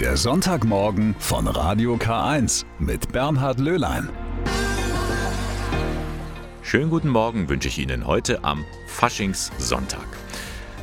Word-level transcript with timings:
Der 0.00 0.18
Sonntagmorgen 0.18 1.16
von 1.18 1.46
Radio 1.48 1.94
K1 1.94 2.66
mit 2.78 3.12
Bernhard 3.12 3.58
Löhlein. 3.58 4.10
Schönen 6.60 6.90
guten 6.90 7.08
Morgen 7.08 7.48
wünsche 7.48 7.68
ich 7.68 7.78
Ihnen 7.78 8.06
heute 8.06 8.44
am 8.44 8.66
Faschingssonntag. 8.88 10.06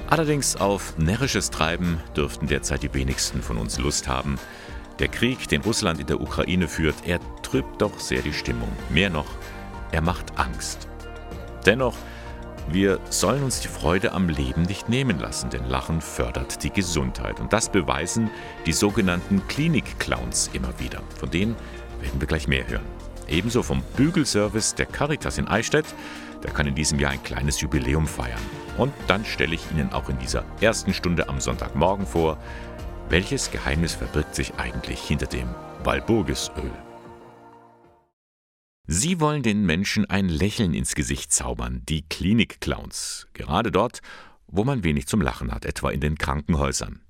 Allerdings 0.09 0.55
auf 0.55 0.97
närrisches 0.97 1.51
Treiben 1.51 1.99
dürften 2.17 2.47
derzeit 2.47 2.81
die 2.81 2.91
wenigsten 2.95 3.43
von 3.43 3.57
uns 3.57 3.77
Lust 3.77 4.07
haben. 4.07 4.39
Der 4.97 5.09
Krieg, 5.09 5.47
den 5.47 5.61
Russland 5.61 5.99
in 5.99 6.07
der 6.07 6.19
Ukraine 6.19 6.67
führt, 6.67 6.95
er 7.05 7.19
trübt 7.43 7.83
doch 7.83 7.99
sehr 7.99 8.23
die 8.23 8.33
Stimmung. 8.33 8.71
Mehr 8.89 9.11
noch, 9.11 9.29
er 9.91 10.01
macht 10.01 10.39
Angst. 10.39 10.87
Dennoch, 11.67 11.95
wir 12.69 12.99
sollen 13.09 13.43
uns 13.43 13.59
die 13.59 13.67
Freude 13.67 14.13
am 14.13 14.29
Leben 14.29 14.63
nicht 14.63 14.89
nehmen 14.89 15.19
lassen, 15.19 15.49
denn 15.49 15.65
Lachen 15.65 16.01
fördert 16.01 16.63
die 16.63 16.69
Gesundheit. 16.69 17.39
Und 17.39 17.53
das 17.53 17.69
beweisen 17.69 18.29
die 18.65 18.73
sogenannten 18.73 19.45
Klinik-Clowns 19.47 20.49
immer 20.53 20.79
wieder. 20.79 21.01
Von 21.17 21.29
denen 21.29 21.55
werden 21.99 22.19
wir 22.19 22.27
gleich 22.27 22.47
mehr 22.47 22.67
hören. 22.67 22.85
Ebenso 23.27 23.63
vom 23.63 23.81
Bügelservice 23.95 24.75
der 24.75 24.85
Caritas 24.85 25.37
in 25.37 25.47
Eichstätt. 25.47 25.85
Der 26.43 26.51
kann 26.51 26.67
in 26.67 26.75
diesem 26.75 26.99
Jahr 26.99 27.11
ein 27.11 27.23
kleines 27.23 27.61
Jubiläum 27.61 28.07
feiern. 28.07 28.39
Und 28.77 28.93
dann 29.07 29.23
stelle 29.23 29.55
ich 29.55 29.71
Ihnen 29.71 29.93
auch 29.93 30.09
in 30.09 30.19
dieser 30.19 30.43
ersten 30.59 30.93
Stunde 30.93 31.29
am 31.29 31.39
Sonntagmorgen 31.39 32.05
vor, 32.05 32.37
welches 33.09 33.51
Geheimnis 33.51 33.93
verbirgt 33.93 34.35
sich 34.35 34.53
eigentlich 34.55 34.99
hinter 34.99 35.27
dem 35.27 35.47
Walburgisöl. 35.83 36.71
Sie 38.85 39.21
wollen 39.21 39.43
den 39.43 39.65
Menschen 39.65 40.09
ein 40.09 40.27
Lächeln 40.27 40.73
ins 40.73 40.93
Gesicht 40.93 41.31
zaubern, 41.31 41.83
die 41.87 42.01
Klinik-Clowns. 42.01 43.27
Gerade 43.31 43.71
dort, 43.71 44.01
wo 44.47 44.65
man 44.65 44.83
wenig 44.83 45.07
zum 45.07 45.21
Lachen 45.21 45.53
hat, 45.53 45.63
etwa 45.63 45.89
in 45.89 46.01
den 46.01 46.17
Krankenhäusern. 46.17 47.01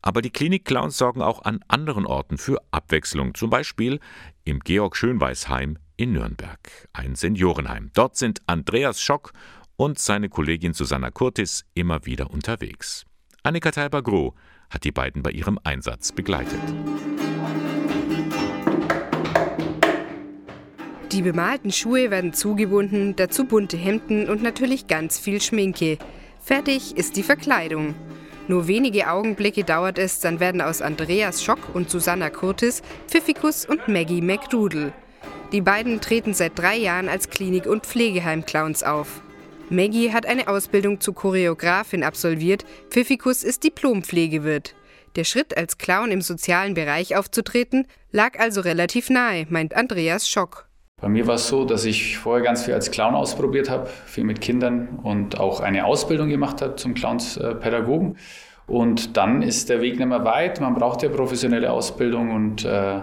Aber 0.00 0.22
die 0.22 0.30
Klinik-Clowns 0.30 0.96
sorgen 0.96 1.20
auch 1.20 1.42
an 1.42 1.64
anderen 1.66 2.06
Orten 2.06 2.38
für 2.38 2.62
Abwechslung, 2.70 3.34
zum 3.34 3.50
Beispiel 3.50 3.98
im 4.44 4.60
Georg-Schönweis-Heim 4.60 5.78
in 5.96 6.12
Nürnberg, 6.12 6.88
ein 6.92 7.16
Seniorenheim. 7.16 7.90
Dort 7.94 8.16
sind 8.16 8.40
Andreas 8.46 9.02
Schock 9.02 9.32
und 9.74 9.98
seine 9.98 10.28
Kollegin 10.28 10.72
Susanna 10.72 11.10
Kurtis 11.10 11.64
immer 11.74 12.06
wieder 12.06 12.30
unterwegs. 12.30 13.04
Annika 13.42 13.72
Thalber-Groh 13.72 14.36
hat 14.70 14.84
die 14.84 14.92
beiden 14.92 15.22
bei 15.22 15.32
ihrem 15.32 15.58
Einsatz 15.64 16.12
begleitet. 16.12 16.60
Die 21.12 21.22
bemalten 21.22 21.72
Schuhe 21.72 22.10
werden 22.10 22.34
zugebunden, 22.34 23.16
dazu 23.16 23.46
bunte 23.46 23.78
Hemden 23.78 24.28
und 24.28 24.42
natürlich 24.42 24.88
ganz 24.88 25.18
viel 25.18 25.40
Schminke. 25.40 25.96
Fertig 26.38 26.98
ist 26.98 27.16
die 27.16 27.22
Verkleidung. 27.22 27.94
Nur 28.46 28.68
wenige 28.68 29.10
Augenblicke 29.10 29.64
dauert 29.64 29.98
es, 29.98 30.20
dann 30.20 30.38
werden 30.38 30.60
aus 30.60 30.82
Andreas 30.82 31.42
Schock 31.42 31.74
und 31.74 31.88
Susanna 31.88 32.28
Curtis 32.28 32.82
Pfiffikus 33.06 33.64
und 33.64 33.88
Maggie 33.88 34.20
McDoodle. 34.20 34.92
Die 35.52 35.62
beiden 35.62 36.02
treten 36.02 36.34
seit 36.34 36.58
drei 36.58 36.76
Jahren 36.76 37.08
als 37.08 37.30
Klinik- 37.30 37.66
und 37.66 37.86
Pflegeheim-Clowns 37.86 38.82
auf. 38.82 39.22
Maggie 39.70 40.12
hat 40.12 40.26
eine 40.26 40.48
Ausbildung 40.48 41.00
zur 41.00 41.14
Choreografin 41.14 42.04
absolviert, 42.04 42.66
Pfiffikus 42.90 43.44
ist 43.44 43.64
Diplompflegewirt. 43.64 44.74
Der 45.16 45.24
Schritt 45.24 45.56
als 45.56 45.78
Clown 45.78 46.10
im 46.10 46.20
sozialen 46.20 46.74
Bereich 46.74 47.16
aufzutreten, 47.16 47.86
lag 48.12 48.38
also 48.38 48.60
relativ 48.60 49.08
nahe, 49.08 49.46
meint 49.48 49.74
Andreas 49.74 50.28
Schock. 50.28 50.67
Bei 51.00 51.08
mir 51.08 51.26
war 51.28 51.36
es 51.36 51.46
so, 51.46 51.64
dass 51.64 51.84
ich 51.84 52.18
vorher 52.18 52.44
ganz 52.44 52.64
viel 52.64 52.74
als 52.74 52.90
Clown 52.90 53.14
ausprobiert 53.14 53.70
habe, 53.70 53.88
viel 54.06 54.24
mit 54.24 54.40
Kindern 54.40 54.98
und 55.02 55.38
auch 55.38 55.60
eine 55.60 55.84
Ausbildung 55.84 56.28
gemacht 56.28 56.60
habe 56.60 56.74
zum 56.76 56.94
Clownspädagogen. 56.94 58.16
Und 58.66 59.16
dann 59.16 59.42
ist 59.42 59.68
der 59.68 59.80
Weg 59.80 59.98
nicht 59.98 60.08
mehr 60.08 60.24
weit. 60.24 60.60
Man 60.60 60.74
braucht 60.74 61.02
ja 61.02 61.08
professionelle 61.08 61.72
Ausbildung 61.72 62.34
und 62.34 62.64
äh, 62.64 63.00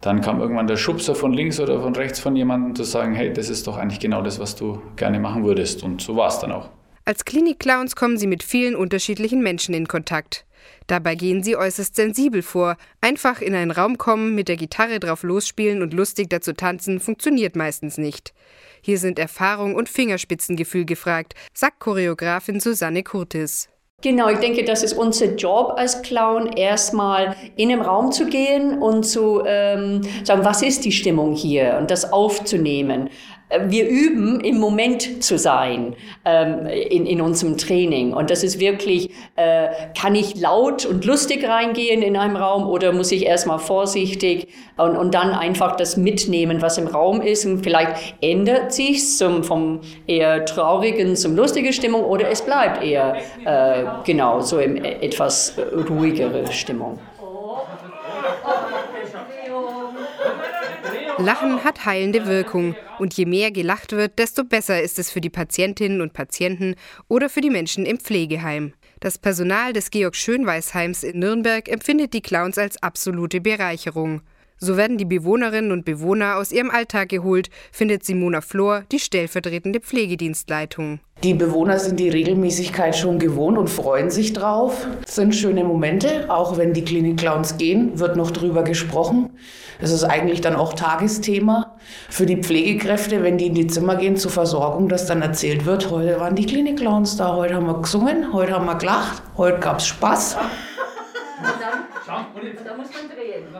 dann 0.00 0.20
kam 0.20 0.40
irgendwann 0.40 0.66
der 0.66 0.76
Schubser 0.76 1.14
von 1.14 1.32
links 1.32 1.58
oder 1.58 1.80
von 1.80 1.94
rechts 1.96 2.20
von 2.20 2.36
jemandem 2.36 2.74
zu 2.74 2.84
sagen, 2.84 3.14
hey, 3.14 3.32
das 3.32 3.50
ist 3.50 3.66
doch 3.66 3.76
eigentlich 3.78 4.00
genau 4.00 4.22
das, 4.22 4.38
was 4.38 4.54
du 4.54 4.80
gerne 4.96 5.18
machen 5.18 5.44
würdest. 5.44 5.82
Und 5.82 6.00
so 6.02 6.16
war 6.16 6.28
es 6.28 6.38
dann 6.38 6.52
auch. 6.52 6.68
Als 7.04 7.24
Klinik-Clowns 7.24 7.96
kommen 7.96 8.16
sie 8.16 8.26
mit 8.26 8.42
vielen 8.42 8.76
unterschiedlichen 8.76 9.42
Menschen 9.42 9.74
in 9.74 9.88
Kontakt. 9.88 10.46
Dabei 10.86 11.14
gehen 11.14 11.42
sie 11.42 11.56
äußerst 11.56 11.94
sensibel 11.96 12.42
vor. 12.42 12.76
Einfach 13.00 13.40
in 13.40 13.54
einen 13.54 13.70
Raum 13.70 13.98
kommen, 13.98 14.34
mit 14.34 14.48
der 14.48 14.56
Gitarre 14.56 15.00
drauf 15.00 15.22
losspielen 15.22 15.82
und 15.82 15.94
lustig 15.94 16.30
dazu 16.30 16.52
tanzen, 16.52 17.00
funktioniert 17.00 17.56
meistens 17.56 17.98
nicht. 17.98 18.34
Hier 18.82 18.98
sind 18.98 19.18
Erfahrung 19.18 19.74
und 19.74 19.88
Fingerspitzengefühl 19.88 20.84
gefragt, 20.84 21.34
sagt 21.54 21.80
Choreografin 21.80 22.60
Susanne 22.60 23.02
Kurtis. 23.02 23.68
Genau, 24.04 24.28
ich 24.28 24.38
denke, 24.38 24.64
das 24.64 24.82
ist 24.82 24.92
unser 24.92 25.34
Job 25.34 25.72
als 25.76 26.02
Clown, 26.02 26.48
erstmal 26.48 27.34
in 27.56 27.70
den 27.70 27.80
Raum 27.80 28.12
zu 28.12 28.26
gehen 28.26 28.82
und 28.82 29.04
zu 29.04 29.42
ähm, 29.46 30.02
sagen, 30.24 30.44
was 30.44 30.60
ist 30.60 30.84
die 30.84 30.92
Stimmung 30.92 31.32
hier 31.32 31.78
und 31.80 31.90
das 31.90 32.12
aufzunehmen. 32.12 33.08
Wir 33.66 33.88
üben, 33.88 34.40
im 34.40 34.58
Moment 34.58 35.22
zu 35.22 35.38
sein 35.38 35.94
ähm, 36.24 36.66
in, 36.66 37.06
in 37.06 37.20
unserem 37.20 37.56
Training. 37.56 38.12
Und 38.12 38.30
das 38.30 38.42
ist 38.42 38.58
wirklich, 38.58 39.10
äh, 39.36 39.68
kann 39.98 40.14
ich 40.14 40.40
laut 40.40 40.86
und 40.86 41.04
lustig 41.04 41.46
reingehen 41.46 42.02
in 42.02 42.16
einem 42.16 42.36
Raum 42.36 42.66
oder 42.66 42.92
muss 42.92 43.12
ich 43.12 43.26
erstmal 43.26 43.58
vorsichtig 43.58 44.48
und, 44.76 44.96
und 44.96 45.14
dann 45.14 45.30
einfach 45.30 45.76
das 45.76 45.96
mitnehmen, 45.96 46.62
was 46.62 46.78
im 46.78 46.86
Raum 46.86 47.20
ist. 47.20 47.44
Und 47.44 47.62
vielleicht 47.62 48.14
ändert 48.20 48.72
sich 48.72 49.06
zum 49.16 49.44
vom 49.44 49.80
eher 50.06 50.44
traurigen 50.44 51.14
zum 51.16 51.36
lustigen 51.36 51.72
Stimmung 51.72 52.04
oder 52.04 52.30
es 52.30 52.42
bleibt 52.42 52.82
eher 52.82 53.16
äh, 53.44 53.84
genau 54.04 54.40
so 54.40 54.58
in 54.58 54.84
etwas 54.84 55.56
ruhigere 55.88 56.50
Stimmung. 56.50 56.98
Lachen 61.18 61.62
hat 61.62 61.86
heilende 61.86 62.26
Wirkung 62.26 62.74
und 62.98 63.14
je 63.14 63.24
mehr 63.24 63.52
gelacht 63.52 63.92
wird, 63.92 64.18
desto 64.18 64.44
besser 64.44 64.82
ist 64.82 64.98
es 64.98 65.10
für 65.10 65.20
die 65.20 65.30
Patientinnen 65.30 66.00
und 66.00 66.12
Patienten 66.12 66.74
oder 67.08 67.28
für 67.28 67.40
die 67.40 67.50
Menschen 67.50 67.86
im 67.86 67.98
Pflegeheim. 67.98 68.72
Das 68.98 69.18
Personal 69.18 69.72
des 69.72 69.90
Georg 69.90 70.16
Schönweis 70.16 70.74
Heims 70.74 71.04
in 71.04 71.20
Nürnberg 71.20 71.68
empfindet 71.68 72.14
die 72.14 72.20
Clowns 72.20 72.58
als 72.58 72.82
absolute 72.82 73.40
Bereicherung. 73.40 74.22
So 74.64 74.78
werden 74.78 74.96
die 74.96 75.04
Bewohnerinnen 75.04 75.72
und 75.72 75.84
Bewohner 75.84 76.36
aus 76.36 76.50
ihrem 76.50 76.70
Alltag 76.70 77.10
geholt, 77.10 77.50
findet 77.70 78.02
Simona 78.02 78.40
Flor, 78.40 78.84
die 78.90 78.98
stellvertretende 78.98 79.78
Pflegedienstleitung. 79.78 81.00
Die 81.22 81.34
Bewohner 81.34 81.78
sind 81.78 82.00
die 82.00 82.08
Regelmäßigkeit 82.08 82.96
schon 82.96 83.18
gewohnt 83.18 83.58
und 83.58 83.68
freuen 83.68 84.08
sich 84.10 84.32
drauf. 84.32 84.86
Es 85.06 85.16
sind 85.16 85.34
schöne 85.34 85.64
Momente, 85.64 86.30
auch 86.30 86.56
wenn 86.56 86.72
die 86.72 86.82
Klinik-Clowns 86.82 87.58
gehen, 87.58 87.98
wird 87.98 88.16
noch 88.16 88.30
drüber 88.30 88.62
gesprochen. 88.62 89.36
Es 89.82 89.90
ist 89.90 90.04
eigentlich 90.04 90.40
dann 90.40 90.56
auch 90.56 90.72
Tagesthema 90.72 91.76
für 92.08 92.24
die 92.24 92.38
Pflegekräfte, 92.38 93.22
wenn 93.22 93.36
die 93.36 93.48
in 93.48 93.54
die 93.54 93.66
Zimmer 93.66 93.96
gehen 93.96 94.16
zur 94.16 94.30
Versorgung, 94.30 94.88
dass 94.88 95.04
dann 95.04 95.20
erzählt 95.20 95.66
wird, 95.66 95.90
heute 95.90 96.18
waren 96.18 96.36
die 96.36 96.46
Klinik-Clowns 96.46 97.18
da, 97.18 97.36
heute 97.36 97.56
haben 97.56 97.66
wir 97.66 97.82
gesungen, 97.82 98.32
heute 98.32 98.52
haben 98.52 98.64
wir 98.64 98.76
gelacht, 98.76 99.22
heute 99.36 99.58
gab 99.58 99.80
es 99.80 99.88
Spaß. 99.88 100.38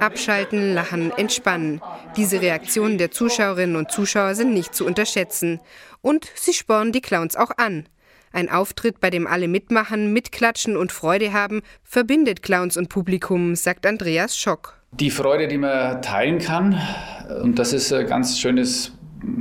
Abschalten, 0.01 0.75
lachen, 0.75 1.13
entspannen. 1.17 1.81
Diese 2.17 2.41
Reaktionen 2.41 2.99
der 2.99 3.11
Zuschauerinnen 3.11 3.77
und 3.77 3.91
Zuschauer 3.91 4.35
sind 4.35 4.53
nicht 4.53 4.75
zu 4.75 4.85
unterschätzen. 4.85 5.61
Und 6.03 6.27
sie 6.35 6.53
spornen 6.53 6.93
die 6.93 7.01
Clowns 7.01 7.37
auch 7.37 7.51
an. 7.57 7.89
Ein 8.33 8.51
Auftritt, 8.51 9.01
bei 9.01 9.11
dem 9.11 9.27
alle 9.27 9.49
mitmachen, 9.49 10.13
mitklatschen 10.13 10.77
und 10.77 10.93
Freude 10.93 11.33
haben, 11.33 11.63
verbindet 11.85 12.43
Clowns 12.43 12.77
und 12.77 12.89
Publikum, 12.89 13.55
sagt 13.55 13.87
Andreas 13.87 14.37
Schock. 14.37 14.75
Die 14.93 15.11
Freude, 15.11 15.49
die 15.49 15.59
man 15.59 16.03
teilen 16.03 16.39
kann, 16.39 16.81
und 17.43 17.59
das 17.59 17.73
ist 17.73 17.93
ein 17.93 18.07
ganz 18.07 18.39
schönes 18.39 18.93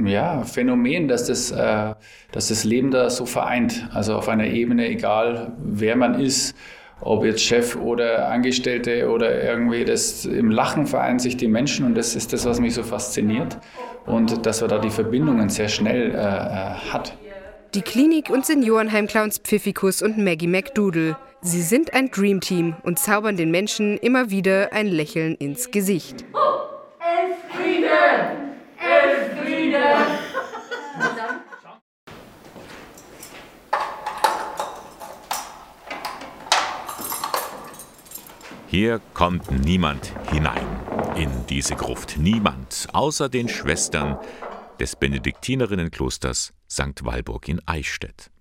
ja, 0.06 0.44
Phänomen, 0.44 1.08
dass 1.08 1.28
das, 1.28 1.52
äh, 1.52 1.94
dass 2.32 2.48
das 2.48 2.64
Leben 2.64 2.92
da 2.92 3.10
so 3.10 3.26
vereint. 3.26 3.90
Also 3.94 4.16
auf 4.16 4.30
einer 4.30 4.46
Ebene, 4.46 4.88
egal 4.88 5.54
wer 5.58 5.96
man 5.96 6.20
ist, 6.20 6.56
ob 7.06 7.26
jetzt 7.26 7.42
Chef 7.42 7.76
oder 7.76 8.30
Angestellte 8.30 9.10
oder 9.10 9.44
irgendwie 9.44 9.86
das 9.86 10.26
im 10.26 10.50
Lachen 10.50 10.88
vereinen 10.88 11.20
sich 11.20 11.38
die 11.38 11.48
Menschen 11.48 11.86
und 11.86 11.96
das 11.96 12.16
ist 12.16 12.34
das, 12.34 12.46
was 12.46 12.60
mich 12.60 12.74
so 12.74 12.84
fasziniert 12.84 13.58
und 14.06 14.46
dass 14.46 14.62
man 14.62 14.70
da 14.70 14.80
die 14.80 14.90
Verbindungen 14.90 15.50
sehr 15.50 15.70
schnell 15.70 16.12
äh, 16.12 16.18
äh 16.18 16.74
hat. 16.92 17.18
Die 17.74 17.82
Klinik- 17.82 18.30
und 18.30 18.46
Seniorenheimclowns 18.46 19.40
Pfiffikus 19.40 20.02
und 20.02 20.18
Maggie 20.18 20.48
McDoodle. 20.48 21.18
Sie 21.42 21.62
sind 21.62 21.94
ein 21.94 22.12
Dreamteam 22.12 22.76
und 22.84 23.00
zaubern 23.00 23.36
den 23.36 23.52
Menschen 23.52 23.98
immer 23.98 24.30
wieder 24.30 24.72
ein 24.72 24.88
Lächeln 24.88 25.36
ins 25.36 25.72
Gesicht. 25.72 26.24
Oh, 26.34 26.38
Elfriede! 27.00 27.88
Elfriede! 27.88 28.43
Hier 38.74 39.00
kommt 39.14 39.52
niemand 39.52 40.16
hinein 40.32 40.66
in 41.16 41.46
diese 41.46 41.76
Gruft. 41.76 42.18
Niemand, 42.18 42.88
außer 42.92 43.30
den 43.30 43.48
Schwestern 43.48 44.18
des 44.80 44.96
Benediktinerinnenklosters 44.96 46.56
St. 46.68 47.06
Walburg 47.06 47.50
in 47.50 47.62
Eichstätt. 47.68 48.32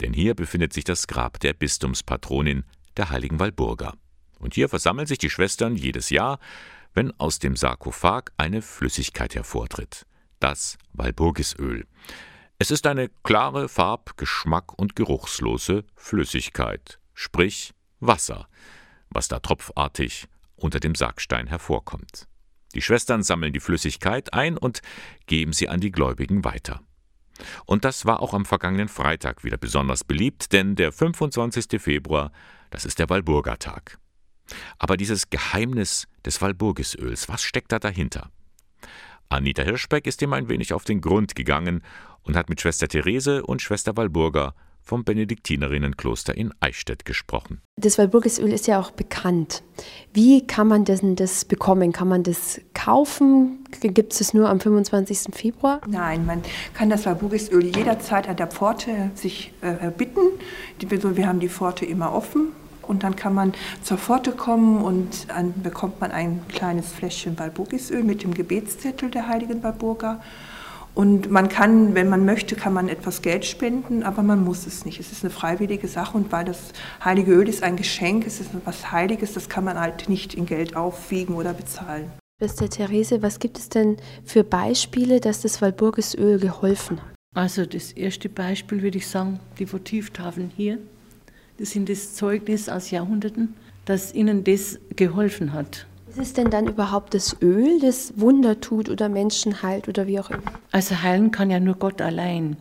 Denn 0.00 0.14
hier 0.14 0.34
befindet 0.34 0.72
sich 0.72 0.84
das 0.84 1.06
Grab 1.08 1.40
der 1.40 1.52
Bistumspatronin, 1.52 2.64
der 2.96 3.10
heiligen 3.10 3.38
Walburga. 3.38 3.92
Und 4.38 4.54
hier 4.54 4.70
versammeln 4.70 5.06
sich 5.06 5.18
die 5.18 5.28
Schwestern 5.28 5.76
jedes 5.76 6.08
Jahr, 6.08 6.38
wenn 6.94 7.12
aus 7.20 7.38
dem 7.38 7.54
Sarkophag 7.54 8.32
eine 8.38 8.62
Flüssigkeit 8.62 9.34
hervortritt. 9.34 10.06
Das 10.40 10.78
Walburgisöl. 10.94 11.86
Es 12.58 12.70
ist 12.70 12.86
eine 12.86 13.10
klare 13.24 13.68
Farb-, 13.68 14.16
Geschmack- 14.16 14.72
und 14.72 14.96
geruchslose 14.96 15.84
Flüssigkeit, 15.96 16.98
sprich 17.12 17.74
Wasser, 18.00 18.48
was 19.14 19.28
da 19.28 19.38
tropfartig 19.38 20.28
unter 20.56 20.80
dem 20.80 20.94
Sargstein 20.94 21.46
hervorkommt. 21.46 22.28
Die 22.74 22.82
Schwestern 22.82 23.22
sammeln 23.22 23.52
die 23.52 23.60
Flüssigkeit 23.60 24.32
ein 24.32 24.56
und 24.56 24.80
geben 25.26 25.52
sie 25.52 25.68
an 25.68 25.80
die 25.80 25.90
Gläubigen 25.90 26.44
weiter. 26.44 26.80
Und 27.66 27.84
das 27.84 28.06
war 28.06 28.20
auch 28.20 28.34
am 28.34 28.44
vergangenen 28.44 28.88
Freitag 28.88 29.44
wieder 29.44 29.56
besonders 29.56 30.04
beliebt, 30.04 30.52
denn 30.52 30.76
der 30.76 30.92
25. 30.92 31.80
Februar, 31.80 32.32
das 32.70 32.84
ist 32.84 32.98
der 32.98 33.08
Walburgatag. 33.10 33.98
Aber 34.78 34.96
dieses 34.96 35.30
Geheimnis 35.30 36.06
des 36.24 36.40
Walburgisöls, 36.40 37.28
was 37.28 37.42
steckt 37.42 37.72
da 37.72 37.78
dahinter? 37.78 38.30
Anita 39.28 39.62
Hirschbeck 39.62 40.06
ist 40.06 40.20
ihm 40.20 40.32
ein 40.34 40.48
wenig 40.48 40.72
auf 40.72 40.84
den 40.84 41.00
Grund 41.00 41.34
gegangen 41.34 41.82
und 42.22 42.36
hat 42.36 42.48
mit 42.48 42.60
Schwester 42.60 42.86
Therese 42.86 43.42
und 43.42 43.62
Schwester 43.62 43.96
Walburga 43.96 44.54
vom 44.82 45.04
Benediktinerinnenkloster 45.04 46.36
in 46.36 46.52
Eichstätt 46.60 47.04
gesprochen. 47.04 47.60
Das 47.76 47.98
Walburgisöl 47.98 48.52
ist 48.52 48.66
ja 48.66 48.80
auch 48.80 48.90
bekannt. 48.90 49.62
Wie 50.12 50.46
kann 50.46 50.68
man 50.68 50.84
denn 50.84 51.16
das 51.16 51.44
bekommen? 51.44 51.92
Kann 51.92 52.08
man 52.08 52.22
das 52.22 52.60
kaufen? 52.74 53.64
Gibt 53.80 54.12
es 54.12 54.20
es 54.20 54.34
nur 54.34 54.48
am 54.48 54.60
25. 54.60 55.34
Februar? 55.34 55.80
Nein, 55.86 56.26
man 56.26 56.42
kann 56.74 56.90
das 56.90 57.06
Walburgisöl 57.06 57.64
jederzeit 57.64 58.28
an 58.28 58.36
der 58.36 58.46
Pforte 58.46 59.10
sich 59.14 59.52
äh, 59.60 59.90
bitten. 59.90 60.20
Wir 60.78 61.26
haben 61.26 61.40
die 61.40 61.48
Pforte 61.48 61.84
immer 61.84 62.12
offen 62.12 62.48
und 62.82 63.02
dann 63.02 63.16
kann 63.16 63.34
man 63.34 63.52
zur 63.82 63.98
Pforte 63.98 64.32
kommen 64.32 64.82
und 64.82 65.30
dann 65.30 65.62
bekommt 65.62 66.00
man 66.00 66.10
ein 66.10 66.42
kleines 66.48 66.92
Fläschchen 66.92 67.38
Walburgisöl 67.38 68.02
mit 68.02 68.22
dem 68.22 68.34
Gebetszettel 68.34 69.10
der 69.10 69.28
heiligen 69.28 69.62
Walburga. 69.62 70.20
Und 70.94 71.30
man 71.30 71.48
kann, 71.48 71.94
wenn 71.94 72.08
man 72.08 72.26
möchte, 72.26 72.54
kann 72.54 72.74
man 72.74 72.88
etwas 72.88 73.22
Geld 73.22 73.46
spenden, 73.46 74.02
aber 74.02 74.22
man 74.22 74.44
muss 74.44 74.66
es 74.66 74.84
nicht. 74.84 75.00
Es 75.00 75.10
ist 75.10 75.24
eine 75.24 75.30
freiwillige 75.30 75.88
Sache 75.88 76.18
und 76.18 76.30
weil 76.32 76.44
das 76.44 76.58
heilige 77.02 77.32
Öl 77.32 77.48
ist 77.48 77.62
ein 77.62 77.76
Geschenk, 77.76 78.26
es 78.26 78.40
ist 78.40 78.54
etwas 78.54 78.92
Heiliges, 78.92 79.32
das 79.32 79.48
kann 79.48 79.64
man 79.64 79.80
halt 79.80 80.08
nicht 80.08 80.34
in 80.34 80.44
Geld 80.44 80.76
aufwiegen 80.76 81.34
oder 81.34 81.54
bezahlen. 81.54 82.10
Schwester 82.38 82.68
Therese, 82.68 83.22
was 83.22 83.38
gibt 83.38 83.58
es 83.58 83.68
denn 83.68 83.96
für 84.24 84.44
Beispiele, 84.44 85.20
dass 85.20 85.40
das 85.42 85.62
Walburgisöl 85.62 86.38
geholfen 86.38 87.00
hat? 87.00 87.12
Also 87.34 87.64
das 87.64 87.92
erste 87.92 88.28
Beispiel 88.28 88.82
würde 88.82 88.98
ich 88.98 89.06
sagen, 89.06 89.40
die 89.58 89.72
Votivtafeln 89.72 90.50
hier. 90.54 90.78
Das 91.58 91.70
sind 91.70 91.88
das 91.88 92.14
Zeugnis 92.14 92.68
aus 92.68 92.90
Jahrhunderten, 92.90 93.54
dass 93.86 94.12
ihnen 94.12 94.44
das 94.44 94.78
geholfen 94.94 95.54
hat. 95.54 95.86
Ist 96.12 96.18
es 96.18 96.32
denn 96.34 96.50
dann 96.50 96.68
überhaupt 96.68 97.14
das 97.14 97.40
Öl, 97.40 97.80
das 97.80 98.12
Wunder 98.16 98.60
tut 98.60 98.90
oder 98.90 99.08
Menschen 99.08 99.62
heilt 99.62 99.88
oder 99.88 100.06
wie 100.06 100.20
auch 100.20 100.28
immer? 100.28 100.42
Also 100.70 101.02
heilen 101.02 101.30
kann 101.30 101.48
ja 101.48 101.58
nur 101.58 101.76
Gott 101.76 102.02
allein. 102.02 102.58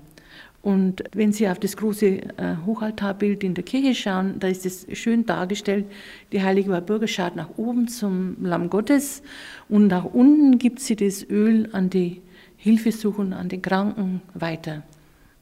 Und 0.61 1.03
wenn 1.11 1.33
Sie 1.33 1.49
auf 1.49 1.59
das 1.59 1.75
große 1.75 2.05
äh, 2.07 2.55
Hochaltarbild 2.65 3.43
in 3.43 3.53
der 3.53 3.65
Kirche 3.65 3.93
schauen, 3.93 4.39
da 4.39 4.47
ist 4.47 4.65
es 4.65 4.87
schön 4.93 5.25
dargestellt. 5.25 5.85
Die 6.31 6.41
heilige 6.41 6.69
Walburga 6.69 7.07
schaut 7.07 7.35
nach 7.35 7.49
oben 7.57 7.89
zum 7.89 8.37
Lamm 8.41 8.69
Gottes 8.69 9.21
und 9.67 9.87
nach 9.87 10.05
unten 10.05 10.57
gibt 10.57 10.79
sie 10.79 10.95
das 10.95 11.21
Öl 11.29 11.67
an 11.73 11.89
die 11.89 12.21
Hilfesuchenden, 12.55 13.33
an 13.33 13.49
den 13.49 13.61
Kranken 13.61 14.21
weiter. 14.33 14.83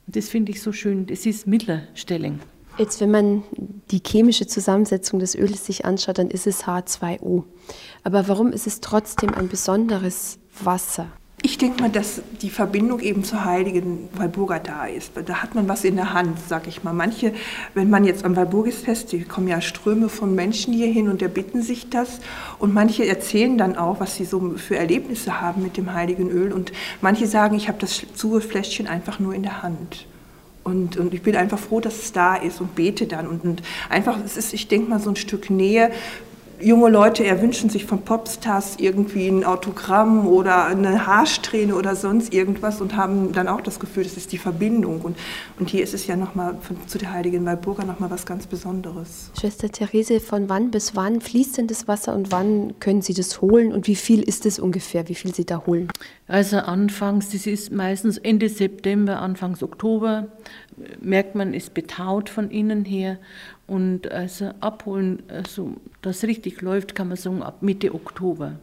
Und 0.08 0.16
das 0.16 0.30
finde 0.30 0.52
ich 0.52 0.64
so 0.64 0.72
schön. 0.72 1.06
Das 1.06 1.28
ist 1.28 1.46
Mittlerstellung. 1.46 2.40
Jetzt, 2.80 3.02
wenn 3.02 3.12
man 3.12 3.44
die 3.92 4.02
chemische 4.02 4.48
Zusammensetzung 4.48 5.20
des 5.20 5.36
Öls 5.36 5.66
sich 5.66 5.84
anschaut, 5.84 6.18
dann 6.18 6.30
ist 6.30 6.48
es 6.48 6.64
H2O. 6.64 7.44
Aber 8.06 8.30
warum 8.30 8.54
ist 8.54 8.68
es 8.68 8.80
trotzdem 8.80 9.34
ein 9.34 9.50
besonderes 9.50 10.40
Wasser? 10.64 11.08
Ich 11.42 11.58
denke 11.58 11.82
mal, 11.82 11.90
dass 11.90 12.22
die 12.42 12.50
Verbindung 12.50 13.02
eben 13.02 13.26
zur 13.26 13.44
heiligen 13.44 14.08
Walburga 14.16 14.60
da 14.60 14.86
ist. 14.86 15.12
Da 15.26 15.42
hat 15.42 15.56
man 15.56 15.68
was 15.68 15.84
in 15.84 15.98
der 15.98 16.14
Hand, 16.14 16.38
sag 16.48 16.68
ich 16.68 16.82
mal. 16.86 16.94
Manche, 16.94 17.34
wenn 17.74 17.90
man 17.90 18.06
jetzt 18.06 18.24
am 18.24 18.38
Walburgisfest, 18.38 19.12
die 19.12 19.24
kommen 19.24 19.50
ja 19.50 19.60
Ströme 19.60 20.08
von 20.08 20.34
Menschen 20.34 20.74
hier 20.74 20.88
hin 20.88 21.10
und 21.10 21.22
erbitten 21.22 21.62
sich 21.62 21.90
das. 21.90 22.20
Und 22.60 22.74
manche 22.74 23.06
erzählen 23.06 23.58
dann 23.58 23.76
auch, 23.76 24.00
was 24.00 24.16
sie 24.16 24.24
so 24.24 24.54
für 24.56 24.78
Erlebnisse 24.78 25.42
haben 25.42 25.64
mit 25.64 25.76
dem 25.76 25.94
heiligen 25.94 26.30
Öl. 26.30 26.54
Und 26.54 26.72
manche 27.02 27.28
sagen, 27.28 27.58
ich 27.58 27.68
habe 27.68 27.80
das 27.80 28.06
Zuhefläschchen 28.16 28.88
einfach 28.88 29.20
nur 29.20 29.34
in 29.34 29.44
der 29.44 29.64
Hand. 29.64 30.06
Und, 30.64 30.98
und 30.98 31.14
ich 31.14 31.22
bin 31.22 31.36
einfach 31.36 31.60
froh, 31.60 31.80
dass 31.80 31.98
es 31.98 32.12
da 32.12 32.36
ist 32.36 32.62
und 32.62 32.76
bete 32.76 33.08
dann. 33.08 33.28
Und, 33.28 33.44
und 33.44 33.62
einfach, 33.90 34.18
es 34.24 34.38
ist, 34.38 34.54
ich 34.54 34.68
denke 34.68 34.90
mal, 34.90 35.00
so 35.00 35.10
ein 35.10 35.16
Stück 35.16 35.50
Nähe. 35.50 35.92
Junge 36.62 36.90
Leute 36.90 37.26
erwünschen 37.26 37.70
sich 37.70 37.86
von 37.86 38.02
Popstars 38.02 38.76
irgendwie 38.80 39.28
ein 39.30 39.46
Autogramm 39.46 40.28
oder 40.28 40.66
eine 40.66 41.06
Haarsträhne 41.08 41.74
oder 41.74 41.96
sonst 41.96 42.34
irgendwas 42.34 42.82
und 42.82 42.98
haben 42.98 43.32
dann 43.32 43.48
auch 43.48 43.62
das 43.62 43.80
Gefühl, 43.80 44.04
das 44.04 44.18
ist 44.18 44.34
die 44.34 44.38
Verbindung. 44.38 45.02
Und, 45.02 45.18
und 45.58 45.70
hier 45.70 45.84
ist 45.84 45.94
es 45.94 46.06
ja 46.08 46.18
nochmal 46.18 46.58
zu 46.88 46.98
der 46.98 47.14
heiligen 47.14 47.46
Walburga 47.46 47.86
nochmal 47.86 48.12
was 48.12 48.26
ganz 48.26 48.46
Besonderes. 48.46 49.32
Schwester 49.40 49.70
Therese, 49.70 50.20
von 50.20 50.50
wann 50.50 50.70
bis 50.70 50.96
wann 50.96 51.22
fließt 51.22 51.58
denn 51.58 51.68
das 51.68 51.88
Wasser 51.88 52.14
und 52.14 52.32
wann 52.32 52.74
können 52.80 53.02
Sie 53.02 53.14
das 53.14 53.42
holen 53.42 53.72
und 53.72 53.88
wie 53.88 53.96
viel 53.96 54.22
ist 54.22 54.46
es 54.46 54.60
ungefähr, 54.60 55.08
wie 55.08 55.16
viel 55.16 55.34
Sie 55.34 55.46
da 55.46 55.66
holen? 55.66 55.90
Also 56.28 56.58
anfangs, 56.58 57.30
das 57.30 57.48
ist 57.48 57.72
meistens 57.72 58.18
Ende 58.18 58.50
September, 58.50 59.20
Anfangs 59.22 59.64
Oktober, 59.64 60.28
merkt 61.02 61.36
man, 61.36 61.54
ist 61.54 61.74
betaut 61.74 62.30
von 62.30 62.52
innen 62.52 62.86
her. 62.86 63.18
Und 63.70 64.12
also 64.12 64.52
abholen, 64.62 65.22
also 65.28 65.76
das 66.02 66.24
richtig 66.24 66.62
läuft, 66.62 66.96
kann 66.96 67.08
man 67.08 67.18
sagen, 67.18 67.44
ab 67.44 67.62
Mitte 67.62 67.94
Oktober. 67.94 68.54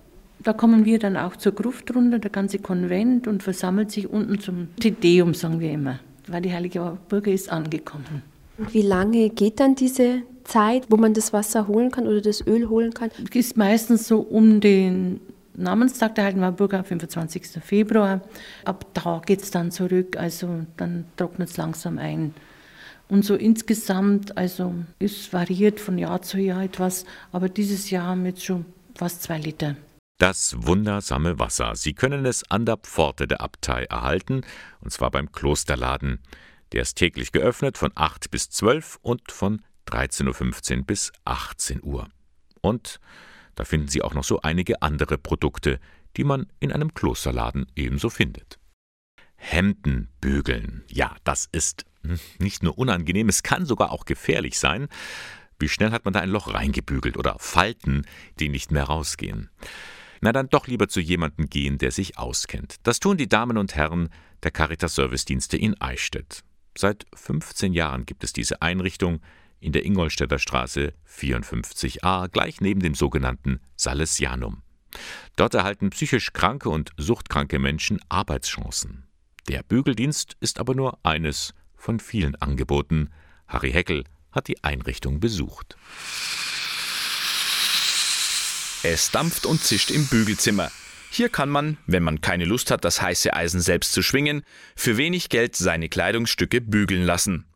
Da 0.42 0.52
kommen 0.52 0.84
wir 0.84 0.98
dann 0.98 1.16
auch 1.16 1.36
zur 1.36 1.52
Gruft 1.52 1.94
runter, 1.94 2.18
der 2.18 2.30
ganze 2.30 2.58
Konvent, 2.58 3.28
und 3.28 3.42
versammelt 3.42 3.92
sich 3.92 4.10
unten 4.10 4.40
zum 4.40 4.68
Tedeum, 4.80 5.32
sagen 5.32 5.60
wir 5.60 5.70
immer, 5.70 6.00
weil 6.26 6.42
die 6.42 6.52
Heilige 6.52 6.98
Bürger 7.08 7.30
ist 7.30 7.50
angekommen. 7.50 8.22
Und 8.58 8.74
wie 8.74 8.82
lange 8.82 9.30
geht 9.30 9.60
dann 9.60 9.76
diese 9.76 10.22
Zeit, 10.44 10.86
wo 10.88 10.96
man 10.96 11.14
das 11.14 11.32
Wasser 11.32 11.68
holen 11.68 11.90
kann 11.90 12.06
oder 12.06 12.20
das 12.20 12.44
Öl 12.46 12.68
holen 12.68 12.92
kann? 12.92 13.10
Es 13.30 13.36
ist 13.36 13.56
meistens 13.56 14.08
so 14.08 14.20
um 14.20 14.60
den 14.60 15.20
Namenstag 15.54 16.14
der 16.16 16.24
Heiligen 16.24 16.40
Walburga, 16.40 16.82
25. 16.82 17.62
Februar. 17.62 18.20
Ab 18.64 18.86
da 18.92 19.22
geht 19.24 19.42
es 19.42 19.50
dann 19.50 19.70
zurück, 19.70 20.16
also 20.18 20.48
dann 20.76 21.04
trocknet 21.16 21.48
es 21.50 21.56
langsam 21.56 21.98
ein. 21.98 22.34
Und 23.08 23.24
so 23.24 23.34
insgesamt, 23.34 24.36
also 24.36 24.74
es 24.98 25.32
variiert 25.32 25.78
von 25.78 25.96
Jahr 25.96 26.22
zu 26.22 26.38
Jahr 26.38 26.64
etwas, 26.64 27.04
aber 27.32 27.48
dieses 27.48 27.90
Jahr 27.90 28.06
haben 28.06 28.24
wir 28.24 28.30
jetzt 28.30 28.44
schon 28.44 28.64
fast 28.94 29.22
zwei 29.22 29.38
Liter. 29.38 29.76
Das 30.18 30.56
wundersame 30.58 31.38
Wasser. 31.38 31.76
Sie 31.76 31.92
können 31.92 32.24
es 32.24 32.50
an 32.50 32.64
der 32.64 32.78
Pforte 32.78 33.28
der 33.28 33.42
Abtei 33.42 33.84
erhalten, 33.84 34.42
und 34.80 34.90
zwar 34.90 35.10
beim 35.10 35.30
Klosterladen. 35.30 36.20
Der 36.72 36.82
ist 36.82 36.94
täglich 36.94 37.32
geöffnet 37.32 37.78
von 37.78 37.92
8 37.94 38.30
bis 38.30 38.50
12 38.50 38.98
und 39.02 39.30
von 39.30 39.62
13.15 39.88 40.78
Uhr 40.78 40.84
bis 40.84 41.12
18 41.24 41.82
Uhr. 41.82 42.08
Und 42.60 42.98
da 43.54 43.64
finden 43.64 43.88
Sie 43.88 44.02
auch 44.02 44.14
noch 44.14 44.24
so 44.24 44.40
einige 44.40 44.82
andere 44.82 45.18
Produkte, 45.18 45.78
die 46.16 46.24
man 46.24 46.46
in 46.60 46.72
einem 46.72 46.94
Klosterladen 46.94 47.66
ebenso 47.76 48.10
findet. 48.10 48.58
Hemden 49.36 50.08
bügeln. 50.20 50.84
Ja, 50.88 51.16
das 51.24 51.48
ist 51.52 51.84
hm, 52.02 52.18
nicht 52.38 52.62
nur 52.62 52.78
unangenehm, 52.78 53.28
es 53.28 53.42
kann 53.42 53.66
sogar 53.66 53.92
auch 53.92 54.04
gefährlich 54.04 54.58
sein. 54.58 54.88
Wie 55.58 55.68
schnell 55.68 55.90
hat 55.90 56.04
man 56.04 56.12
da 56.12 56.20
ein 56.20 56.30
Loch 56.30 56.52
reingebügelt 56.52 57.16
oder 57.16 57.36
Falten, 57.38 58.04
die 58.38 58.48
nicht 58.48 58.70
mehr 58.72 58.84
rausgehen? 58.84 59.48
Na 60.20 60.32
dann 60.32 60.48
doch 60.48 60.66
lieber 60.66 60.88
zu 60.88 61.00
jemandem 61.00 61.48
gehen, 61.48 61.78
der 61.78 61.90
sich 61.90 62.18
auskennt. 62.18 62.76
Das 62.82 63.00
tun 63.00 63.16
die 63.16 63.28
Damen 63.28 63.58
und 63.58 63.74
Herren 63.74 64.10
der 64.42 64.50
Caritas 64.50 64.94
Servicedienste 64.94 65.56
in 65.56 65.80
Eichstätt. 65.80 66.42
Seit 66.76 67.06
15 67.14 67.72
Jahren 67.72 68.04
gibt 68.04 68.24
es 68.24 68.32
diese 68.32 68.60
Einrichtung, 68.60 69.20
in 69.60 69.72
der 69.72 69.84
Ingolstädter 69.84 70.38
Straße 70.38 70.92
54a, 71.08 72.28
gleich 72.28 72.60
neben 72.60 72.80
dem 72.80 72.94
sogenannten 72.94 73.60
Salesianum. 73.76 74.62
Dort 75.36 75.54
erhalten 75.54 75.90
psychisch 75.90 76.32
kranke 76.32 76.68
und 76.68 76.90
suchtkranke 76.96 77.58
Menschen 77.58 78.00
Arbeitschancen. 78.08 79.05
Der 79.48 79.62
Bügeldienst 79.62 80.36
ist 80.40 80.58
aber 80.58 80.74
nur 80.74 80.98
eines 81.04 81.54
von 81.76 82.00
vielen 82.00 82.34
Angeboten. 82.36 83.10
Harry 83.46 83.70
Heckel 83.70 84.02
hat 84.32 84.48
die 84.48 84.64
Einrichtung 84.64 85.20
besucht. 85.20 85.76
Es 88.82 89.10
dampft 89.10 89.46
und 89.46 89.62
zischt 89.62 89.90
im 89.90 90.06
Bügelzimmer. 90.06 90.70
Hier 91.10 91.28
kann 91.28 91.48
man, 91.48 91.78
wenn 91.86 92.02
man 92.02 92.20
keine 92.20 92.44
Lust 92.44 92.70
hat, 92.70 92.84
das 92.84 93.00
heiße 93.00 93.32
Eisen 93.32 93.60
selbst 93.60 93.92
zu 93.92 94.02
schwingen, 94.02 94.42
für 94.74 94.96
wenig 94.96 95.28
Geld 95.28 95.54
seine 95.56 95.88
Kleidungsstücke 95.88 96.60
bügeln 96.60 97.04
lassen. 97.04 97.46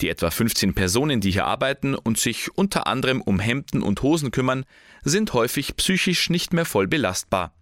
Die 0.00 0.08
etwa 0.08 0.30
15 0.30 0.74
Personen, 0.74 1.20
die 1.20 1.30
hier 1.30 1.46
arbeiten 1.46 1.94
und 1.94 2.18
sich 2.18 2.56
unter 2.56 2.86
anderem 2.86 3.22
um 3.22 3.40
Hemden 3.40 3.82
und 3.82 4.02
Hosen 4.02 4.30
kümmern, 4.30 4.64
sind 5.02 5.32
häufig 5.32 5.76
psychisch 5.76 6.30
nicht 6.30 6.52
mehr 6.52 6.64
voll 6.64 6.86
belastbar. 6.86 7.54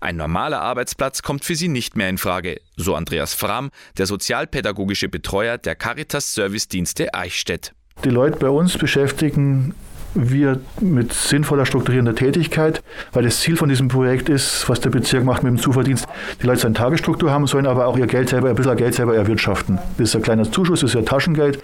Ein 0.00 0.16
normaler 0.16 0.60
Arbeitsplatz 0.60 1.22
kommt 1.22 1.44
für 1.44 1.54
sie 1.54 1.68
nicht 1.68 1.96
mehr 1.96 2.08
in 2.08 2.18
Frage, 2.18 2.60
so 2.76 2.94
Andreas 2.94 3.34
Fram, 3.34 3.70
der 3.98 4.06
sozialpädagogische 4.06 5.08
Betreuer 5.08 5.58
der 5.58 5.74
Caritas 5.74 6.34
Service 6.34 6.68
Dienste 6.68 7.14
Eichstätt. 7.14 7.72
Die 8.04 8.10
Leute 8.10 8.38
bei 8.38 8.48
uns 8.48 8.76
beschäftigen 8.76 9.74
wir 10.14 10.60
mit 10.80 11.12
sinnvoller 11.12 11.66
strukturierender 11.66 12.14
Tätigkeit, 12.14 12.82
weil 13.12 13.24
das 13.24 13.40
Ziel 13.40 13.56
von 13.56 13.68
diesem 13.68 13.88
Projekt 13.88 14.28
ist, 14.28 14.68
was 14.68 14.80
der 14.80 14.90
Bezirk 14.90 15.24
macht 15.24 15.42
mit 15.42 15.52
dem 15.52 15.58
Zuverdienst, 15.58 16.06
die 16.40 16.46
Leute 16.46 16.66
eine 16.66 16.74
Tagesstruktur 16.74 17.30
haben 17.30 17.46
sollen, 17.46 17.66
aber 17.66 17.86
auch 17.86 17.98
ihr 17.98 18.06
Geld 18.06 18.28
selber, 18.28 18.48
ein 18.48 18.54
bisschen 18.54 18.76
Geld 18.76 18.94
selber 18.94 19.16
erwirtschaften. 19.16 19.78
Das 19.98 20.08
ist 20.08 20.16
ein 20.16 20.22
kleiner 20.22 20.50
Zuschuss, 20.50 20.80
das 20.80 20.90
ist 20.90 20.94
ja 20.94 21.02
Taschengeld, 21.02 21.58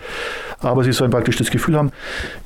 aber 0.61 0.85
sie 0.85 0.93
sollen 0.93 1.11
praktisch 1.11 1.37
das 1.37 1.51
Gefühl 1.51 1.77
haben, 1.77 1.93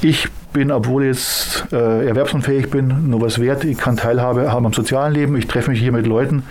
ich 0.02 0.28
bin, 0.52 0.70
obwohl 0.70 1.04
ich 1.04 1.08
jetzt 1.08 1.72
äh, 1.72 2.06
erwerbsunfähig 2.06 2.70
bin, 2.70 3.08
nur 3.08 3.20
was 3.20 3.40
wert, 3.40 3.64
ich 3.64 3.78
kann 3.78 3.96
Teilhabe 3.96 4.52
haben 4.52 4.66
am 4.66 4.72
sozialen 4.72 5.14
Leben, 5.14 5.36
ich 5.36 5.46
treffe 5.46 5.70
mich 5.70 5.80
hier 5.80 5.92
mit 5.92 6.06
Leuten 6.06 6.44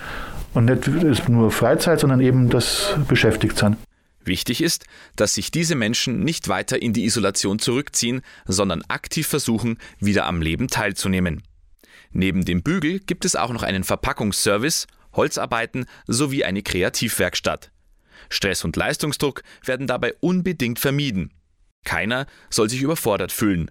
und 0.52 0.66
nicht 0.66 1.28
nur 1.28 1.50
Freizeit, 1.50 2.00
sondern 2.00 2.20
eben 2.20 2.48
das 2.48 2.96
Beschäftigtsein. 3.08 3.76
Wichtig 4.26 4.62
ist, 4.62 4.86
dass 5.16 5.34
sich 5.34 5.50
diese 5.50 5.74
Menschen 5.74 6.20
nicht 6.20 6.48
weiter 6.48 6.80
in 6.80 6.92
die 6.92 7.04
Isolation 7.04 7.58
zurückziehen, 7.58 8.22
sondern 8.46 8.82
aktiv 8.88 9.26
versuchen, 9.26 9.78
wieder 9.98 10.26
am 10.26 10.40
Leben 10.40 10.68
teilzunehmen. 10.68 11.42
Neben 12.10 12.44
dem 12.44 12.62
Bügel 12.62 13.00
gibt 13.00 13.24
es 13.24 13.36
auch 13.36 13.50
noch 13.50 13.62
einen 13.62 13.84
Verpackungsservice, 13.84 14.86
Holzarbeiten 15.12 15.86
sowie 16.06 16.44
eine 16.44 16.62
Kreativwerkstatt. 16.62 17.70
Stress 18.30 18.64
und 18.64 18.76
Leistungsdruck 18.76 19.42
werden 19.64 19.86
dabei 19.86 20.14
unbedingt 20.20 20.78
vermieden. 20.78 21.32
Keiner 21.84 22.26
soll 22.50 22.70
sich 22.70 22.82
überfordert 22.82 23.32
fühlen. 23.32 23.70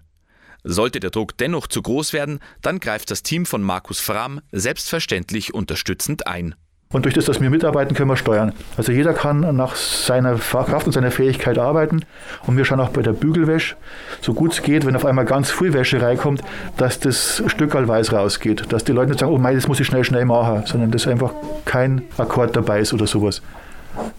Sollte 0.62 1.00
der 1.00 1.10
Druck 1.10 1.36
dennoch 1.36 1.66
zu 1.66 1.82
groß 1.82 2.12
werden, 2.12 2.38
dann 2.62 2.80
greift 2.80 3.10
das 3.10 3.22
Team 3.22 3.44
von 3.44 3.62
Markus 3.62 4.00
Fram 4.00 4.40
selbstverständlich 4.52 5.52
unterstützend 5.52 6.26
ein. 6.26 6.54
Und 6.92 7.06
durch 7.06 7.14
das, 7.14 7.24
dass 7.24 7.40
wir 7.40 7.50
mitarbeiten, 7.50 7.96
können 7.96 8.08
wir 8.08 8.16
steuern. 8.16 8.52
Also 8.76 8.92
jeder 8.92 9.14
kann 9.14 9.56
nach 9.56 9.74
seiner 9.74 10.36
Kraft 10.36 10.86
und 10.86 10.92
seiner 10.92 11.10
Fähigkeit 11.10 11.58
arbeiten. 11.58 12.02
Und 12.46 12.56
wir 12.56 12.64
schauen 12.64 12.78
auch 12.78 12.90
bei 12.90 13.02
der 13.02 13.12
Bügelwäsche, 13.12 13.74
so 14.20 14.32
gut 14.32 14.52
es 14.52 14.62
geht, 14.62 14.86
wenn 14.86 14.94
auf 14.94 15.04
einmal 15.04 15.24
ganz 15.24 15.50
viel 15.50 15.72
Wäsche 15.72 16.00
reinkommt, 16.00 16.42
dass 16.76 17.00
das 17.00 17.42
Stück 17.48 17.74
weiß 17.74 18.12
rausgeht. 18.12 18.72
Dass 18.72 18.84
die 18.84 18.92
Leute 18.92 19.10
nicht 19.10 19.20
sagen, 19.20 19.32
oh 19.32 19.38
mein, 19.38 19.56
das 19.56 19.66
muss 19.66 19.80
ich 19.80 19.86
schnell, 19.88 20.04
schnell 20.04 20.24
machen, 20.24 20.62
sondern 20.66 20.92
dass 20.92 21.08
einfach 21.08 21.32
kein 21.64 22.02
Akkord 22.16 22.54
dabei 22.54 22.78
ist 22.78 22.94
oder 22.94 23.08
sowas. 23.08 23.42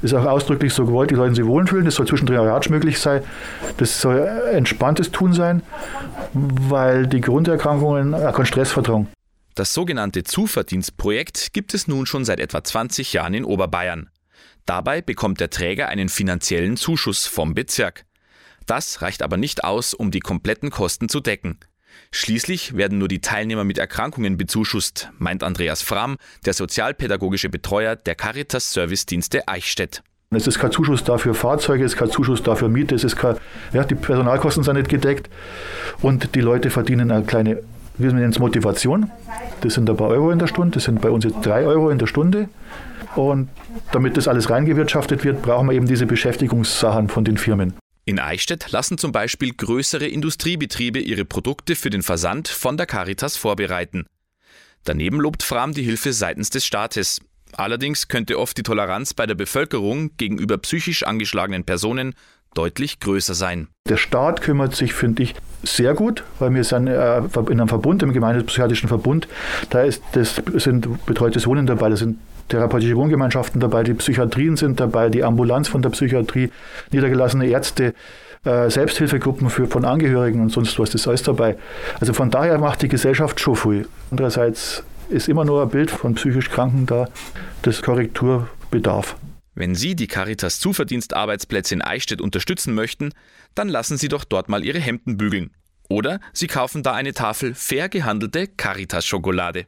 Ist 0.01 0.13
auch 0.13 0.25
ausdrücklich 0.25 0.73
so 0.73 0.85
gewollt, 0.85 1.11
die 1.11 1.15
Leute 1.15 1.35
sich 1.35 1.45
wohlfühlen. 1.45 1.85
Das 1.85 1.95
soll 1.95 2.07
zwischendrin 2.07 2.39
auch 2.39 2.45
Ratsch 2.45 2.69
möglich 2.69 2.99
sein. 2.99 3.21
Das 3.77 4.01
soll 4.01 4.19
entspanntes 4.51 5.11
Tun 5.11 5.33
sein, 5.33 5.63
weil 6.33 7.07
die 7.07 7.21
Grunderkrankungen 7.21 8.13
auch 8.13 8.33
keinen 8.33 8.45
Stress 8.45 8.71
vertragen. 8.71 9.07
Das 9.55 9.73
sogenannte 9.73 10.25
Zuverdienstprojekt 10.25 11.53
gibt 11.53 11.73
es 11.73 11.87
nun 11.87 12.05
schon 12.05 12.25
seit 12.25 12.41
etwa 12.41 12.61
20 12.61 13.13
Jahren 13.13 13.33
in 13.33 13.45
Oberbayern. 13.45 14.09
Dabei 14.65 15.01
bekommt 15.01 15.39
der 15.39 15.49
Träger 15.49 15.87
einen 15.87 16.09
finanziellen 16.09 16.75
Zuschuss 16.75 17.25
vom 17.25 17.53
Bezirk. 17.53 18.03
Das 18.65 19.01
reicht 19.01 19.21
aber 19.21 19.37
nicht 19.37 19.63
aus, 19.63 19.93
um 19.93 20.11
die 20.11 20.19
kompletten 20.19 20.71
Kosten 20.71 21.07
zu 21.07 21.21
decken. 21.21 21.57
Schließlich 22.11 22.75
werden 22.75 22.97
nur 22.97 23.07
die 23.07 23.21
Teilnehmer 23.21 23.63
mit 23.63 23.77
Erkrankungen 23.77 24.35
bezuschusst, 24.35 25.09
meint 25.19 25.41
Andreas 25.41 25.81
Fram, 25.81 26.17
der 26.45 26.53
sozialpädagogische 26.53 27.47
Betreuer 27.47 27.95
der 27.95 28.15
Caritas 28.15 28.73
Servicedienste 28.73 29.47
Eichstätt. 29.47 30.03
Es 30.31 30.47
ist 30.47 30.59
kein 30.59 30.71
Zuschuss 30.71 31.05
dafür 31.05 31.33
Fahrzeuge, 31.33 31.85
es 31.85 31.93
ist 31.93 31.97
kein 31.97 32.11
Zuschuss 32.11 32.43
dafür 32.43 32.67
Miete, 32.67 32.95
es 32.95 33.05
ist 33.05 33.15
kein, 33.15 33.37
ja, 33.71 33.85
die 33.85 33.95
Personalkosten 33.95 34.63
sind 34.63 34.75
nicht 34.75 34.89
gedeckt 34.89 35.29
und 36.01 36.35
die 36.35 36.41
Leute 36.41 36.71
verdienen 36.71 37.11
eine 37.11 37.23
kleine 37.23 37.63
wir 37.97 38.11
nennen 38.11 38.31
es 38.31 38.39
Motivation. 38.39 39.09
Das 39.61 39.73
sind 39.73 39.89
ein 39.89 39.97
paar 39.97 40.09
Euro 40.09 40.31
in 40.31 40.39
der 40.39 40.47
Stunde. 40.47 40.75
Das 40.75 40.83
sind 40.83 41.01
bei 41.01 41.09
uns 41.09 41.23
jetzt 41.23 41.45
drei 41.45 41.65
Euro 41.65 41.89
in 41.89 41.97
der 41.97 42.07
Stunde. 42.07 42.49
Und 43.15 43.49
damit 43.91 44.17
das 44.17 44.27
alles 44.27 44.49
reingewirtschaftet 44.49 45.23
wird, 45.23 45.41
brauchen 45.41 45.69
wir 45.69 45.75
eben 45.75 45.87
diese 45.87 46.05
Beschäftigungssachen 46.05 47.07
von 47.07 47.23
den 47.23 47.37
Firmen. 47.37 47.73
In 48.03 48.19
Eichstätt 48.19 48.71
lassen 48.71 48.97
zum 48.97 49.11
Beispiel 49.11 49.53
größere 49.53 50.07
Industriebetriebe 50.07 50.99
ihre 50.99 51.25
Produkte 51.25 51.75
für 51.75 51.89
den 51.89 52.03
Versand 52.03 52.47
von 52.47 52.77
der 52.77 52.85
Caritas 52.85 53.37
vorbereiten. 53.37 54.05
Daneben 54.83 55.19
lobt 55.19 55.41
Fram 55.41 55.73
die 55.73 55.81
Hilfe 55.81 56.13
seitens 56.13 56.51
des 56.51 56.65
Staates. 56.65 57.19
Allerdings 57.53 58.07
könnte 58.07 58.37
oft 58.37 58.57
die 58.57 58.63
Toleranz 58.63 59.13
bei 59.13 59.25
der 59.25 59.35
Bevölkerung 59.35 60.11
gegenüber 60.17 60.57
psychisch 60.57 61.03
angeschlagenen 61.03 61.63
Personen 61.63 62.13
deutlich 62.55 62.99
größer 62.99 63.35
sein. 63.35 63.67
Der 63.87 63.97
Staat 63.97 64.41
kümmert 64.41 64.75
sich, 64.75 64.93
finde 64.93 65.23
ich, 65.23 65.35
sehr 65.63 65.93
gut, 65.93 66.23
weil 66.39 66.53
wir 66.53 66.63
sind 66.63 66.87
äh, 66.87 67.17
in 67.17 67.59
einem 67.59 67.67
Verbund, 67.67 68.03
im 68.03 68.13
Gemeindepsychiatrischen 68.13 68.89
Verbund, 68.89 69.27
da 69.69 69.81
ist 69.81 70.01
das, 70.13 70.41
sind 70.55 71.05
betreutes 71.05 71.47
Wohnen 71.47 71.65
dabei, 71.65 71.89
da 71.89 71.95
sind 71.95 72.17
therapeutische 72.49 72.95
Wohngemeinschaften 72.95 73.59
dabei, 73.59 73.83
die 73.83 73.93
Psychiatrien 73.93 74.57
sind 74.57 74.79
dabei, 74.79 75.09
die 75.09 75.23
Ambulanz 75.23 75.67
von 75.67 75.81
der 75.81 75.89
Psychiatrie, 75.89 76.51
niedergelassene 76.91 77.47
Ärzte, 77.47 77.93
äh, 78.43 78.69
Selbsthilfegruppen 78.69 79.49
für, 79.49 79.67
von 79.67 79.85
Angehörigen 79.85 80.41
und 80.41 80.49
sonst 80.49 80.77
was, 80.79 80.91
das 80.91 81.01
ist 81.01 81.07
alles 81.07 81.23
dabei. 81.23 81.57
Also 81.99 82.13
von 82.13 82.29
daher 82.29 82.59
macht 82.59 82.83
die 82.83 82.87
Gesellschaft 82.87 83.39
schon 83.39 83.55
viel. 83.55 83.87
Andererseits 84.11 84.83
ist 85.09 85.27
immer 85.27 85.45
nur 85.45 85.63
ein 85.63 85.69
Bild 85.69 85.89
von 85.89 86.13
psychisch 86.15 86.49
Kranken 86.49 86.85
da, 86.85 87.07
das 87.63 87.81
Korrekturbedarf. 87.81 89.15
Wenn 89.55 89.73
Sie 89.73 89.95
die 89.95 90.07
Caritas 90.07 90.59
Zuverdienstarbeitsplätze 90.59 91.73
in 91.73 91.81
Eichstätt 91.81 92.19
unterstützen 92.19 92.75
möchten, 92.75 93.13
dann 93.55 93.69
lassen 93.69 93.97
Sie 93.97 94.09
doch 94.09 94.25
dort 94.25 94.49
mal 94.49 94.65
Ihre 94.65 94.79
Hemden 94.79 95.15
bügeln. 95.15 95.51
Oder 95.87 96.19
Sie 96.33 96.47
kaufen 96.47 96.83
da 96.83 96.93
eine 96.93 97.13
Tafel 97.13 97.55
fair 97.55 97.87
gehandelte 97.87 98.47
Caritas-Schokolade. 98.47 99.65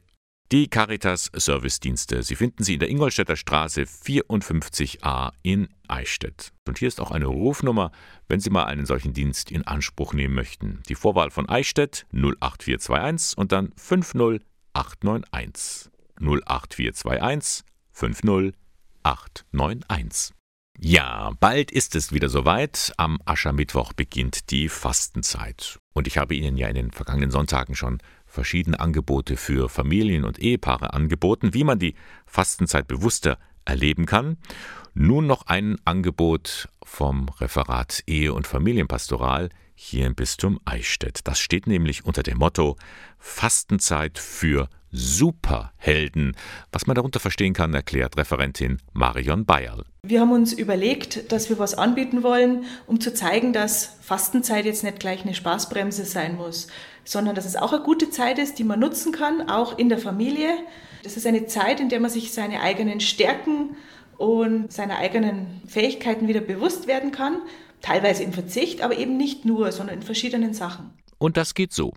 Die 0.52 0.70
Caritas 0.70 1.30
Servicedienste. 1.34 2.24
Sie 2.24 2.38
finden 2.38 2.64
sie 2.64 2.76
in 2.76 2.80
der 2.80 2.90
Ingolstädter 2.90 3.36
Straße 3.36 3.82
54a 3.82 5.34
in 5.42 5.68
Eichstätt. 5.90 6.54
Und 6.66 6.80
hier 6.80 6.88
ist 6.88 7.02
auch 7.02 7.12
eine 7.12 7.26
Rufnummer, 7.26 7.92
wenn 8.30 8.40
Sie 8.40 8.50
mal 8.50 8.64
einen 8.64 8.86
solchen 8.86 9.14
Dienst 9.14 9.52
in 9.52 9.68
Anspruch 9.68 10.14
nehmen 10.14 10.36
möchten. 10.36 10.82
Die 10.88 10.96
Vorwahl 10.96 11.32
von 11.32 11.50
Eichstätt 11.50 12.06
08421 12.14 13.38
und 13.38 13.52
dann 13.52 13.74
50891. 13.76 15.92
08421 16.20 17.66
50891. 17.92 18.67
891. 19.08 20.34
Ja, 20.80 21.32
bald 21.40 21.72
ist 21.72 21.96
es 21.96 22.12
wieder 22.12 22.28
soweit. 22.28 22.92
Am 22.98 23.20
Aschermittwoch 23.24 23.94
beginnt 23.94 24.52
die 24.52 24.68
Fastenzeit. 24.68 25.80
Und 25.94 26.08
ich 26.08 26.18
habe 26.18 26.36
Ihnen 26.36 26.58
ja 26.58 26.68
in 26.68 26.76
den 26.76 26.92
vergangenen 26.92 27.32
Sonntagen 27.32 27.74
schon 27.74 28.00
verschiedene 28.26 28.82
Angebote 28.82 29.38
für 29.38 29.70
Familien 29.70 30.26
und 30.26 30.40
Ehepaare 30.40 30.94
angeboten, 30.94 31.54
wie 31.54 31.64
man 31.64 31.80
die 31.80 31.96
Fastenzeit 32.26 32.90
bewusster 32.90 33.40
erleben 33.64 34.06
kann. 34.06 34.36
Nun 34.94 35.26
noch 35.26 35.48
ein 35.48 35.78
Angebot 35.86 36.68
vom 36.84 37.30
Referat 37.30 38.04
Ehe- 38.08 38.34
und 38.34 38.46
Familienpastoral 38.46 39.48
hier 39.74 40.06
im 40.06 40.16
Bistum 40.16 40.60
Eichstätt. 40.66 41.22
Das 41.24 41.40
steht 41.40 41.66
nämlich 41.66 42.04
unter 42.04 42.24
dem 42.24 42.40
Motto 42.40 42.76
Fastenzeit 43.20 44.20
für 44.20 44.68
Superhelden. 44.92 46.36
Was 46.72 46.88
man 46.88 46.96
darunter 46.96 47.20
verstehen 47.20 47.54
kann, 47.54 47.74
erklärt 47.74 48.18
Referentin 48.18 48.78
Marion 48.94 49.46
Bayerl. 49.46 49.86
Wir 50.04 50.22
haben 50.22 50.32
uns 50.32 50.54
überlegt, 50.54 51.32
dass 51.32 51.50
wir 51.50 51.60
was 51.60 51.74
anbieten 51.74 52.24
wollen, 52.24 52.66
um 52.86 53.00
zu 53.00 53.14
zeigen, 53.14 53.54
dass 53.54 53.98
Fastenzeit 54.02 54.66
jetzt 54.66 54.84
nicht 54.84 55.00
gleich 55.00 55.24
eine 55.24 55.34
Spaßbremse 55.34 56.06
sein 56.06 56.38
muss, 56.38 56.68
sondern 57.04 57.36
dass 57.36 57.46
es 57.46 57.56
auch 57.56 57.74
eine 57.74 57.84
gute 57.84 58.10
Zeit 58.10 58.40
ist, 58.40 58.60
die 58.60 58.64
man 58.64 58.80
nutzen 58.80 59.12
kann, 59.12 59.50
auch 59.50 59.78
in 59.78 59.90
der 59.90 59.98
Familie. 59.98 60.50
Das 61.04 61.18
ist 61.18 61.28
eine 61.28 61.46
Zeit, 61.48 61.80
in 61.80 61.90
der 61.90 62.00
man 62.00 62.10
sich 62.10 62.32
seine 62.32 62.62
eigenen 62.62 63.00
Stärken 63.00 63.76
und 64.18 64.72
seine 64.72 64.98
eigenen 64.98 65.62
Fähigkeiten 65.68 66.28
wieder 66.28 66.42
bewusst 66.42 66.88
werden 66.88 67.12
kann. 67.12 67.42
Teilweise 67.82 68.24
im 68.24 68.34
Verzicht, 68.34 68.82
aber 68.82 68.98
eben 68.98 69.18
nicht 69.18 69.46
nur, 69.46 69.72
sondern 69.72 69.98
in 69.98 70.04
verschiedenen 70.04 70.54
Sachen. 70.54 70.92
Und 71.20 71.38
das 71.38 71.54
geht 71.54 71.74
so. 71.74 71.94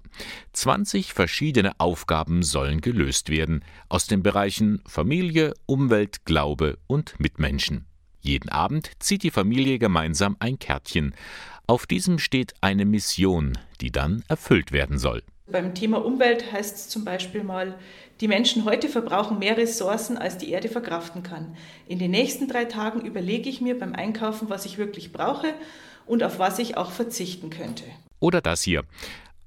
20 0.52 1.12
verschiedene 1.12 1.78
Aufgaben 1.78 2.42
sollen 2.42 2.80
gelöst 2.80 3.28
werden 3.28 3.64
aus 3.88 4.06
den 4.06 4.22
Bereichen 4.22 4.82
Familie, 4.86 5.54
Umwelt, 5.66 6.24
Glaube 6.24 6.78
und 6.86 7.18
Mitmenschen. 7.20 7.86
Jeden 8.20 8.50
Abend 8.50 8.90
zieht 8.98 9.22
die 9.22 9.30
Familie 9.30 9.78
gemeinsam 9.78 10.36
ein 10.40 10.58
Kärtchen. 10.58 11.14
Auf 11.66 11.86
diesem 11.86 12.18
steht 12.18 12.54
eine 12.60 12.84
Mission, 12.84 13.58
die 13.80 13.90
dann 13.90 14.24
erfüllt 14.28 14.72
werden 14.72 14.98
soll. 14.98 15.22
Beim 15.50 15.74
Thema 15.74 16.04
Umwelt 16.04 16.52
heißt 16.52 16.76
es 16.76 16.88
zum 16.88 17.04
Beispiel 17.04 17.42
mal, 17.42 17.76
die 18.20 18.28
Menschen 18.28 18.64
heute 18.64 18.88
verbrauchen 18.88 19.38
mehr 19.38 19.56
Ressourcen, 19.56 20.16
als 20.16 20.38
die 20.38 20.50
Erde 20.50 20.68
verkraften 20.68 21.22
kann. 21.22 21.56
In 21.88 21.98
den 21.98 22.10
nächsten 22.10 22.46
drei 22.46 22.66
Tagen 22.66 23.00
überlege 23.00 23.48
ich 23.48 23.60
mir 23.60 23.78
beim 23.78 23.94
Einkaufen, 23.94 24.48
was 24.48 24.64
ich 24.64 24.78
wirklich 24.78 25.12
brauche 25.12 25.54
und 26.06 26.22
auf 26.22 26.38
was 26.38 26.58
ich 26.58 26.76
auch 26.76 26.92
verzichten 26.92 27.50
könnte. 27.50 27.84
Oder 28.20 28.40
das 28.40 28.62
hier. 28.62 28.84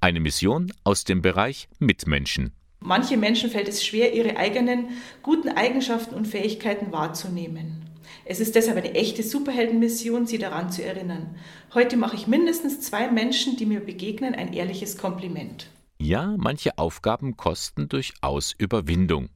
Eine 0.00 0.20
Mission 0.20 0.72
aus 0.84 1.04
dem 1.04 1.22
Bereich 1.22 1.68
Mitmenschen. 1.78 2.52
Manche 2.80 3.16
Menschen 3.16 3.48
fällt 3.48 3.68
es 3.68 3.84
schwer, 3.84 4.12
ihre 4.12 4.36
eigenen 4.36 4.88
guten 5.22 5.48
Eigenschaften 5.48 6.14
und 6.14 6.28
Fähigkeiten 6.28 6.92
wahrzunehmen. 6.92 7.88
Es 8.26 8.40
ist 8.40 8.54
deshalb 8.54 8.76
eine 8.76 8.94
echte 8.94 9.22
Superheldenmission, 9.22 10.26
sie 10.26 10.36
daran 10.36 10.70
zu 10.70 10.84
erinnern. 10.84 11.34
Heute 11.72 11.96
mache 11.96 12.16
ich 12.16 12.26
mindestens 12.26 12.80
zwei 12.80 13.10
Menschen, 13.10 13.56
die 13.56 13.64
mir 13.64 13.80
begegnen, 13.80 14.34
ein 14.34 14.52
ehrliches 14.52 14.98
Kompliment. 14.98 15.68
Ja, 15.98 16.34
manche 16.36 16.76
Aufgaben 16.76 17.38
kosten 17.38 17.88
durchaus 17.88 18.52
Überwindung. 18.58 19.30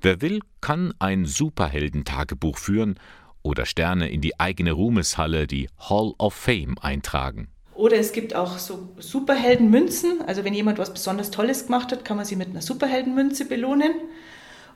Wer 0.00 0.22
will, 0.22 0.40
kann 0.62 0.94
ein 0.98 1.26
Superheldentagebuch 1.26 2.56
führen 2.56 2.98
oder 3.42 3.66
Sterne 3.66 4.08
in 4.08 4.22
die 4.22 4.40
eigene 4.40 4.72
Ruhmeshalle, 4.72 5.46
die 5.46 5.68
Hall 5.78 6.14
of 6.18 6.32
Fame, 6.32 6.78
eintragen. 6.80 7.48
Oder 7.78 7.96
es 7.96 8.10
gibt 8.10 8.34
auch 8.34 8.58
so 8.58 8.88
Superheldenmünzen. 8.98 10.22
Also 10.26 10.42
wenn 10.42 10.52
jemand 10.52 10.78
was 10.78 10.92
besonders 10.92 11.30
Tolles 11.30 11.66
gemacht 11.66 11.92
hat, 11.92 12.04
kann 12.04 12.16
man 12.16 12.26
sie 12.26 12.34
mit 12.34 12.48
einer 12.48 12.60
Superheldenmünze 12.60 13.44
belohnen. 13.44 13.92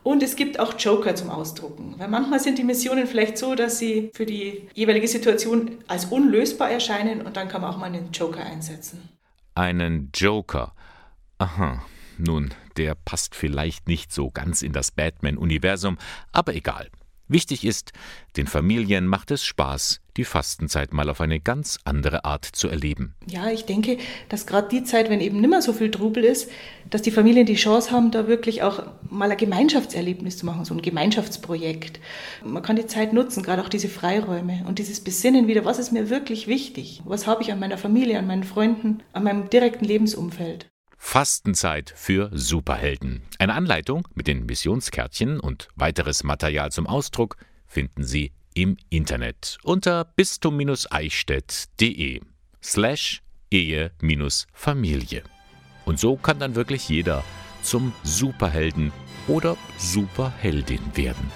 Und 0.04 0.22
es 0.22 0.36
gibt 0.36 0.60
auch 0.60 0.78
Joker 0.78 1.16
zum 1.16 1.28
Ausdrucken. 1.28 1.96
Weil 1.98 2.06
manchmal 2.06 2.38
sind 2.38 2.58
die 2.58 2.62
Missionen 2.62 3.08
vielleicht 3.08 3.38
so, 3.38 3.56
dass 3.56 3.80
sie 3.80 4.12
für 4.14 4.24
die 4.24 4.68
jeweilige 4.74 5.08
Situation 5.08 5.78
als 5.88 6.04
unlösbar 6.04 6.70
erscheinen 6.70 7.22
und 7.22 7.36
dann 7.36 7.48
kann 7.48 7.62
man 7.62 7.72
auch 7.74 7.76
mal 7.76 7.86
einen 7.86 8.12
Joker 8.12 8.46
einsetzen. 8.46 9.08
Einen 9.56 10.12
Joker. 10.14 10.72
Aha. 11.38 11.84
Nun, 12.18 12.54
der 12.76 12.94
passt 12.94 13.34
vielleicht 13.34 13.88
nicht 13.88 14.12
so 14.12 14.30
ganz 14.30 14.62
in 14.62 14.72
das 14.72 14.92
Batman-Universum, 14.92 15.98
aber 16.30 16.54
egal. 16.54 16.88
Wichtig 17.28 17.64
ist, 17.64 17.92
den 18.36 18.46
Familien 18.46 19.06
macht 19.06 19.30
es 19.30 19.44
Spaß, 19.44 20.00
die 20.16 20.24
Fastenzeit 20.24 20.92
mal 20.92 21.08
auf 21.08 21.20
eine 21.20 21.40
ganz 21.40 21.78
andere 21.84 22.24
Art 22.24 22.44
zu 22.44 22.68
erleben. 22.68 23.14
Ja, 23.26 23.50
ich 23.50 23.64
denke, 23.64 23.96
dass 24.28 24.46
gerade 24.46 24.68
die 24.68 24.84
Zeit, 24.84 25.08
wenn 25.08 25.20
eben 25.20 25.40
nimmer 25.40 25.62
so 25.62 25.72
viel 25.72 25.90
Trubel 25.90 26.24
ist, 26.24 26.50
dass 26.90 27.02
die 27.02 27.10
Familien 27.10 27.46
die 27.46 27.54
Chance 27.54 27.90
haben, 27.90 28.10
da 28.10 28.26
wirklich 28.26 28.62
auch 28.62 28.82
mal 29.08 29.30
ein 29.30 29.36
Gemeinschaftserlebnis 29.36 30.36
zu 30.36 30.46
machen, 30.46 30.64
so 30.64 30.74
ein 30.74 30.82
Gemeinschaftsprojekt. 30.82 32.00
Man 32.44 32.62
kann 32.62 32.76
die 32.76 32.86
Zeit 32.86 33.12
nutzen, 33.12 33.42
gerade 33.42 33.62
auch 33.62 33.68
diese 33.68 33.88
Freiräume 33.88 34.64
und 34.66 34.78
dieses 34.78 35.00
Besinnen 35.00 35.46
wieder, 35.46 35.64
was 35.64 35.78
ist 35.78 35.92
mir 35.92 36.10
wirklich 36.10 36.48
wichtig? 36.48 37.02
Was 37.04 37.26
habe 37.26 37.42
ich 37.42 37.52
an 37.52 37.60
meiner 37.60 37.78
Familie, 37.78 38.18
an 38.18 38.26
meinen 38.26 38.44
Freunden, 38.44 39.02
an 39.12 39.24
meinem 39.24 39.48
direkten 39.48 39.84
Lebensumfeld? 39.84 40.71
Fastenzeit 41.04 41.92
für 41.94 42.30
Superhelden. 42.32 43.20
Eine 43.38 43.52
Anleitung 43.52 44.08
mit 44.14 44.28
den 44.28 44.46
Missionskärtchen 44.46 45.40
und 45.40 45.68
weiteres 45.74 46.24
Material 46.24 46.72
zum 46.72 46.86
Ausdruck 46.86 47.36
finden 47.66 48.02
Sie 48.02 48.32
im 48.54 48.78
Internet 48.88 49.58
unter 49.62 50.04
bistum-eichstätt.de 50.04 52.22
slash 52.62 53.20
Ehe-Familie. 53.50 55.22
Und 55.84 55.98
so 55.98 56.16
kann 56.16 56.38
dann 56.38 56.54
wirklich 56.54 56.88
jeder 56.88 57.22
zum 57.62 57.92
Superhelden 58.04 58.90
oder 59.28 59.58
Superheldin 59.76 60.80
werden. 60.94 61.30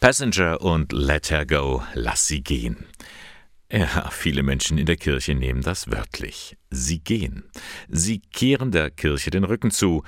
Passenger 0.00 0.62
und 0.62 0.92
Let 0.92 1.30
Her 1.30 1.44
Go, 1.44 1.82
lass 1.94 2.26
sie 2.26 2.42
gehen. 2.42 2.86
Ja, 3.70 4.10
viele 4.10 4.44
Menschen 4.44 4.78
in 4.78 4.86
der 4.86 4.96
Kirche 4.96 5.34
nehmen 5.34 5.62
das 5.62 5.90
wörtlich. 5.90 6.56
Sie 6.70 7.00
gehen. 7.00 7.44
Sie 7.88 8.20
kehren 8.20 8.70
der 8.70 8.90
Kirche 8.90 9.30
den 9.30 9.42
Rücken 9.42 9.72
zu. 9.72 10.04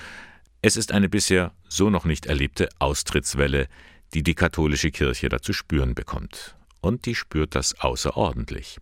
Es 0.63 0.77
ist 0.77 0.93
eine 0.93 1.09
bisher 1.09 1.53
so 1.69 1.91
noch 1.91 2.05
nicht 2.05 2.27
erlebte 2.27 2.69
Austrittswelle, 2.79 3.67
die 4.15 4.23
die 4.23 4.37
katholische 4.37 4.93
Kirche 4.93 5.29
da 5.29 5.43
zu 5.43 5.53
spüren 5.53 5.97
bekommt. 5.97 6.57
Und 6.81 7.07
die 7.07 7.17
spürt 7.17 7.57
das 7.57 7.81
außerordentlich. 7.81 8.79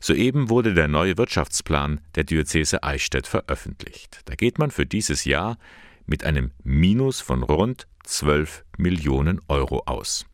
Soeben 0.00 0.48
wurde 0.48 0.72
der 0.72 0.88
neue 0.88 1.18
Wirtschaftsplan 1.18 2.00
der 2.14 2.24
Diözese 2.24 2.82
Eichstätt 2.82 3.26
veröffentlicht. 3.26 4.20
Da 4.24 4.34
geht 4.34 4.58
man 4.58 4.70
für 4.70 4.86
dieses 4.86 5.24
Jahr 5.26 5.58
mit 6.06 6.24
einem 6.24 6.52
Minus 6.62 7.20
von 7.20 7.42
rund 7.42 7.86
12 8.04 8.64
Millionen 8.78 9.42
Euro 9.48 9.82
aus. 9.84 10.24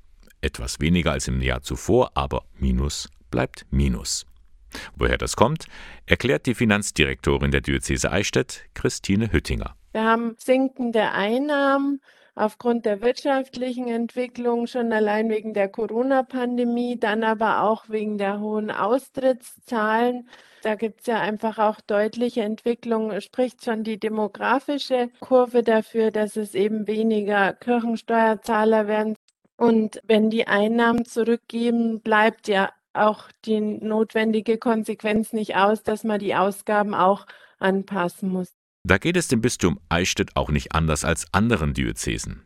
Etwas 0.40 0.78
weniger 0.78 1.12
als 1.12 1.26
im 1.28 1.40
Jahr 1.40 1.62
zuvor, 1.62 2.12
aber 2.14 2.44
Minus 2.58 3.08
bleibt 3.32 3.66
Minus. 3.70 4.24
Woher 4.96 5.18
das 5.18 5.34
kommt, 5.34 5.66
erklärt 6.06 6.46
die 6.46 6.54
Finanzdirektorin 6.54 7.50
der 7.50 7.60
Diözese 7.60 8.12
Eichstätt, 8.12 8.66
Christine 8.74 9.32
Hüttinger. 9.32 9.74
Wir 9.92 10.04
haben 10.04 10.36
sinkende 10.38 11.10
Einnahmen 11.10 12.00
aufgrund 12.34 12.86
der 12.86 13.02
wirtschaftlichen 13.02 13.88
Entwicklung, 13.88 14.66
schon 14.66 14.92
allein 14.92 15.28
wegen 15.28 15.52
der 15.52 15.68
Corona-Pandemie, 15.68 16.98
dann 16.98 17.24
aber 17.24 17.62
auch 17.62 17.88
wegen 17.88 18.16
der 18.16 18.40
hohen 18.40 18.70
Austrittszahlen. 18.70 20.28
Da 20.62 20.76
gibt 20.76 21.00
es 21.00 21.06
ja 21.06 21.20
einfach 21.20 21.58
auch 21.58 21.80
deutliche 21.80 22.42
Entwicklungen, 22.42 23.20
spricht 23.20 23.64
schon 23.64 23.84
die 23.84 23.98
demografische 23.98 25.10
Kurve 25.20 25.62
dafür, 25.62 26.10
dass 26.10 26.36
es 26.36 26.54
eben 26.54 26.86
weniger 26.86 27.52
Kirchensteuerzahler 27.52 28.86
werden. 28.86 29.16
Und 29.56 30.00
wenn 30.04 30.30
die 30.30 30.46
Einnahmen 30.46 31.04
zurückgeben, 31.04 32.00
bleibt 32.00 32.48
ja 32.48 32.70
auch 32.94 33.28
die 33.44 33.60
notwendige 33.60 34.58
Konsequenz 34.58 35.32
nicht 35.32 35.56
aus, 35.56 35.82
dass 35.82 36.04
man 36.04 36.18
die 36.18 36.34
Ausgaben 36.34 36.94
auch 36.94 37.26
anpassen 37.58 38.28
muss. 38.28 38.52
Da 38.84 38.98
geht 38.98 39.16
es 39.16 39.28
dem 39.28 39.40
Bistum 39.40 39.78
Eichstätt 39.88 40.36
auch 40.36 40.50
nicht 40.50 40.74
anders 40.74 41.04
als 41.04 41.26
anderen 41.32 41.72
Diözesen. 41.72 42.42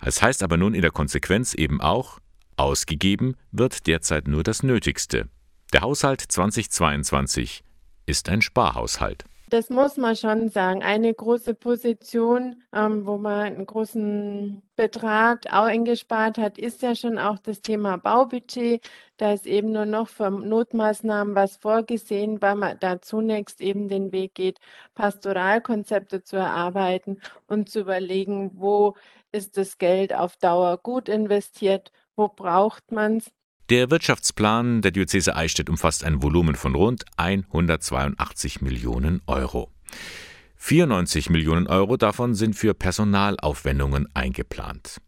Es 0.00 0.22
heißt 0.22 0.42
aber 0.42 0.56
nun 0.56 0.74
in 0.74 0.82
der 0.82 0.90
Konsequenz 0.90 1.54
eben 1.54 1.80
auch, 1.80 2.20
ausgegeben 2.56 3.36
wird 3.50 3.86
derzeit 3.86 4.28
nur 4.28 4.42
das 4.42 4.62
Nötigste. 4.62 5.28
Der 5.72 5.80
Haushalt 5.80 6.20
2022 6.20 7.64
ist 8.06 8.28
ein 8.28 8.42
Sparhaushalt. 8.42 9.24
Das 9.54 9.70
muss 9.70 9.96
man 9.98 10.16
schon 10.16 10.48
sagen. 10.48 10.82
Eine 10.82 11.14
große 11.14 11.54
Position, 11.54 12.64
ähm, 12.72 13.06
wo 13.06 13.18
man 13.18 13.42
einen 13.42 13.66
großen 13.66 14.62
Betrag 14.74 15.46
auch 15.46 15.66
eingespart 15.66 16.38
hat, 16.38 16.58
ist 16.58 16.82
ja 16.82 16.96
schon 16.96 17.18
auch 17.20 17.38
das 17.38 17.62
Thema 17.62 17.96
Baubudget. 17.96 18.84
Da 19.16 19.32
ist 19.32 19.46
eben 19.46 19.70
nur 19.70 19.86
noch 19.86 20.08
für 20.08 20.28
Notmaßnahmen 20.28 21.36
was 21.36 21.56
vorgesehen, 21.58 22.42
weil 22.42 22.56
man 22.56 22.80
da 22.80 23.00
zunächst 23.00 23.60
eben 23.60 23.88
den 23.88 24.10
Weg 24.10 24.34
geht, 24.34 24.58
Pastoralkonzepte 24.94 26.24
zu 26.24 26.34
erarbeiten 26.36 27.20
und 27.46 27.68
zu 27.70 27.78
überlegen, 27.82 28.50
wo 28.54 28.96
ist 29.30 29.56
das 29.56 29.78
Geld 29.78 30.12
auf 30.14 30.36
Dauer 30.36 30.78
gut 30.78 31.08
investiert, 31.08 31.92
wo 32.16 32.26
braucht 32.26 32.90
man 32.90 33.18
es 33.18 33.30
der 33.74 33.90
Wirtschaftsplan 33.90 34.82
der 34.82 34.92
Diözese 34.92 35.34
Eichstätt 35.34 35.68
umfasst 35.68 36.04
ein 36.04 36.22
Volumen 36.22 36.54
von 36.54 36.76
rund 36.76 37.04
182 37.16 38.60
Millionen 38.60 39.20
Euro. 39.26 39.72
94 40.58 41.28
Millionen 41.28 41.66
Euro 41.66 41.96
davon 41.96 42.36
sind 42.36 42.54
für 42.54 42.72
Personalaufwendungen 42.72 44.06
eingeplant. 44.14 45.00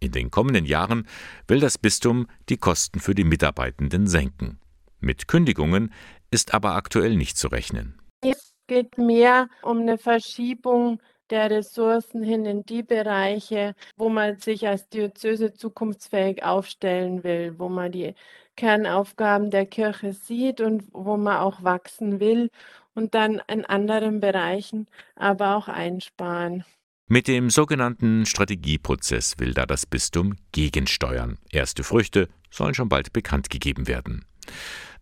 In 0.00 0.12
den 0.12 0.30
kommenden 0.30 0.64
Jahren 0.64 1.06
will 1.48 1.60
das 1.60 1.76
Bistum 1.76 2.26
die 2.48 2.56
Kosten 2.56 2.98
für 2.98 3.14
die 3.14 3.24
Mitarbeitenden 3.24 4.06
senken. 4.06 4.58
Mit 5.00 5.28
Kündigungen 5.28 5.92
ist 6.30 6.54
aber 6.54 6.76
aktuell 6.76 7.16
nicht 7.16 7.36
zu 7.36 7.48
rechnen. 7.48 8.00
Es 8.22 8.54
geht 8.68 8.96
mehr 8.96 9.48
um 9.60 9.80
eine 9.80 9.98
Verschiebung 9.98 10.98
der 11.34 11.50
Ressourcen 11.50 12.22
hin 12.22 12.46
in 12.46 12.64
die 12.64 12.84
Bereiche, 12.84 13.74
wo 13.96 14.08
man 14.08 14.38
sich 14.38 14.68
als 14.68 14.88
Diözese 14.88 15.52
zukunftsfähig 15.52 16.44
aufstellen 16.44 17.24
will, 17.24 17.58
wo 17.58 17.68
man 17.68 17.90
die 17.90 18.14
Kernaufgaben 18.56 19.50
der 19.50 19.66
Kirche 19.66 20.12
sieht 20.12 20.60
und 20.60 20.84
wo 20.92 21.16
man 21.16 21.38
auch 21.38 21.64
wachsen 21.64 22.20
will 22.20 22.50
und 22.94 23.16
dann 23.16 23.42
in 23.48 23.64
anderen 23.64 24.20
Bereichen 24.20 24.86
aber 25.16 25.56
auch 25.56 25.66
einsparen. 25.66 26.64
Mit 27.08 27.26
dem 27.26 27.50
sogenannten 27.50 28.26
Strategieprozess 28.26 29.34
will 29.38 29.54
da 29.54 29.66
das 29.66 29.86
Bistum 29.86 30.36
gegensteuern. 30.52 31.38
Erste 31.50 31.82
Früchte 31.82 32.28
sollen 32.48 32.74
schon 32.74 32.88
bald 32.88 33.12
bekannt 33.12 33.50
gegeben 33.50 33.88
werden. 33.88 34.24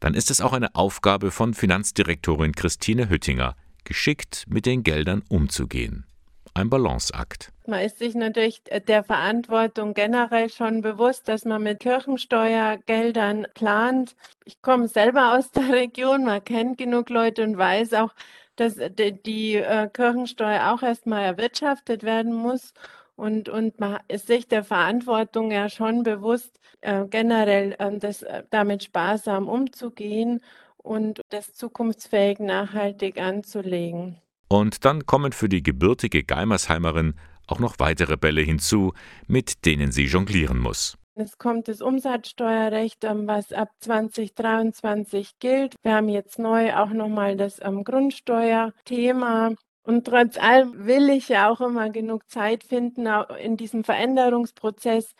Dann 0.01 0.15
ist 0.15 0.31
es 0.31 0.41
auch 0.41 0.55
eine 0.55 0.75
Aufgabe 0.75 1.31
von 1.31 1.53
Finanzdirektorin 1.53 2.53
Christine 2.53 3.11
Hüttinger, 3.11 3.55
geschickt 3.85 4.47
mit 4.49 4.65
den 4.65 4.83
Geldern 4.83 5.23
umzugehen 5.29 6.07
ein 6.55 6.71
Balanceakt. 6.71 7.53
Man 7.67 7.81
ist 7.81 7.99
sich 7.99 8.15
natürlich 8.15 8.63
der 8.89 9.05
Verantwortung 9.05 9.95
generell 9.95 10.51
schon 10.51 10.83
bewusst, 10.83 11.29
dass 11.29 11.45
man 11.45 11.63
mit 11.63 11.81
Kirchensteuergeldern 11.81 13.47
plant. 13.55 14.17
Ich 14.45 14.61
komme 14.63 14.89
selber 14.89 15.35
aus 15.37 15.51
der 15.51 15.69
Region, 15.73 16.25
man 16.25 16.45
kennt 16.45 16.79
genug 16.79 17.11
Leute 17.11 17.45
und 17.45 17.57
weiß 17.57 17.95
auch, 17.95 18.13
dass 18.57 18.77
die 18.77 19.57
äh, 19.57 19.89
Kirchensteuer 19.89 20.73
auch 20.73 20.83
erstmal 20.83 21.25
erwirtschaftet 21.25 22.03
werden 22.03 22.33
muss. 22.33 22.75
Und, 23.17 23.49
und 23.49 23.79
man 23.79 24.01
ist 24.09 24.27
sich 24.27 24.49
der 24.49 24.65
Verantwortung 24.65 25.51
ja 25.51 25.69
schon 25.69 26.03
bewusst, 26.03 26.59
äh, 26.81 27.05
generell 27.07 27.77
äh, 27.79 27.99
das, 27.99 28.23
äh, 28.23 28.43
damit 28.51 28.83
sparsam 28.85 29.49
umzugehen 29.49 30.41
und 30.79 31.21
das 31.31 31.55
zukunftsfähig 31.55 32.41
nachhaltig 32.41 33.21
anzulegen. 33.21 34.21
Und 34.53 34.85
dann 34.85 35.07
kommen 35.07 35.33
für 35.33 35.49
die 35.49 35.63
gebürtige 35.63 36.25
Geimersheimerin 36.25 37.15
auch 37.47 37.59
noch 37.59 37.79
weitere 37.79 38.19
Bälle 38.19 38.43
hinzu, 38.43 38.93
mit 39.27 39.65
denen 39.65 39.93
sie 39.93 40.05
jonglieren 40.05 40.59
muss. 40.59 40.99
Es 41.15 41.39
kommt 41.39 41.69
das 41.69 41.81
Umsatzsteuerrecht, 41.81 43.03
ähm, 43.05 43.27
was 43.27 43.55
ab 43.55 43.71
2023 43.81 45.39
gilt. 45.39 45.77
Wir 45.83 45.95
haben 45.95 46.11
jetzt 46.11 46.39
neu 46.39 46.75
auch 46.75 46.91
nochmal 46.91 47.39
das 47.39 47.61
ähm, 47.63 47.83
Grundsteuerthema. 47.83 49.55
Und 49.85 50.07
trotz 50.07 50.37
allem 50.37 50.87
will 50.87 51.09
ich 51.09 51.31
ja 51.31 51.51
auch 51.51 51.63
immer 51.63 51.89
genug 51.89 52.29
Zeit 52.29 52.63
finden, 52.63 53.07
in 53.43 53.57
diesem 53.57 53.85
Veränderungsprozess 53.85 55.15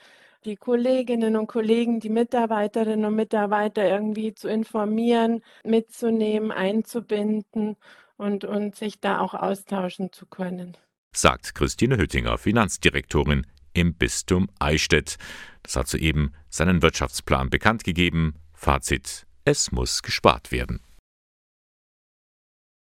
die 0.45 0.57
Kolleginnen 0.57 1.37
und 1.37 1.47
Kollegen, 1.47 2.01
die 2.01 2.11
Mitarbeiterinnen 2.11 3.07
und 3.07 3.15
Mitarbeiter 3.15 3.89
irgendwie 3.89 4.35
zu 4.35 4.49
informieren, 4.49 5.43
mitzunehmen, 5.65 6.51
einzubinden 6.51 7.77
und, 8.23 8.45
und 8.45 8.77
sich 8.77 9.01
da 9.01 9.19
auch 9.19 9.35
austauschen 9.35 10.13
zu 10.13 10.27
können. 10.27 10.77
Sagt 11.15 11.55
Christine 11.55 11.99
Hüttinger, 11.99 12.39
Finanzdirektorin 12.39 13.47
im 13.75 13.95
Bistum 13.95 14.49
Eichstätt. 14.59 15.19
Das 15.63 15.77
hat 15.77 15.89
soeben 15.89 16.33
seinen 16.49 16.81
Wirtschaftsplan 16.83 17.51
bekannt 17.51 17.85
gegeben. 17.85 18.35
Fazit: 18.55 19.27
Es 19.45 19.73
muss 19.73 20.03
gespart 20.03 20.53
werden. 20.53 20.81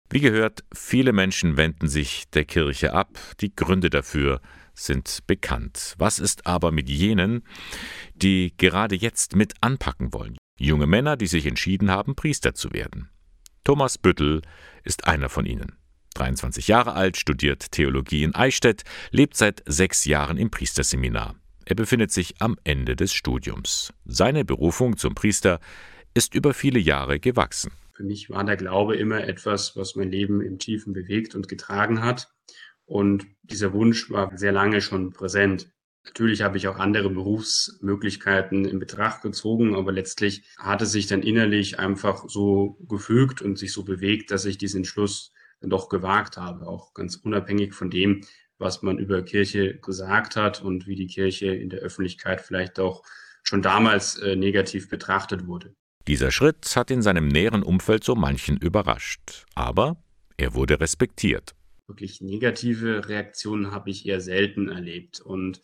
Wie 0.09 0.21
gehört, 0.21 0.65
viele 0.73 1.13
Menschen 1.13 1.57
wenden 1.57 1.89
sich 1.89 2.31
der 2.31 2.45
Kirche 2.45 2.93
ab. 2.93 3.19
Die 3.41 3.55
Gründe 3.55 3.91
dafür 3.91 4.41
sind 4.73 5.27
bekannt. 5.27 5.95
Was 5.99 6.21
ist 6.21 6.47
aber 6.47 6.71
mit 6.71 6.89
jenen, 6.89 7.43
die 8.15 8.55
gerade 8.57 8.95
jetzt 8.95 9.35
mit 9.35 9.55
anpacken 9.61 10.13
wollen? 10.13 10.37
Junge 10.59 10.87
Männer, 10.87 11.17
die 11.17 11.27
sich 11.27 11.45
entschieden 11.47 11.91
haben, 11.91 12.15
Priester 12.15 12.55
zu 12.55 12.73
werden. 12.73 13.11
Thomas 13.67 13.99
Büttel 13.99 14.43
ist 14.85 15.09
einer 15.09 15.29
von 15.29 15.45
ihnen. 15.45 15.73
23 16.15 16.69
Jahre 16.69 16.93
alt, 16.93 17.17
studiert 17.17 17.73
Theologie 17.73 18.23
in 18.23 18.33
Eichstätt, 18.33 18.85
lebt 19.11 19.37
seit 19.37 19.65
sechs 19.67 20.05
Jahren 20.05 20.37
im 20.37 20.53
Priesterseminar. 20.53 21.35
Er 21.65 21.75
befindet 21.75 22.13
sich 22.13 22.37
am 22.39 22.57
Ende 22.63 22.95
des 22.95 23.13
Studiums. 23.13 23.93
Seine 24.05 24.45
Berufung 24.45 24.97
zum 24.99 25.17
Priester 25.17 25.59
ist 26.15 26.37
über 26.37 26.55
viele 26.55 26.79
Jahre 26.79 27.19
gewachsen. 27.19 27.73
Für 27.93 28.05
mich 28.05 28.31
war 28.31 28.45
der 28.45 28.57
Glaube 28.57 28.95
immer 28.95 29.25
etwas, 29.27 29.75
was 29.75 29.97
mein 29.97 30.13
Leben 30.13 30.43
im 30.43 30.61
Tiefen 30.61 30.93
bewegt 30.93 31.35
und 31.35 31.49
getragen 31.49 32.05
hat. 32.05 32.29
Und 32.85 33.27
dieser 33.43 33.73
Wunsch 33.73 34.13
war 34.13 34.39
sehr 34.39 34.53
lange 34.53 34.81
schon 34.81 35.11
präsent. 35.13 35.73
Natürlich 36.07 36.43
habe 36.43 36.57
ich 36.57 36.69
auch 36.69 36.79
andere 36.79 37.11
Berufsmöglichkeiten 37.11 38.65
in 38.65 38.79
Betracht 38.79 39.23
gezogen, 39.23 39.75
aber 39.75 39.93
letztlich 39.93 40.45
hat 40.57 40.81
es 40.81 40.93
sich 40.93 41.09
dann 41.09 41.23
innerlich 41.23 41.79
einfach 41.79 42.29
so 42.29 42.79
gefügt 42.89 43.43
und 43.43 43.59
sich 43.59 43.73
so 43.73 43.85
bewegt, 43.85 44.31
dass 44.31 44.45
ich 44.45 44.57
diesen 44.57 44.79
Entschluss 44.79 45.33
dann 45.61 45.71
doch 45.71 45.89
gewagt 45.89 46.37
habe, 46.37 46.67
auch 46.67 46.95
ganz 46.95 47.17
unabhängig 47.17 47.75
von 47.75 47.91
dem, 47.91 48.23
was 48.59 48.83
man 48.83 48.99
über 48.99 49.23
Kirche 49.23 49.79
gesagt 49.79 50.37
hat 50.37 50.63
und 50.63 50.87
wie 50.87 50.95
die 50.95 51.09
Kirche 51.09 51.49
in 51.49 51.71
der 51.71 51.81
Öffentlichkeit 51.81 52.41
vielleicht 52.41 52.79
auch 52.79 53.03
schon 53.43 53.61
damals 53.61 54.17
äh, 54.17 54.37
negativ 54.37 54.89
betrachtet 54.89 55.47
wurde. 55.47 55.75
Dieser 56.07 56.31
Schritt 56.31 56.77
hat 56.77 56.91
in 56.91 57.03
seinem 57.03 57.29
näheren 57.29 57.63
Umfeld 57.63 58.05
so 58.05 58.15
manchen 58.15 58.57
überrascht, 58.57 59.45
aber 59.55 59.97
er 60.37 60.55
wurde 60.55 60.79
respektiert. 60.79 61.55
Wirklich 61.89 62.21
negative 62.21 63.09
Reaktionen 63.09 63.73
habe 63.73 63.91
ich 63.91 64.07
eher 64.07 64.21
selten 64.21 64.69
erlebt 64.69 65.21
und 65.21 65.61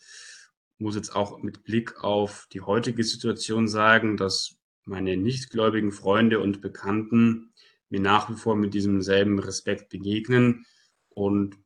muss 0.77 0.95
jetzt 0.95 1.15
auch 1.15 1.41
mit 1.41 1.63
Blick 1.63 2.03
auf 2.03 2.47
die 2.51 2.61
heutige 2.61 3.03
Situation 3.03 3.67
sagen, 3.67 4.17
dass 4.17 4.55
meine 4.85 5.15
nichtgläubigen 5.17 5.91
Freunde 5.91 6.39
und 6.39 6.61
Bekannten 6.61 7.53
mir 7.89 8.01
nach 8.01 8.29
wie 8.29 8.35
vor 8.35 8.55
mit 8.55 8.73
diesem 8.73 9.01
selben 9.01 9.39
Respekt 9.39 9.89
begegnen 9.89 10.65
und 11.09 11.57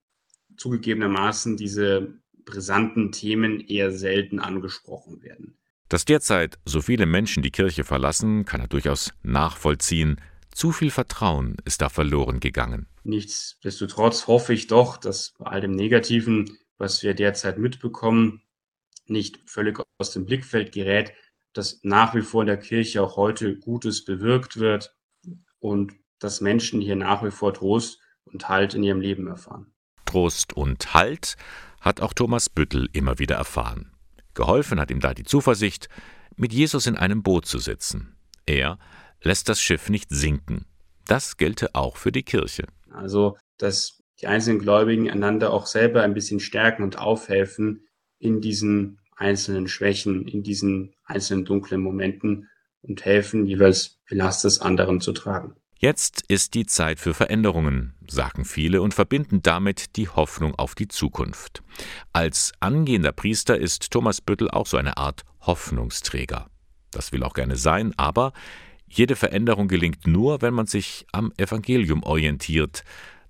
zugegebenermaßen 0.57 1.57
diese 1.57 2.19
brisanten 2.45 3.11
Themen 3.11 3.59
eher 3.59 3.91
selten 3.91 4.39
angesprochen 4.39 5.21
werden. 5.21 5.57
Dass 5.89 6.05
derzeit 6.05 6.59
so 6.65 6.81
viele 6.81 7.05
Menschen 7.05 7.43
die 7.43 7.51
Kirche 7.51 7.83
verlassen, 7.83 8.45
kann 8.45 8.61
er 8.61 8.67
durchaus 8.67 9.13
nachvollziehen. 9.23 10.19
Zu 10.51 10.71
viel 10.71 10.91
Vertrauen 10.91 11.57
ist 11.65 11.81
da 11.81 11.89
verloren 11.89 12.39
gegangen. 12.39 12.87
Nichtsdestotrotz 13.03 14.27
hoffe 14.27 14.53
ich 14.53 14.67
doch, 14.67 14.97
dass 14.97 15.33
bei 15.37 15.45
all 15.45 15.61
dem 15.61 15.71
Negativen, 15.71 16.57
was 16.77 17.03
wir 17.03 17.13
derzeit 17.13 17.57
mitbekommen, 17.57 18.41
nicht 19.09 19.49
völlig 19.49 19.79
aus 19.99 20.11
dem 20.11 20.25
Blickfeld 20.25 20.71
gerät, 20.71 21.13
dass 21.53 21.79
nach 21.83 22.13
wie 22.13 22.21
vor 22.21 22.41
in 22.41 22.47
der 22.47 22.57
Kirche 22.57 23.01
auch 23.01 23.17
heute 23.17 23.57
Gutes 23.57 24.05
bewirkt 24.05 24.57
wird 24.57 24.95
und 25.59 25.93
dass 26.19 26.41
Menschen 26.41 26.81
hier 26.81 26.95
nach 26.95 27.23
wie 27.23 27.31
vor 27.31 27.53
Trost 27.53 27.99
und 28.25 28.49
Halt 28.49 28.73
in 28.73 28.83
ihrem 28.83 29.01
Leben 29.01 29.27
erfahren. 29.27 29.73
Trost 30.05 30.53
und 30.53 30.93
Halt 30.93 31.35
hat 31.81 32.01
auch 32.01 32.13
Thomas 32.13 32.49
Büttel 32.49 32.89
immer 32.93 33.19
wieder 33.19 33.35
erfahren. 33.35 33.91
Geholfen 34.33 34.79
hat 34.79 34.91
ihm 34.91 34.99
da 34.99 35.13
die 35.13 35.23
Zuversicht, 35.23 35.89
mit 36.35 36.53
Jesus 36.53 36.85
in 36.85 36.95
einem 36.95 37.23
Boot 37.23 37.45
zu 37.45 37.57
sitzen. 37.57 38.15
Er 38.45 38.77
lässt 39.21 39.49
das 39.49 39.59
Schiff 39.59 39.89
nicht 39.89 40.09
sinken. 40.09 40.65
Das 41.05 41.37
gelte 41.37 41.73
auch 41.73 41.97
für 41.97 42.11
die 42.11 42.23
Kirche. 42.23 42.67
Also, 42.91 43.37
dass 43.57 44.03
die 44.21 44.27
einzelnen 44.27 44.59
Gläubigen 44.59 45.09
einander 45.09 45.51
auch 45.53 45.65
selber 45.65 46.03
ein 46.03 46.13
bisschen 46.13 46.39
stärken 46.39 46.83
und 46.83 46.99
aufhelfen 46.99 47.86
in 48.19 48.41
diesen 48.41 48.99
einzelnen 49.15 49.67
Schwächen, 49.67 50.27
in 50.27 50.43
diesen 50.43 50.93
einzelnen 51.05 51.45
dunklen 51.45 51.81
Momenten 51.81 52.49
und 52.81 53.03
helfen, 53.05 53.45
jeweils 53.45 53.99
die 54.09 54.15
Last 54.15 54.43
des 54.43 54.61
anderen 54.61 55.01
zu 55.01 55.11
tragen. 55.11 55.55
Jetzt 55.79 56.23
ist 56.27 56.55
die 56.55 56.65
Zeit 56.65 56.99
für 56.99 57.13
Veränderungen, 57.13 57.93
sagen 58.07 58.45
viele 58.45 58.81
und 58.81 58.95
verbinden 58.95 59.43
damit 59.43 59.95
die 59.95 60.09
Hoffnung 60.09 60.55
auf 60.55 60.73
die 60.73 60.87
Zukunft. 60.87 61.61
Als 62.13 62.51
angehender 62.59 63.11
Priester 63.11 63.59
ist 63.59 63.91
Thomas 63.91 64.21
Büttel 64.21 64.49
auch 64.49 64.65
so 64.65 64.77
eine 64.77 64.97
Art 64.97 65.23
Hoffnungsträger. 65.41 66.49
Das 66.89 67.11
will 67.11 67.21
auch 67.23 67.33
gerne 67.33 67.57
sein, 67.57 67.93
aber 67.95 68.33
jede 68.87 69.15
Veränderung 69.15 69.67
gelingt 69.67 70.07
nur, 70.07 70.41
wenn 70.41 70.53
man 70.53 70.65
sich 70.65 71.05
am 71.11 71.31
Evangelium 71.37 72.01
orientiert. 72.01 72.83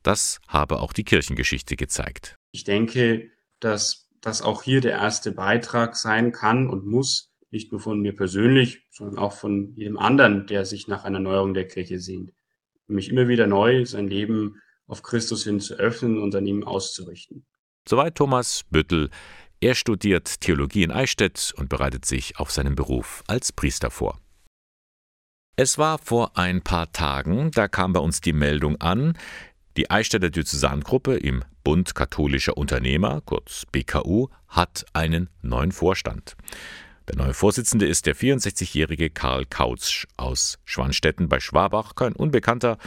Das 0.04 0.40
habe 0.48 0.80
auch 0.80 0.94
die 0.94 1.04
Kirchengeschichte 1.04 1.76
gezeigt. 1.76 2.36
Ich 2.52 2.64
denke, 2.64 3.30
dass 3.60 4.07
das 4.28 4.42
auch 4.42 4.62
hier 4.62 4.82
der 4.82 4.92
erste 4.92 5.32
Beitrag 5.32 5.96
sein 5.96 6.34
kann 6.34 6.70
und 6.70 6.86
muss, 6.86 7.32
nicht 7.50 7.72
nur 7.72 7.80
von 7.80 8.02
mir 8.02 8.14
persönlich, 8.14 8.86
sondern 8.92 9.18
auch 9.18 9.32
von 9.32 9.74
jedem 9.76 9.98
anderen, 9.98 10.48
der 10.48 10.66
sich 10.66 10.90
nach 10.90 11.06
einer 11.06 11.20
Neuerung 11.20 11.54
der 11.54 11.66
Kirche 11.66 12.00
sehnt. 12.00 12.34
Nämlich 12.88 13.10
immer 13.10 13.30
wieder 13.30 13.48
neu 13.48 13.86
sein 13.86 14.08
Leben 14.08 14.62
auf 14.86 15.02
Christus 15.02 15.46
hin 15.46 15.62
zu 15.62 15.76
öffnen 15.76 16.22
und 16.22 16.36
an 16.36 16.46
ihm 16.46 16.66
auszurichten. 16.66 17.46
Soweit 17.88 18.16
Thomas 18.16 18.66
Büttel. 18.70 19.10
Er 19.62 19.76
studiert 19.76 20.42
Theologie 20.42 20.84
in 20.84 20.92
Eichstätt 20.92 21.54
und 21.58 21.70
bereitet 21.70 22.06
sich 22.06 22.38
auf 22.38 22.52
seinen 22.52 22.76
Beruf 22.76 23.24
als 23.28 23.54
Priester 23.54 23.90
vor. 23.90 24.20
Es 25.56 25.78
war 25.78 26.00
vor 26.00 26.38
ein 26.38 26.62
paar 26.62 26.92
Tagen, 26.92 27.52
da 27.52 27.70
kam 27.70 27.94
bei 27.94 28.02
uns 28.02 28.20
die 28.20 28.34
Meldung 28.34 28.80
an, 28.82 29.18
die 29.78 29.90
Eichstätter 29.90 30.30
Diözesangruppe 30.30 31.16
im 31.16 31.44
Bund 31.68 31.96
katholischer 31.96 32.56
Unternehmer, 32.56 33.20
kurz 33.26 33.66
BKU, 33.70 34.30
hat 34.48 34.86
einen 34.94 35.30
neuen 35.42 35.74
Vorstand. 35.74 36.38
Der 37.10 37.18
neue 37.18 37.34
Vorsitzende 37.34 37.86
ist 37.86 38.06
der 38.06 38.16
64-jährige 38.16 39.10
Karl 39.10 39.46
Kautsch 39.46 40.06
aus 40.16 40.60
Schwanstetten 40.64 41.28
bei 41.28 41.42
Schwabach, 41.42 41.96
kein 41.96 42.14
Unbekannter, 42.14 42.78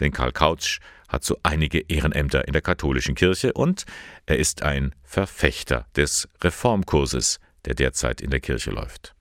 denn 0.00 0.12
Karl 0.12 0.32
Kautsch 0.32 0.80
hat 1.08 1.24
so 1.24 1.38
einige 1.44 1.78
Ehrenämter 1.78 2.46
in 2.46 2.52
der 2.52 2.60
katholischen 2.60 3.14
Kirche 3.14 3.54
und 3.54 3.86
er 4.26 4.38
ist 4.38 4.62
ein 4.62 4.94
Verfechter 5.02 5.86
des 5.96 6.28
Reformkurses, 6.44 7.40
der 7.64 7.74
derzeit 7.74 8.20
in 8.20 8.28
der 8.28 8.40
Kirche 8.40 8.70
läuft. 8.70 9.14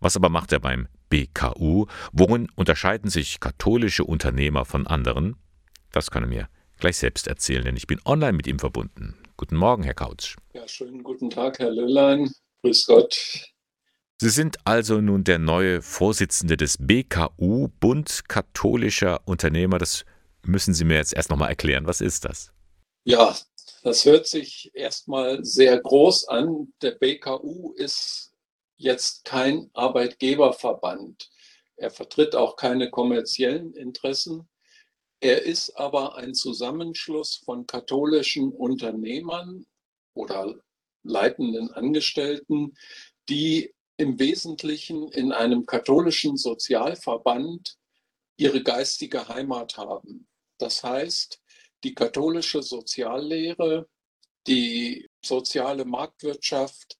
Was 0.00 0.16
aber 0.16 0.30
macht 0.30 0.50
er 0.50 0.58
beim 0.58 0.88
BKU? 1.10 1.86
Worin 2.10 2.48
unterscheiden 2.56 3.08
sich 3.08 3.38
katholische 3.38 4.02
Unternehmer 4.02 4.64
von 4.64 4.88
anderen? 4.88 5.36
Das 5.92 6.10
kann 6.10 6.24
er 6.24 6.28
mir 6.28 6.48
gleich 6.82 6.98
selbst 6.98 7.28
erzählen, 7.28 7.64
denn 7.64 7.76
ich 7.76 7.86
bin 7.86 8.00
online 8.04 8.32
mit 8.32 8.48
ihm 8.48 8.58
verbunden. 8.58 9.16
Guten 9.36 9.56
Morgen, 9.56 9.84
Herr 9.84 9.94
Kautsch. 9.94 10.36
Ja, 10.52 10.66
schönen 10.66 11.04
guten 11.04 11.30
Tag, 11.30 11.60
Herr 11.60 11.70
Löhlein. 11.70 12.28
Grüß 12.62 12.86
Gott. 12.86 13.52
Sie 14.20 14.28
sind 14.28 14.56
also 14.64 15.00
nun 15.00 15.22
der 15.22 15.38
neue 15.38 15.80
Vorsitzende 15.80 16.56
des 16.56 16.78
BKU, 16.80 17.68
Bund 17.78 18.28
katholischer 18.28 19.20
Unternehmer. 19.26 19.78
Das 19.78 20.04
müssen 20.44 20.74
Sie 20.74 20.84
mir 20.84 20.96
jetzt 20.96 21.14
erst 21.14 21.30
nochmal 21.30 21.50
erklären. 21.50 21.86
Was 21.86 22.00
ist 22.00 22.24
das? 22.24 22.52
Ja, 23.04 23.36
das 23.84 24.04
hört 24.04 24.26
sich 24.26 24.72
erstmal 24.74 25.44
sehr 25.44 25.78
groß 25.78 26.26
an. 26.28 26.72
Der 26.82 26.92
BKU 26.92 27.74
ist 27.74 28.32
jetzt 28.76 29.24
kein 29.24 29.70
Arbeitgeberverband. 29.72 31.30
Er 31.76 31.90
vertritt 31.90 32.34
auch 32.34 32.56
keine 32.56 32.90
kommerziellen 32.90 33.72
Interessen. 33.74 34.48
Er 35.22 35.42
ist 35.42 35.70
aber 35.76 36.16
ein 36.16 36.34
Zusammenschluss 36.34 37.36
von 37.36 37.64
katholischen 37.64 38.50
Unternehmern 38.50 39.64
oder 40.14 40.56
leitenden 41.04 41.70
Angestellten, 41.70 42.76
die 43.28 43.72
im 43.98 44.18
Wesentlichen 44.18 45.06
in 45.12 45.30
einem 45.30 45.64
katholischen 45.64 46.36
Sozialverband 46.36 47.76
ihre 48.36 48.64
geistige 48.64 49.28
Heimat 49.28 49.76
haben. 49.76 50.26
Das 50.58 50.82
heißt, 50.82 51.40
die 51.84 51.94
katholische 51.94 52.60
Soziallehre, 52.60 53.88
die 54.48 55.08
soziale 55.24 55.84
Marktwirtschaft, 55.84 56.98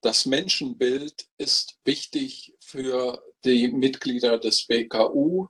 das 0.00 0.24
Menschenbild 0.24 1.28
ist 1.36 1.78
wichtig 1.84 2.54
für 2.60 3.22
die 3.44 3.68
Mitglieder 3.68 4.38
des 4.38 4.66
BKU 4.66 5.48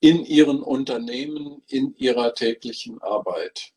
in 0.00 0.24
ihren 0.24 0.62
Unternehmen, 0.62 1.62
in 1.66 1.94
ihrer 1.96 2.34
täglichen 2.34 3.00
Arbeit. 3.02 3.72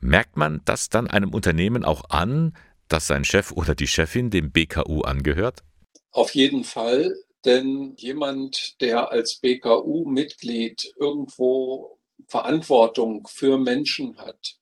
Merkt 0.00 0.36
man 0.36 0.62
das 0.64 0.88
dann 0.88 1.06
einem 1.06 1.32
Unternehmen 1.32 1.84
auch 1.84 2.10
an, 2.10 2.56
dass 2.88 3.06
sein 3.06 3.24
Chef 3.24 3.52
oder 3.52 3.74
die 3.74 3.86
Chefin 3.86 4.30
dem 4.30 4.50
BKU 4.50 5.02
angehört? 5.02 5.62
Auf 6.10 6.34
jeden 6.34 6.64
Fall, 6.64 7.14
denn 7.44 7.94
jemand, 7.96 8.80
der 8.80 9.10
als 9.10 9.36
BKU-Mitglied 9.36 10.94
irgendwo 10.98 11.98
Verantwortung 12.26 13.26
für 13.28 13.58
Menschen 13.58 14.18
hat, 14.18 14.56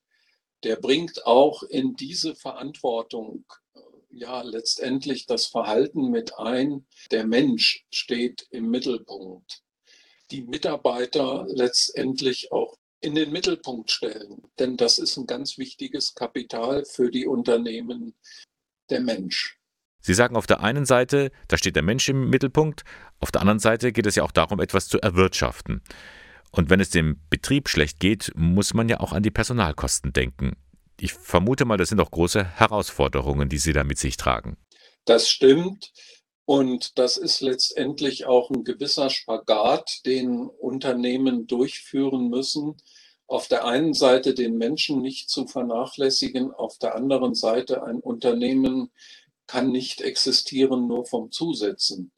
der 0.65 0.77
bringt 0.77 1.27
auch 1.27 1.63
in 1.63 1.97
diese 1.97 2.35
Verantwortung 2.35 3.45
ja 4.11 4.43
letztendlich 4.43 5.27
das 5.27 5.47
Verhalten 5.47 6.11
mit 6.11 6.39
ein. 6.39 6.87
Der 7.11 7.27
Mensch 7.27 7.87
steht 7.91 8.47
im 8.51 8.69
Mittelpunkt. 8.71 9.63
Die 10.31 10.43
Mitarbeiter 10.43 11.47
letztendlich 11.49 12.53
auch 12.53 12.77
in 13.01 13.15
den 13.15 13.33
Mittelpunkt 13.33 13.91
stellen, 13.91 14.43
denn 14.59 14.77
das 14.77 14.99
ist 14.99 15.17
ein 15.17 15.27
ganz 15.27 15.59
wichtiges 15.59 16.15
Kapital 16.15 16.85
für 16.85 17.11
die 17.11 17.27
Unternehmen, 17.27 18.15
der 18.91 19.01
Mensch. 19.01 19.59
Sie 20.03 20.15
sagen 20.15 20.37
auf 20.37 20.47
der 20.47 20.61
einen 20.61 20.87
Seite, 20.87 21.31
da 21.49 21.59
steht 21.59 21.77
der 21.77 21.83
Mensch 21.83 22.09
im 22.09 22.31
Mittelpunkt, 22.31 22.85
auf 23.19 23.31
der 23.31 23.41
anderen 23.41 23.59
Seite 23.59 23.93
geht 23.93 24.07
es 24.07 24.17
ja 24.17 24.23
auch 24.23 24.33
darum, 24.33 24.61
etwas 24.61 24.89
zu 24.89 25.01
erwirtschaften. 25.01 25.83
Und 26.53 26.71
wenn 26.71 26.81
es 26.81 26.91
dem 26.91 27.21
Betrieb 27.31 27.69
schlecht 27.69 28.01
geht, 28.01 28.33
muss 28.35 28.75
man 28.75 28.89
ja 28.89 29.01
auch 29.01 29.13
an 29.13 29.23
die 29.23 29.31
Personalkosten 29.31 30.13
denken. 30.13 30.57
Ich 30.99 31.13
vermute 31.15 31.65
mal, 31.65 31.77
das 31.77 31.91
sind 31.91 32.01
auch 32.01 32.11
große 32.11 32.45
Herausforderungen, 32.45 33.49
die 33.49 33.59
Sie 33.59 33.73
da 33.73 33.85
mit 33.85 33.99
sich 33.99 34.17
tragen. 34.17 34.57
Das 35.05 35.31
stimmt. 35.31 35.93
Und 36.51 36.99
das 36.99 37.17
ist 37.17 37.43
letztendlich 37.43 38.27
auch 38.27 38.51
ein 38.51 38.65
gewisser 38.65 39.09
Spagat, 39.09 40.05
den 40.05 40.49
Unternehmen 40.49 41.47
durchführen 41.47 42.29
müssen. 42.29 42.77
Auf 43.29 43.47
der 43.47 43.65
einen 43.67 43.95
Seite 43.95 44.35
den 44.35 44.59
Menschen 44.59 45.01
nicht 45.01 45.31
zu 45.31 45.47
vernachlässigen, 45.47 46.51
auf 46.53 46.77
der 46.79 46.97
anderen 46.97 47.37
Seite 47.37 47.85
ein 47.85 48.01
Unternehmen 48.01 48.91
kann 49.47 49.71
nicht 49.71 50.01
existieren 50.01 50.89
nur 50.89 51.07
vom 51.07 51.31
Zusetzen. 51.31 52.11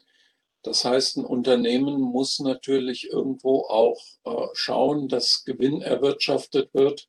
Das 0.62 0.86
heißt, 0.86 1.18
ein 1.18 1.26
Unternehmen 1.26 2.00
muss 2.00 2.38
natürlich 2.38 3.10
irgendwo 3.10 3.66
auch 3.66 4.00
äh, 4.24 4.46
schauen, 4.54 5.08
dass 5.08 5.44
Gewinn 5.44 5.82
erwirtschaftet 5.82 6.72
wird, 6.72 7.06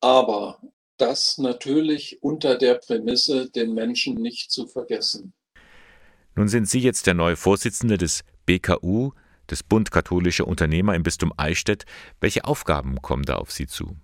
aber 0.00 0.60
das 0.96 1.38
natürlich 1.38 2.20
unter 2.20 2.58
der 2.58 2.74
Prämisse, 2.74 3.48
den 3.48 3.74
Menschen 3.74 4.14
nicht 4.16 4.50
zu 4.50 4.66
vergessen. 4.66 5.34
Nun 6.34 6.48
sind 6.48 6.68
Sie 6.68 6.80
jetzt 6.80 7.06
der 7.06 7.14
neue 7.14 7.36
Vorsitzende 7.36 7.98
des 7.98 8.24
BKU, 8.46 9.12
des 9.50 9.62
Bund 9.62 9.90
Katholischer 9.90 10.48
Unternehmer 10.48 10.94
im 10.94 11.02
Bistum 11.02 11.32
Eichstätt. 11.36 11.84
Welche 12.20 12.44
Aufgaben 12.44 13.02
kommen 13.02 13.24
da 13.24 13.36
auf 13.36 13.52
Sie 13.52 13.66
zu? 13.66 13.96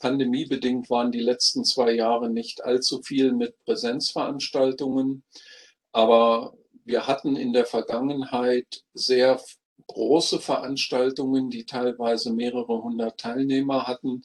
Pandemiebedingt 0.00 0.88
waren 0.90 1.10
die 1.10 1.20
letzten 1.20 1.64
zwei 1.64 1.92
Jahre 1.92 2.30
nicht 2.30 2.62
allzu 2.64 3.02
viel 3.02 3.32
mit 3.32 3.56
Präsenzveranstaltungen, 3.64 5.24
aber 5.90 6.54
wir 6.84 7.08
hatten 7.08 7.34
in 7.34 7.52
der 7.52 7.66
Vergangenheit 7.66 8.84
sehr 8.94 9.40
große 9.88 10.38
Veranstaltungen, 10.38 11.50
die 11.50 11.66
teilweise 11.66 12.32
mehrere 12.32 12.80
hundert 12.82 13.18
Teilnehmer 13.18 13.88
hatten, 13.88 14.22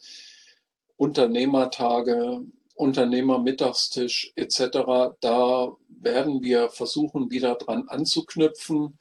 Unternehmertage, 0.95 2.41
Unternehmermittagstisch 2.81 4.33
etc. 4.35 5.13
Da 5.19 5.71
werden 5.87 6.41
wir 6.41 6.69
versuchen, 6.69 7.29
wieder 7.29 7.53
dran 7.53 7.87
anzuknüpfen 7.87 8.97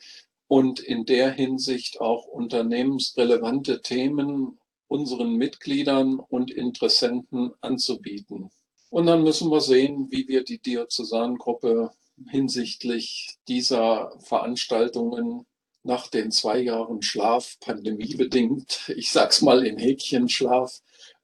und 0.49 0.81
in 0.81 1.07
der 1.07 1.31
Hinsicht 1.31 1.99
auch 1.99 2.27
unternehmensrelevante 2.27 3.81
Themen 3.81 4.59
unseren 4.87 5.35
Mitgliedern 5.37 6.19
und 6.19 6.51
Interessenten 6.51 7.53
anzubieten. 7.63 8.51
Und 8.91 9.07
dann 9.07 9.23
müssen 9.23 9.51
wir 9.51 9.63
sehen, 9.63 10.09
wie 10.11 10.29
wir 10.29 10.45
die 10.45 10.59
Diözesangruppe 10.59 11.91
hinsichtlich 12.29 13.39
dieser 13.49 14.13
Veranstaltungen 14.21 15.47
nach 15.85 16.09
den 16.09 16.31
zwei 16.33 16.59
Jahren 16.59 17.01
Schlaf, 17.01 17.57
pandemiebedingt, 17.61 18.93
ich 18.95 19.11
sag's 19.11 19.41
mal 19.41 19.65
in 19.65 19.79
Häkchenschlaf, 19.79 20.83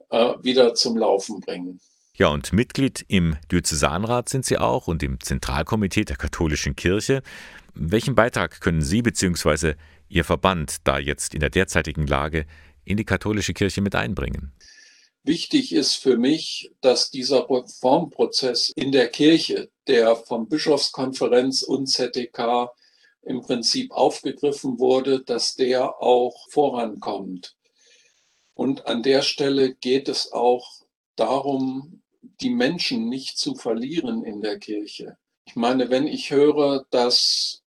äh, 0.08 0.34
wieder 0.40 0.74
zum 0.74 0.96
Laufen 0.96 1.40
bringen. 1.40 1.80
Ja, 2.18 2.28
und 2.28 2.54
Mitglied 2.54 3.04
im 3.08 3.36
Diözesanrat 3.52 4.30
sind 4.30 4.46
Sie 4.46 4.56
auch 4.56 4.88
und 4.88 5.02
im 5.02 5.20
Zentralkomitee 5.20 6.06
der 6.06 6.16
katholischen 6.16 6.74
Kirche. 6.74 7.22
Welchen 7.74 8.14
Beitrag 8.14 8.62
können 8.62 8.80
Sie 8.80 9.02
bzw. 9.02 9.74
Ihr 10.08 10.24
Verband 10.24 10.76
da 10.84 10.98
jetzt 10.98 11.34
in 11.34 11.40
der 11.40 11.50
derzeitigen 11.50 12.06
Lage 12.06 12.46
in 12.86 12.96
die 12.96 13.04
katholische 13.04 13.52
Kirche 13.52 13.82
mit 13.82 13.94
einbringen? 13.94 14.52
Wichtig 15.24 15.74
ist 15.74 15.96
für 15.96 16.16
mich, 16.16 16.70
dass 16.80 17.10
dieser 17.10 17.50
Reformprozess 17.50 18.70
in 18.70 18.92
der 18.92 19.08
Kirche, 19.08 19.68
der 19.86 20.16
vom 20.16 20.48
Bischofskonferenz 20.48 21.60
und 21.62 21.86
ZDK 21.86 22.70
im 23.24 23.42
Prinzip 23.42 23.92
aufgegriffen 23.92 24.78
wurde, 24.78 25.22
dass 25.22 25.54
der 25.54 26.00
auch 26.00 26.48
vorankommt. 26.50 27.56
Und 28.54 28.86
an 28.86 29.02
der 29.02 29.20
Stelle 29.20 29.74
geht 29.74 30.08
es 30.08 30.32
auch 30.32 30.66
darum, 31.16 32.02
die 32.40 32.50
Menschen 32.50 33.08
nicht 33.08 33.38
zu 33.38 33.54
verlieren 33.54 34.24
in 34.24 34.40
der 34.40 34.58
Kirche. 34.58 35.16
Ich 35.44 35.56
meine, 35.56 35.90
wenn 35.90 36.06
ich 36.06 36.30
höre, 36.30 36.86
dass 36.90 37.62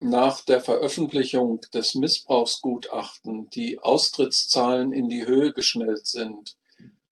nach 0.00 0.44
der 0.44 0.60
Veröffentlichung 0.60 1.60
des 1.72 1.94
Missbrauchsgutachten 1.94 3.50
die 3.50 3.78
Austrittszahlen 3.78 4.92
in 4.92 5.08
die 5.08 5.26
Höhe 5.26 5.52
geschnellt 5.52 6.06
sind, 6.06 6.56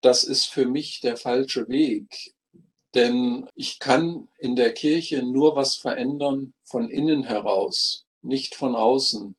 das 0.00 0.22
ist 0.22 0.46
für 0.46 0.66
mich 0.66 1.00
der 1.00 1.16
falsche 1.16 1.68
Weg. 1.68 2.34
Denn 2.94 3.48
ich 3.54 3.78
kann 3.80 4.28
in 4.38 4.54
der 4.54 4.72
Kirche 4.72 5.22
nur 5.22 5.56
was 5.56 5.76
verändern 5.76 6.54
von 6.64 6.90
innen 6.90 7.24
heraus, 7.24 8.06
nicht 8.22 8.54
von 8.54 8.76
außen. 8.76 9.34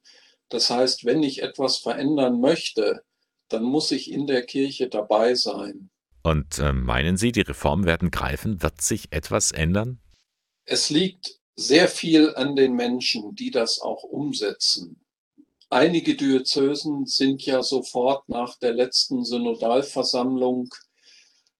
Das 0.50 0.70
heißt, 0.70 1.06
wenn 1.06 1.24
ich 1.24 1.42
etwas 1.42 1.78
verändern 1.78 2.42
möchte, 2.42 3.04
dann 3.48 3.64
muss 3.64 3.92
ich 3.92 4.12
in 4.12 4.28
der 4.28 4.46
Kirche 4.46 4.90
dabei 4.90 5.36
sein. 5.36 5.90
Und 6.26 6.58
äh, 6.58 6.74
meinen 6.74 7.18
Sie, 7.18 7.32
die 7.32 7.42
Reformen 7.42 7.86
werden 7.86 8.10
greifen? 8.10 8.64
Wird 8.64 8.82
sich 8.82 9.12
etwas 9.12 9.52
ändern? 9.52 10.00
Es 10.66 10.90
liegt 10.90 11.40
sehr 11.56 11.88
viel 11.88 12.34
an 12.34 12.56
den 12.56 12.74
Menschen, 12.74 13.36
die 13.36 13.52
das 13.52 13.80
auch 13.80 14.02
umsetzen. 14.02 15.06
Einige 15.70 16.16
Diözesen 16.16 17.06
sind 17.06 17.46
ja 17.46 17.62
sofort 17.62 18.28
nach 18.28 18.58
der 18.58 18.74
letzten 18.74 19.24
Synodalversammlung, 19.24 20.74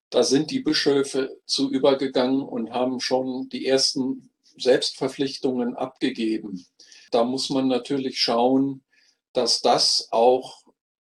da 0.10 0.24
sind 0.24 0.50
die 0.50 0.62
Bischöfe 0.62 1.38
zu 1.46 1.70
übergegangen 1.70 2.42
und 2.42 2.72
haben 2.72 3.00
schon 3.00 3.50
die 3.50 3.68
ersten 3.68 4.32
Selbstverpflichtungen 4.58 5.76
abgegeben. 5.76 6.66
Da 7.12 7.24
muss 7.24 7.52
man 7.52 7.68
natürlich 7.68 8.20
schauen, 8.20 8.84
dass 9.32 9.62
das 9.62 10.08
auch 10.10 10.65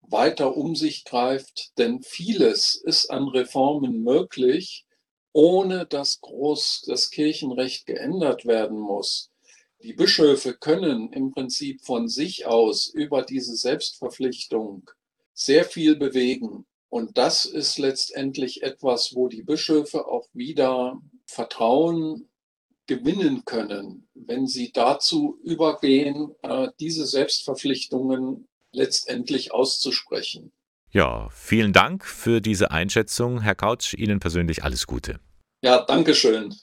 weiter 0.08 0.56
um 0.56 0.76
sich 0.76 1.04
greift, 1.04 1.76
denn 1.78 2.02
vieles 2.02 2.74
ist 2.74 3.10
an 3.10 3.28
Reformen 3.28 4.02
möglich, 4.02 4.86
ohne 5.32 5.86
dass 5.86 6.20
groß 6.20 6.84
das 6.86 7.10
Kirchenrecht 7.10 7.86
geändert 7.86 8.46
werden 8.46 8.78
muss. 8.78 9.30
Die 9.82 9.92
Bischöfe 9.92 10.54
können 10.54 11.12
im 11.12 11.32
Prinzip 11.32 11.84
von 11.84 12.08
sich 12.08 12.46
aus 12.46 12.86
über 12.86 13.22
diese 13.22 13.54
Selbstverpflichtung 13.56 14.90
sehr 15.34 15.64
viel 15.64 15.96
bewegen. 15.96 16.66
Und 16.88 17.18
das 17.18 17.44
ist 17.44 17.78
letztendlich 17.78 18.62
etwas, 18.62 19.14
wo 19.14 19.28
die 19.28 19.42
Bischöfe 19.42 20.06
auch 20.06 20.26
wieder 20.32 21.00
Vertrauen 21.26 22.30
gewinnen 22.86 23.44
können, 23.44 24.08
wenn 24.14 24.46
sie 24.46 24.72
dazu 24.72 25.38
übergehen, 25.42 26.34
äh, 26.42 26.68
diese 26.80 27.04
Selbstverpflichtungen 27.04 28.48
letztendlich 28.76 29.52
auszusprechen. 29.52 30.52
Ja, 30.90 31.28
vielen 31.30 31.72
Dank 31.72 32.04
für 32.04 32.40
diese 32.40 32.70
Einschätzung, 32.70 33.40
Herr 33.40 33.54
Kautsch. 33.54 33.94
Ihnen 33.94 34.20
persönlich 34.20 34.62
alles 34.62 34.86
Gute. 34.86 35.18
Ja, 35.62 35.84
danke 35.84 36.14
schön. 36.14 36.54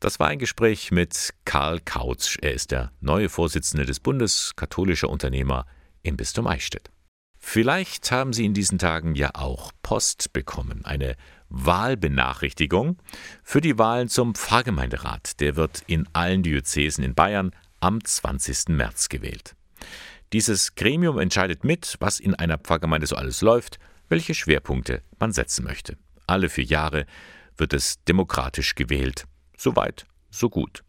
Das 0.00 0.20
war 0.20 0.28
ein 0.28 0.38
Gespräch 0.38 0.90
mit 0.90 1.34
Karl 1.44 1.80
Kautz. 1.80 2.36
Er 2.40 2.54
ist 2.54 2.70
der 2.70 2.92
neue 3.00 3.28
Vorsitzende 3.28 3.84
des 3.84 4.00
Bundes 4.00 4.52
katholischer 4.56 5.10
Unternehmer 5.10 5.66
im 6.02 6.16
Bistum 6.16 6.46
Eichstätt. 6.46 6.90
Vielleicht 7.36 8.10
haben 8.10 8.32
Sie 8.32 8.44
in 8.44 8.54
diesen 8.54 8.78
Tagen 8.78 9.14
ja 9.14 9.30
auch 9.34 9.72
Post 9.82 10.32
bekommen, 10.32 10.84
eine 10.84 11.16
Wahlbenachrichtigung 11.48 12.98
für 13.42 13.60
die 13.60 13.78
Wahlen 13.78 14.08
zum 14.08 14.34
Pfarrgemeinderat. 14.34 15.40
Der 15.40 15.56
wird 15.56 15.82
in 15.86 16.08
allen 16.12 16.42
Diözesen 16.42 17.04
in 17.04 17.14
Bayern 17.14 17.52
am 17.80 18.04
20. 18.04 18.68
März 18.68 19.08
gewählt. 19.08 19.54
Dieses 20.34 20.74
Gremium 20.74 21.18
entscheidet 21.18 21.64
mit, 21.64 21.96
was 22.00 22.20
in 22.20 22.34
einer 22.34 22.58
Pfarrgemeinde 22.58 23.06
so 23.06 23.16
alles 23.16 23.40
läuft, 23.40 23.78
welche 24.10 24.34
Schwerpunkte 24.34 25.00
man 25.18 25.32
setzen 25.32 25.64
möchte. 25.64 25.96
Alle 26.26 26.50
vier 26.50 26.64
Jahre 26.64 27.06
wird 27.56 27.72
es 27.72 28.04
demokratisch 28.04 28.74
gewählt. 28.74 29.24
Soweit, 29.56 30.06
so 30.30 30.50
gut. 30.50 30.84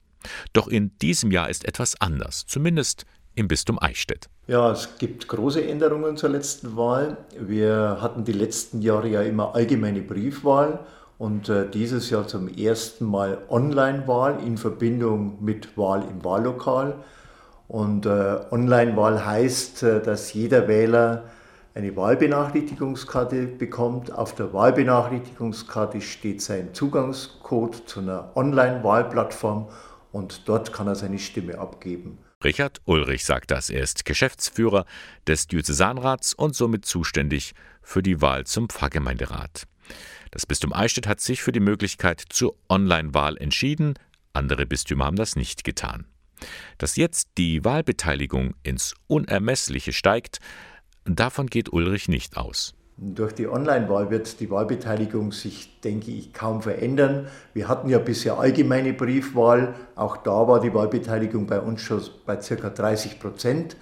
Doch 0.51 0.67
in 0.67 0.97
diesem 0.97 1.31
Jahr 1.31 1.49
ist 1.49 1.65
etwas 1.65 1.99
anders, 2.01 2.45
zumindest 2.47 3.05
im 3.35 3.47
Bistum 3.47 3.81
Eichstätt. 3.81 4.29
Ja, 4.47 4.71
es 4.71 4.97
gibt 4.97 5.29
große 5.29 5.65
Änderungen 5.65 6.17
zur 6.17 6.29
letzten 6.29 6.75
Wahl. 6.75 7.17
Wir 7.39 7.99
hatten 8.01 8.25
die 8.25 8.33
letzten 8.33 8.81
Jahre 8.81 9.07
ja 9.07 9.21
immer 9.21 9.55
allgemeine 9.55 10.01
Briefwahl 10.01 10.79
und 11.17 11.47
äh, 11.47 11.69
dieses 11.69 12.09
Jahr 12.09 12.27
zum 12.27 12.49
ersten 12.49 13.05
Mal 13.05 13.37
Online-Wahl 13.47 14.39
in 14.45 14.57
Verbindung 14.57 15.41
mit 15.41 15.77
Wahl 15.77 16.03
im 16.03 16.25
Wahllokal. 16.25 16.95
Und 17.69 18.07
äh, 18.07 18.39
Online-Wahl 18.49 19.25
heißt, 19.25 19.83
äh, 19.83 20.01
dass 20.01 20.33
jeder 20.33 20.67
Wähler 20.67 21.25
eine 21.75 21.95
Wahlbenachrichtigungskarte 21.95 23.45
bekommt. 23.45 24.11
Auf 24.11 24.33
der 24.33 24.51
Wahlbenachrichtigungskarte 24.53 26.01
steht 26.01 26.41
sein 26.41 26.73
Zugangscode 26.73 27.87
zu 27.87 27.99
einer 27.99 28.31
Online-Wahlplattform 28.35 29.69
und 30.11 30.47
dort 30.49 30.73
kann 30.73 30.87
er 30.87 30.95
seine 30.95 31.19
Stimme 31.19 31.59
abgeben. 31.59 32.17
Richard 32.43 32.81
Ulrich 32.85 33.23
sagt 33.23 33.51
das. 33.51 33.69
Er 33.69 33.83
ist 33.83 34.03
Geschäftsführer 34.03 34.85
des 35.27 35.45
Diözesanrats 35.45 36.33
und 36.33 36.55
somit 36.55 36.85
zuständig 36.85 37.53
für 37.83 38.01
die 38.01 38.19
Wahl 38.19 38.47
zum 38.47 38.67
Pfarrgemeinderat. 38.67 39.67
Das 40.31 40.47
Bistum 40.47 40.73
Eichstätt 40.73 41.05
hat 41.05 41.19
sich 41.19 41.43
für 41.43 41.51
die 41.51 41.59
Möglichkeit 41.59 42.23
zur 42.29 42.55
Online-Wahl 42.67 43.37
entschieden. 43.37 43.93
Andere 44.33 44.65
Bistümer 44.65 45.05
haben 45.05 45.17
das 45.17 45.35
nicht 45.35 45.63
getan. 45.63 46.05
Dass 46.77 46.95
jetzt 46.95 47.29
die 47.37 47.63
Wahlbeteiligung 47.63 48.55
ins 48.63 48.93
Unermessliche 49.07 49.93
steigt, 49.93 50.39
davon 51.05 51.47
geht 51.47 51.71
Ulrich 51.71 52.07
nicht 52.07 52.37
aus. 52.37 52.73
Durch 53.01 53.31
die 53.31 53.47
Online-Wahl 53.47 54.09
wird 54.09 54.41
die 54.41 54.49
Wahlbeteiligung 54.49 55.31
sich, 55.31 55.79
denke 55.79 56.11
ich, 56.11 56.33
kaum 56.33 56.61
verändern. 56.61 57.27
Wir 57.53 57.69
hatten 57.69 57.87
ja 57.87 57.97
bisher 57.97 58.37
allgemeine 58.37 58.91
Briefwahl. 58.91 59.73
Auch 59.95 60.17
da 60.17 60.49
war 60.49 60.59
die 60.59 60.73
Wahlbeteiligung 60.73 61.47
bei 61.47 61.61
uns 61.61 61.81
schon 61.81 62.01
bei 62.25 62.35
ca. 62.35 62.69
30 62.69 63.21
Prozent. 63.21 63.77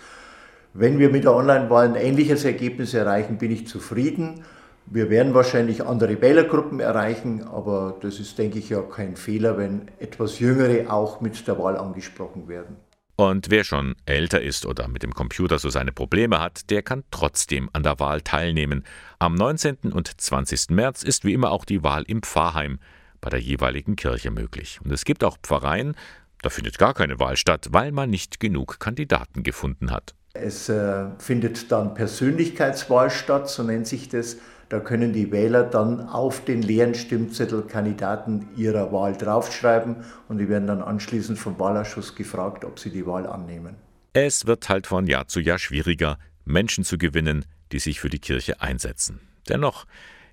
Wenn 0.73 0.99
wir 0.99 1.09
mit 1.09 1.23
der 1.23 1.33
Online-Wahl 1.33 1.87
ein 1.87 1.95
ähnliches 1.95 2.45
Ergebnis 2.45 2.93
erreichen, 2.93 3.39
bin 3.39 3.49
ich 3.49 3.67
zufrieden. 3.67 4.43
Wir 4.89 5.09
werden 5.09 5.33
wahrscheinlich 5.33 5.85
andere 5.85 6.21
Wählergruppen 6.21 6.79
erreichen, 6.79 7.43
aber 7.43 7.97
das 8.01 8.19
ist, 8.19 8.37
denke 8.37 8.59
ich, 8.59 8.69
ja 8.69 8.81
kein 8.81 9.17
Fehler, 9.17 9.57
wenn 9.57 9.91
etwas 9.99 10.39
Jüngere 10.39 10.93
auch 10.93 11.19
mit 11.19 11.45
der 11.45 11.59
Wahl 11.59 11.75
angesprochen 11.75 12.47
werden. 12.47 12.77
Und 13.17 13.49
wer 13.49 13.65
schon 13.65 13.95
älter 14.05 14.41
ist 14.41 14.65
oder 14.65 14.87
mit 14.87 15.03
dem 15.03 15.13
Computer 15.13 15.59
so 15.59 15.69
seine 15.69 15.91
Probleme 15.91 16.39
hat, 16.39 16.69
der 16.69 16.83
kann 16.83 17.03
trotzdem 17.11 17.69
an 17.73 17.83
der 17.83 17.99
Wahl 17.99 18.21
teilnehmen. 18.21 18.85
Am 19.19 19.35
19. 19.35 19.91
und 19.91 20.21
20. 20.21 20.69
März 20.69 21.03
ist 21.03 21.25
wie 21.25 21.33
immer 21.33 21.51
auch 21.51 21.65
die 21.65 21.83
Wahl 21.83 22.03
im 22.07 22.21
Pfarrheim 22.21 22.79
bei 23.19 23.29
der 23.29 23.41
jeweiligen 23.41 23.97
Kirche 23.97 24.31
möglich. 24.31 24.79
Und 24.85 24.91
es 24.91 25.03
gibt 25.03 25.23
auch 25.23 25.37
Pfarreien, 25.43 25.95
da 26.43 26.49
findet 26.49 26.77
gar 26.77 26.93
keine 26.93 27.19
Wahl 27.19 27.35
statt, 27.35 27.67
weil 27.71 27.91
man 27.91 28.09
nicht 28.09 28.39
genug 28.39 28.79
Kandidaten 28.79 29.43
gefunden 29.43 29.91
hat. 29.91 30.13
Es 30.33 30.69
äh, 30.69 31.07
findet 31.17 31.71
dann 31.71 31.95
Persönlichkeitswahl 31.95 33.09
statt, 33.09 33.49
so 33.49 33.63
nennt 33.63 33.87
sich 33.87 34.07
das. 34.07 34.37
Da 34.69 34.79
können 34.81 35.13
die 35.13 35.31
Wähler 35.31 35.63
dann 35.63 36.01
auf 36.09 36.43
den 36.43 36.61
leeren 36.61 36.93
Stimmzettel 36.93 37.61
Kandidaten 37.63 38.49
ihrer 38.57 38.91
Wahl 38.91 39.15
draufschreiben 39.15 39.97
und 40.27 40.39
die 40.39 40.49
werden 40.49 40.67
dann 40.67 40.81
anschließend 40.81 41.39
vom 41.39 41.57
Wahlausschuss 41.57 42.15
gefragt, 42.15 42.65
ob 42.65 42.77
sie 42.79 42.89
die 42.89 43.05
Wahl 43.05 43.27
annehmen. 43.27 43.75
Es 44.11 44.45
wird 44.45 44.67
halt 44.67 44.87
von 44.87 45.07
Jahr 45.07 45.27
zu 45.27 45.39
Jahr 45.39 45.59
schwieriger, 45.59 46.17
Menschen 46.43 46.83
zu 46.83 46.97
gewinnen, 46.97 47.45
die 47.71 47.79
sich 47.79 47.99
für 48.01 48.09
die 48.09 48.19
Kirche 48.19 48.61
einsetzen. 48.61 49.21
Dennoch, 49.47 49.85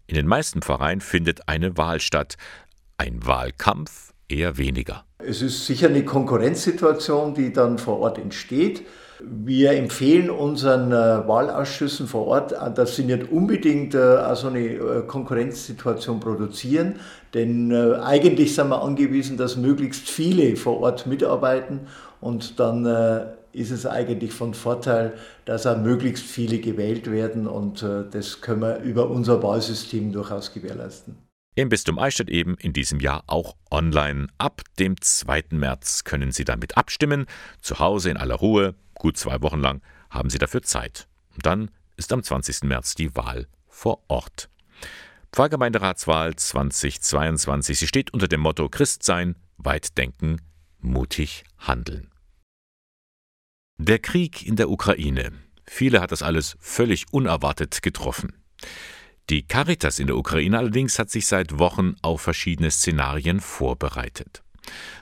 in 0.06 0.16
den 0.16 0.26
meisten 0.26 0.62
Pfarreien 0.62 1.00
findet 1.00 1.48
eine 1.48 1.76
Wahl 1.76 2.00
statt. 2.00 2.36
Ein 2.98 3.24
Wahlkampf 3.24 4.12
eher 4.28 4.58
weniger. 4.58 5.04
Es 5.18 5.42
ist 5.42 5.66
sicher 5.66 5.88
eine 5.88 6.04
Konkurrenzsituation, 6.04 7.34
die 7.34 7.52
dann 7.52 7.78
vor 7.78 8.00
Ort 8.00 8.18
entsteht. 8.18 8.84
Wir 9.20 9.72
empfehlen 9.72 10.28
unseren 10.30 10.90
äh, 10.90 11.28
Wahlausschüssen 11.28 12.06
vor 12.06 12.26
Ort, 12.26 12.52
äh, 12.52 12.72
dass 12.74 12.96
sie 12.96 13.04
nicht 13.04 13.30
unbedingt 13.30 13.94
äh, 13.94 14.34
so 14.34 14.48
eine 14.48 15.04
Konkurrenzsituation 15.06 16.20
produzieren, 16.20 16.96
denn 17.32 17.72
eigentlich 17.72 18.54
sind 18.54 18.68
wir 18.68 18.82
angewiesen, 18.82 19.36
dass 19.36 19.56
möglichst 19.56 20.08
viele 20.08 20.56
vor 20.56 20.80
Ort 20.80 21.06
mitarbeiten 21.06 21.80
und 22.20 22.60
dann 22.60 22.86
ist 23.52 23.72
es 23.72 23.86
eigentlich 23.86 24.32
von 24.32 24.54
Vorteil, 24.54 25.14
dass 25.44 25.66
auch 25.66 25.76
möglichst 25.78 26.24
viele 26.24 26.58
gewählt 26.60 27.10
werden 27.10 27.48
und 27.48 27.84
das 28.12 28.40
können 28.40 28.62
wir 28.62 28.78
über 28.78 29.10
unser 29.10 29.42
Wahlsystem 29.42 30.12
durchaus 30.12 30.52
gewährleisten. 30.52 31.16
Im 31.56 31.68
Bistum 31.68 31.98
Eichstätt 32.00 32.30
eben 32.30 32.56
in 32.56 32.72
diesem 32.72 32.98
Jahr 32.98 33.22
auch 33.26 33.54
online. 33.70 34.26
Ab 34.38 34.62
dem 34.78 35.00
2. 35.00 35.44
März 35.50 36.02
können 36.04 36.32
Sie 36.32 36.44
damit 36.44 36.76
abstimmen, 36.76 37.26
zu 37.60 37.78
Hause 37.78 38.10
in 38.10 38.16
aller 38.16 38.34
Ruhe, 38.34 38.74
Gut 39.04 39.18
zwei 39.18 39.42
Wochen 39.42 39.60
lang 39.60 39.82
haben 40.08 40.30
sie 40.30 40.38
dafür 40.38 40.62
Zeit. 40.62 41.08
Und 41.34 41.44
dann 41.44 41.70
ist 41.98 42.10
am 42.10 42.22
20. 42.22 42.62
März 42.62 42.94
die 42.94 43.14
Wahl 43.14 43.48
vor 43.68 44.02
Ort. 44.08 44.48
Pfarrgemeinderatswahl 45.30 46.36
2022. 46.36 47.80
Sie 47.80 47.86
steht 47.86 48.14
unter 48.14 48.28
dem 48.28 48.40
Motto 48.40 48.66
Christsein, 48.70 49.36
weit 49.58 49.98
denken, 49.98 50.40
mutig 50.78 51.44
handeln. 51.58 52.10
Der 53.76 53.98
Krieg 53.98 54.46
in 54.46 54.56
der 54.56 54.70
Ukraine. 54.70 55.32
Viele 55.66 56.00
hat 56.00 56.10
das 56.10 56.22
alles 56.22 56.56
völlig 56.58 57.12
unerwartet 57.12 57.82
getroffen. 57.82 58.32
Die 59.28 59.46
Caritas 59.46 59.98
in 59.98 60.06
der 60.06 60.16
Ukraine 60.16 60.56
allerdings 60.56 60.98
hat 60.98 61.10
sich 61.10 61.26
seit 61.26 61.58
Wochen 61.58 61.96
auf 62.00 62.22
verschiedene 62.22 62.70
Szenarien 62.70 63.40
vorbereitet. 63.40 64.43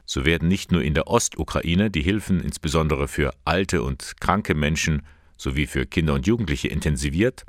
So 0.05 0.25
werden 0.25 0.49
nicht 0.49 0.73
nur 0.73 0.83
in 0.83 0.95
der 0.95 1.09
Ostukraine 1.09 1.91
die 1.91 2.03
Hilfen 2.03 2.41
insbesondere 2.41 3.09
für 3.09 3.33
alte 3.45 3.83
und 3.83 4.15
kranke 4.21 4.55
Menschen 4.55 5.03
sowie 5.37 5.67
für 5.67 5.87
Kinder 5.87 6.15
und 6.15 6.27
Jugendliche 6.27 6.69
intensiviert, 6.69 7.45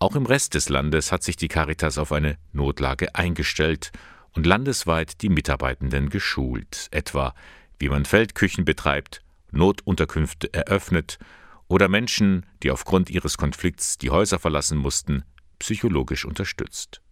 auch 0.00 0.14
im 0.14 0.26
Rest 0.26 0.54
des 0.54 0.68
Landes 0.68 1.10
hat 1.10 1.24
sich 1.24 1.36
die 1.36 1.48
Caritas 1.48 1.98
auf 1.98 2.12
eine 2.12 2.38
Notlage 2.52 3.16
eingestellt 3.16 3.90
und 4.32 4.46
landesweit 4.46 5.22
die 5.22 5.28
Mitarbeitenden 5.28 6.08
geschult, 6.08 6.86
etwa 6.92 7.34
wie 7.80 7.88
man 7.88 8.04
Feldküchen 8.04 8.64
betreibt, 8.64 9.22
Notunterkünfte 9.50 10.52
eröffnet 10.54 11.18
oder 11.66 11.88
Menschen, 11.88 12.46
die 12.62 12.70
aufgrund 12.70 13.10
ihres 13.10 13.36
Konflikts 13.38 13.98
die 13.98 14.10
Häuser 14.10 14.38
verlassen 14.38 14.78
mussten, 14.78 15.24
psychologisch 15.58 16.24
unterstützt. 16.24 17.02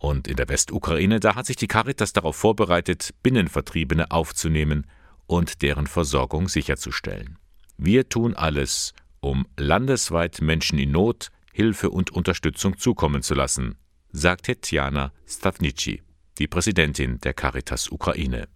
Und 0.00 0.26
in 0.28 0.36
der 0.36 0.48
Westukraine, 0.48 1.20
da 1.20 1.34
hat 1.36 1.44
sich 1.44 1.56
die 1.56 1.66
Caritas 1.66 2.14
darauf 2.14 2.34
vorbereitet, 2.34 3.14
Binnenvertriebene 3.22 4.10
aufzunehmen 4.10 4.86
und 5.26 5.60
deren 5.60 5.86
Versorgung 5.86 6.48
sicherzustellen. 6.48 7.38
Wir 7.76 8.08
tun 8.08 8.34
alles, 8.34 8.94
um 9.20 9.46
landesweit 9.58 10.40
Menschen 10.40 10.78
in 10.78 10.90
Not 10.90 11.30
Hilfe 11.52 11.90
und 11.90 12.10
Unterstützung 12.10 12.78
zukommen 12.78 13.22
zu 13.22 13.34
lassen, 13.34 13.76
sagt 14.10 14.46
Tetjana 14.46 15.12
Stavnici 15.28 16.02
die 16.40 16.48
Präsidentin 16.48 17.18
der 17.20 17.34
Caritas 17.34 17.90
Ukraine. 17.90 18.48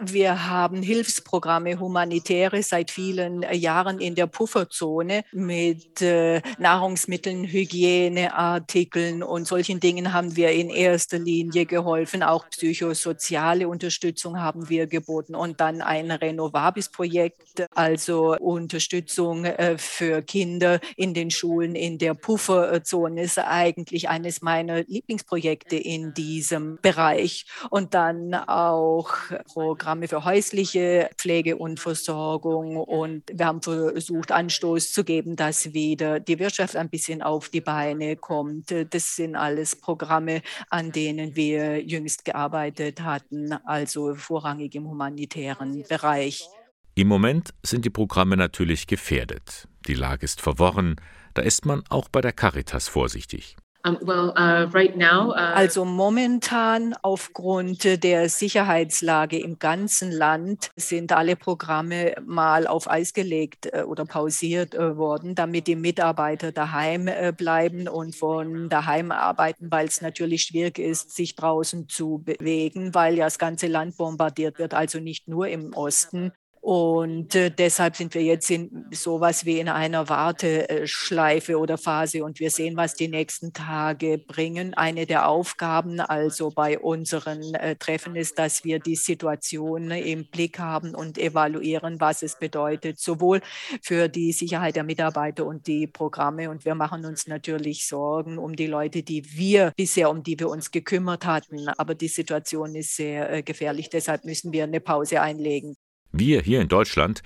Wir 0.00 0.46
haben 0.48 0.82
Hilfsprogramme, 0.82 1.80
humanitäre, 1.80 2.62
seit 2.62 2.92
vielen 2.92 3.42
äh, 3.42 3.56
Jahren 3.56 3.98
in 3.98 4.14
der 4.14 4.28
Pufferzone 4.28 5.24
mit 5.32 6.00
äh, 6.00 6.40
Nahrungsmitteln, 6.58 7.44
Hygieneartikeln 7.44 9.24
und 9.24 9.48
solchen 9.48 9.80
Dingen 9.80 10.12
haben 10.12 10.36
wir 10.36 10.52
in 10.52 10.70
erster 10.70 11.18
Linie 11.18 11.66
geholfen. 11.66 12.22
Auch 12.22 12.48
psychosoziale 12.48 13.66
Unterstützung 13.66 14.40
haben 14.40 14.68
wir 14.68 14.86
geboten 14.86 15.34
und 15.34 15.60
dann 15.60 15.82
ein 15.82 16.12
Renovabis-Projekt, 16.12 17.66
also 17.74 18.36
Unterstützung 18.36 19.44
äh, 19.44 19.76
für 19.76 20.22
Kinder 20.22 20.78
in 20.96 21.14
den 21.14 21.32
Schulen 21.32 21.74
in 21.74 21.98
der 21.98 22.14
Pufferzone 22.14 23.22
ist 23.22 23.38
eigentlich 23.56 24.08
eines 24.08 24.42
meiner 24.42 24.82
Lieblingsprojekte 24.84 25.76
in 25.76 26.14
diesem 26.14 26.78
Bereich. 26.82 27.46
Und 27.70 27.94
dann 27.94 28.34
auch 28.34 29.10
Programme 29.46 30.08
für 30.08 30.24
häusliche 30.24 31.10
Pflege 31.16 31.56
und 31.56 31.80
Versorgung. 31.80 32.76
Und 32.76 33.24
wir 33.32 33.46
haben 33.46 33.62
versucht, 33.62 34.30
Anstoß 34.30 34.92
zu 34.92 35.04
geben, 35.04 35.36
dass 35.36 35.72
wieder 35.72 36.20
die 36.20 36.38
Wirtschaft 36.38 36.76
ein 36.76 36.90
bisschen 36.90 37.22
auf 37.22 37.48
die 37.48 37.60
Beine 37.60 38.16
kommt. 38.16 38.74
Das 38.90 39.16
sind 39.16 39.36
alles 39.36 39.76
Programme, 39.76 40.42
an 40.70 40.92
denen 40.92 41.34
wir 41.36 41.82
jüngst 41.82 42.24
gearbeitet 42.24 43.02
hatten, 43.02 43.52
also 43.64 44.14
vorrangig 44.14 44.74
im 44.74 44.88
humanitären 44.88 45.84
Bereich. 45.88 46.46
Im 46.94 47.08
Moment 47.08 47.50
sind 47.62 47.84
die 47.84 47.90
Programme 47.90 48.36
natürlich 48.36 48.86
gefährdet. 48.86 49.68
Die 49.86 49.94
Lage 49.94 50.24
ist 50.24 50.40
verworren, 50.40 50.96
da 51.36 51.42
ist 51.42 51.66
man 51.66 51.82
auch 51.90 52.08
bei 52.08 52.20
der 52.20 52.32
Caritas 52.32 52.88
vorsichtig. 52.88 53.56
Uh, 53.86 53.92
uh, 54.02 55.32
also 55.32 55.84
momentan 55.84 56.96
aufgrund 57.02 58.02
der 58.02 58.28
Sicherheitslage 58.28 59.38
im 59.38 59.60
ganzen 59.60 60.10
Land 60.10 60.72
sind 60.74 61.12
alle 61.12 61.36
Programme 61.36 62.16
mal 62.26 62.66
auf 62.66 62.90
Eis 62.90 63.12
gelegt 63.12 63.68
äh, 63.72 63.82
oder 63.82 64.04
pausiert 64.04 64.74
äh, 64.74 64.96
worden, 64.96 65.36
damit 65.36 65.68
die 65.68 65.76
Mitarbeiter 65.76 66.50
daheim 66.50 67.06
äh, 67.06 67.32
bleiben 67.36 67.86
und 67.86 68.16
von 68.16 68.68
daheim 68.68 69.12
arbeiten, 69.12 69.70
weil 69.70 69.86
es 69.86 70.00
natürlich 70.00 70.42
schwierig 70.42 70.80
ist, 70.80 71.14
sich 71.14 71.36
draußen 71.36 71.88
zu 71.88 72.18
bewegen, 72.24 72.92
weil 72.92 73.16
ja 73.16 73.26
das 73.26 73.38
ganze 73.38 73.68
Land 73.68 73.96
bombardiert 73.96 74.58
wird, 74.58 74.74
also 74.74 74.98
nicht 74.98 75.28
nur 75.28 75.46
im 75.46 75.72
Osten. 75.74 76.32
Und 76.66 77.36
äh, 77.36 77.52
deshalb 77.52 77.94
sind 77.94 78.12
wir 78.14 78.24
jetzt 78.24 78.50
in 78.50 78.86
sowas 78.90 79.44
wie 79.44 79.60
in 79.60 79.68
einer 79.68 80.08
Warteschleife 80.08 81.60
oder 81.60 81.78
Phase 81.78 82.24
und 82.24 82.40
wir 82.40 82.50
sehen, 82.50 82.76
was 82.76 82.94
die 82.94 83.06
nächsten 83.06 83.52
Tage 83.52 84.18
bringen. 84.18 84.74
Eine 84.74 85.06
der 85.06 85.28
Aufgaben 85.28 86.00
also 86.00 86.50
bei 86.50 86.76
unseren 86.80 87.54
äh, 87.54 87.76
Treffen 87.76 88.16
ist, 88.16 88.40
dass 88.40 88.64
wir 88.64 88.80
die 88.80 88.96
Situation 88.96 89.92
im 89.92 90.28
Blick 90.28 90.58
haben 90.58 90.96
und 90.96 91.18
evaluieren, 91.18 92.00
was 92.00 92.24
es 92.24 92.36
bedeutet, 92.36 92.98
sowohl 92.98 93.42
für 93.80 94.08
die 94.08 94.32
Sicherheit 94.32 94.74
der 94.74 94.82
Mitarbeiter 94.82 95.46
und 95.46 95.68
die 95.68 95.86
Programme. 95.86 96.50
Und 96.50 96.64
wir 96.64 96.74
machen 96.74 97.04
uns 97.04 97.28
natürlich 97.28 97.86
Sorgen 97.86 98.38
um 98.38 98.56
die 98.56 98.66
Leute, 98.66 99.04
die 99.04 99.24
wir 99.36 99.72
bisher, 99.76 100.10
um 100.10 100.24
die 100.24 100.36
wir 100.36 100.48
uns 100.48 100.72
gekümmert 100.72 101.26
hatten. 101.26 101.68
Aber 101.68 101.94
die 101.94 102.08
Situation 102.08 102.74
ist 102.74 102.96
sehr 102.96 103.32
äh, 103.32 103.42
gefährlich. 103.44 103.88
Deshalb 103.88 104.24
müssen 104.24 104.50
wir 104.50 104.64
eine 104.64 104.80
Pause 104.80 105.20
einlegen. 105.20 105.76
Wir 106.12 106.42
hier 106.42 106.60
in 106.60 106.68
Deutschland, 106.68 107.22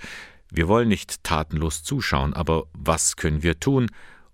wir 0.49 0.67
wollen 0.67 0.89
nicht 0.89 1.23
tatenlos 1.23 1.83
zuschauen, 1.83 2.33
aber 2.33 2.65
was 2.73 3.15
können 3.15 3.43
wir 3.43 3.59
tun, 3.59 3.89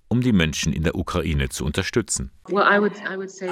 um 0.09 0.21
die 0.21 0.31
Menschen 0.31 0.71
in 0.71 0.83
der 0.83 0.95
Ukraine 0.95 1.49
zu 1.49 1.65
unterstützen? 1.65 2.31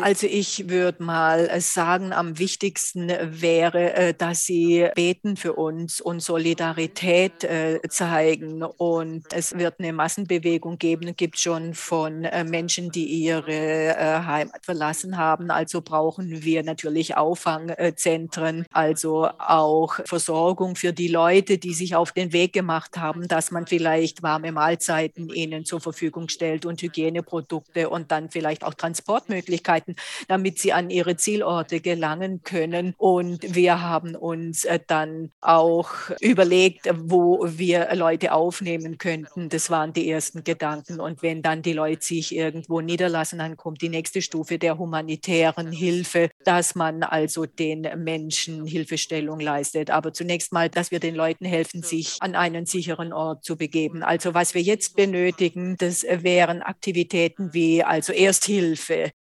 Also 0.01 0.27
ich 0.27 0.69
würde 0.69 1.03
mal 1.03 1.59
sagen, 1.59 2.13
am 2.13 2.39
wichtigsten 2.39 3.09
wäre, 3.09 3.93
äh, 3.93 4.13
dass 4.13 4.45
sie 4.45 4.87
beten 4.95 5.35
für 5.35 5.53
uns 5.53 5.99
und 5.99 6.21
Solidarität 6.21 7.43
äh, 7.43 7.81
zeigen. 7.89 8.63
Und 8.63 9.25
es 9.33 9.57
wird 9.57 9.79
eine 9.79 9.91
Massenbewegung 9.91 10.77
geben, 10.77 11.13
gibt 11.17 11.39
schon 11.39 11.73
von 11.73 12.23
äh, 12.23 12.45
Menschen, 12.45 12.89
die 12.89 13.05
ihre 13.05 14.25
Heimat 14.25 14.63
verlassen 14.63 15.17
haben. 15.17 15.51
Also 15.51 15.81
brauchen 15.81 16.43
wir 16.43 16.63
natürlich 16.63 17.17
Auffangzentren, 17.17 18.65
also 18.71 19.27
auch 19.39 19.99
Versorgung 20.05 20.75
für 20.75 20.93
die 20.93 21.07
Leute, 21.09 21.57
die 21.57 21.73
sich 21.73 21.95
auf 21.95 22.13
den 22.13 22.31
Weg 22.31 22.53
gemacht 22.53 22.97
haben, 22.97 23.27
dass 23.27 23.51
man 23.51 23.67
vielleicht 23.67 24.23
warme 24.23 24.51
Mahlzeiten 24.51 25.29
ihnen 25.29 25.65
zur 25.65 25.81
Verfügung 25.81 26.29
stellt 26.29 26.44
und 26.65 26.81
Hygieneprodukte 26.81 27.89
und 27.89 28.11
dann 28.11 28.29
vielleicht 28.29 28.63
auch 28.63 28.73
Transportmöglichkeiten, 28.73 29.95
damit 30.27 30.59
sie 30.59 30.73
an 30.73 30.89
ihre 30.89 31.17
Zielorte 31.17 31.79
gelangen 31.79 32.41
können. 32.43 32.93
Und 32.97 33.55
wir 33.55 33.81
haben 33.81 34.15
uns 34.15 34.65
äh, 34.65 34.79
dann 34.85 35.31
auch 35.41 35.89
überlegt, 36.21 36.89
wo 36.95 37.45
wir 37.47 37.93
Leute 37.95 38.33
aufnehmen 38.33 38.97
könnten. 38.97 39.49
Das 39.49 39.69
waren 39.69 39.93
die 39.93 40.09
ersten 40.09 40.43
Gedanken. 40.43 40.99
Und 40.99 41.21
wenn 41.21 41.41
dann 41.41 41.61
die 41.61 41.73
Leute 41.73 42.05
sich 42.05 42.35
irgendwo 42.35 42.81
niederlassen, 42.81 43.39
dann 43.39 43.57
kommt 43.57 43.81
die 43.81 43.89
nächste 43.89 44.21
Stufe 44.21 44.57
der 44.57 44.77
humanitären 44.77 45.71
Hilfe, 45.71 46.29
dass 46.43 46.75
man 46.75 47.03
also 47.03 47.45
den 47.45 47.87
Menschen 48.03 48.65
Hilfestellung 48.65 49.39
leistet. 49.39 49.89
Aber 49.89 50.13
zunächst 50.13 50.51
mal, 50.51 50.69
dass 50.69 50.91
wir 50.91 50.99
den 50.99 51.15
Leuten 51.15 51.45
helfen, 51.45 51.81
sich 51.83 52.17
an 52.19 52.35
einen 52.35 52.65
sicheren 52.65 53.13
Ort 53.13 53.43
zu 53.43 53.57
begeben. 53.57 54.03
Also 54.03 54.33
was 54.33 54.53
wir 54.53 54.61
jetzt 54.61 54.95
benötigen, 54.95 55.77
das 55.77 56.03
wären 56.35 56.61
Aktivitäten 56.61 57.53
wie 57.53 57.81
also 57.81 58.11
Ersthilfe, 58.11 58.93
Hilfe. 58.93 59.11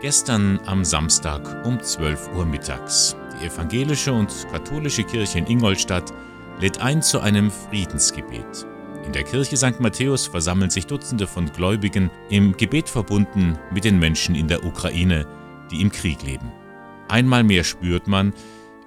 Gestern 0.00 0.60
am 0.66 0.84
Samstag 0.84 1.66
um 1.66 1.82
12 1.82 2.36
Uhr 2.36 2.46
mittags. 2.46 3.16
Die 3.34 3.46
evangelische 3.46 4.12
und 4.12 4.46
katholische 4.52 5.02
Kirche 5.02 5.38
in 5.38 5.48
Ingolstadt 5.48 6.12
lädt 6.60 6.80
ein 6.80 7.02
zu 7.02 7.20
einem 7.20 7.50
Friedensgebet. 7.50 8.66
In 9.04 9.12
der 9.12 9.24
Kirche 9.24 9.56
St. 9.56 9.80
Matthäus 9.80 10.26
versammeln 10.26 10.70
sich 10.70 10.86
Dutzende 10.86 11.26
von 11.26 11.50
Gläubigen 11.52 12.10
im 12.30 12.56
Gebet 12.56 12.88
verbunden 12.88 13.58
mit 13.72 13.84
den 13.84 13.98
Menschen 13.98 14.34
in 14.34 14.48
der 14.48 14.64
Ukraine, 14.64 15.26
die 15.70 15.80
im 15.80 15.90
Krieg 15.90 16.22
leben. 16.22 16.52
Einmal 17.08 17.42
mehr 17.42 17.64
spürt 17.64 18.06
man, 18.06 18.34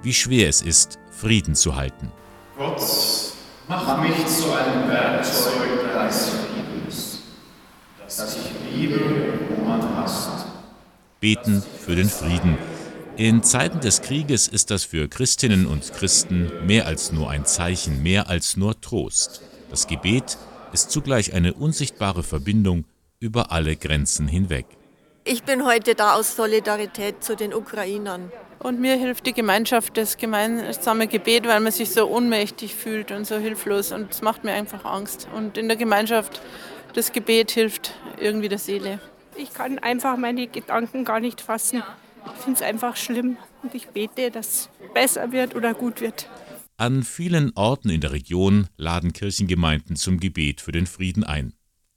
wie 0.04 0.14
schwer 0.14 0.48
es 0.48 0.62
ist, 0.62 1.00
Frieden 1.10 1.56
zu 1.56 1.76
halten. 1.76 2.12
Gott, 2.58 2.82
mach 3.68 4.02
mich 4.02 4.26
zu 4.28 4.52
einem 4.52 4.90
Werkzeug 4.90 5.92
deines 5.94 6.30
Friedens, 6.30 7.20
dass 8.06 8.38
ich 8.38 8.76
liebe, 8.76 9.00
wo 9.50 9.64
man 9.64 9.82
hasst. 9.98 10.46
Beten 11.20 11.64
für 11.80 11.96
den 11.96 12.10
Frieden 12.10 12.58
in 13.18 13.44
Zeiten 13.44 13.80
des 13.82 14.02
Krieges 14.02 14.48
ist 14.48 14.72
das 14.72 14.84
für 14.84 15.08
Christinnen 15.08 15.66
und 15.66 15.94
Christen 15.94 16.52
mehr 16.66 16.86
als 16.88 17.12
nur 17.12 17.30
ein 17.30 17.46
Zeichen, 17.46 18.02
mehr 18.02 18.30
als 18.30 18.58
nur 18.58 18.80
Trost. 18.80 19.42
Das 19.70 19.88
Gebet 19.88 20.38
ist 20.74 20.92
zugleich 20.92 21.34
eine 21.34 21.54
unsichtbare 21.54 22.24
Verbindung 22.24 22.86
über 23.20 23.52
alle 23.52 23.76
Grenzen 23.76 24.28
hinweg. 24.28 24.66
Ich 25.24 25.44
bin 25.44 25.66
heute 25.66 25.94
da 25.94 26.16
aus 26.16 26.36
Solidarität 26.36 27.24
zu 27.24 27.36
den 27.36 27.54
Ukrainern. 27.54 28.32
Und 28.58 28.80
mir 28.80 28.96
hilft 28.96 29.26
die 29.26 29.34
Gemeinschaft, 29.34 29.98
das 29.98 30.18
gemeinsame 30.18 31.08
Gebet, 31.08 31.48
weil 31.48 31.60
man 31.60 31.72
sich 31.72 31.92
so 31.92 32.08
ohnmächtig 32.08 32.76
fühlt 32.76 33.12
und 33.12 33.26
so 33.26 33.38
hilflos. 33.38 33.92
Und 33.92 34.12
es 34.12 34.22
macht 34.22 34.44
mir 34.44 34.54
einfach 34.54 34.86
Angst. 34.86 35.28
Und 35.36 35.58
in 35.58 35.68
der 35.68 35.78
Gemeinschaft, 35.78 36.42
das 36.94 37.12
Gebet 37.12 37.52
hilft 37.52 37.94
irgendwie 38.20 38.50
der 38.50 38.60
Seele. 38.60 39.00
Ich 39.36 39.54
kann 39.54 39.80
einfach 39.80 40.18
meine 40.18 40.48
Gedanken 40.48 41.06
gar 41.06 41.20
nicht 41.20 41.42
fassen. 41.42 41.84
Ich 42.26 42.44
finde 42.44 42.60
es 42.60 42.62
einfach 42.62 42.96
schlimm 42.96 43.38
und 43.64 43.74
ich 43.76 43.88
bete, 43.88 44.32
dass 44.32 44.48
es 44.48 44.70
besser 44.94 45.32
wird 45.32 45.56
oder 45.56 45.74
gut 45.74 46.02
wird. 46.02 46.30
An 46.78 47.04
vielen 47.04 47.52
Orten 47.56 47.90
in 47.90 48.02
der 48.02 48.12
Region 48.12 48.68
laden 48.78 49.14
Kirchengemeinden 49.14 49.96
zum 49.96 50.20
Gebet 50.20 50.62
für 50.62 50.72
den 50.72 50.88
Frieden 50.88 51.24
ein. 51.24 51.54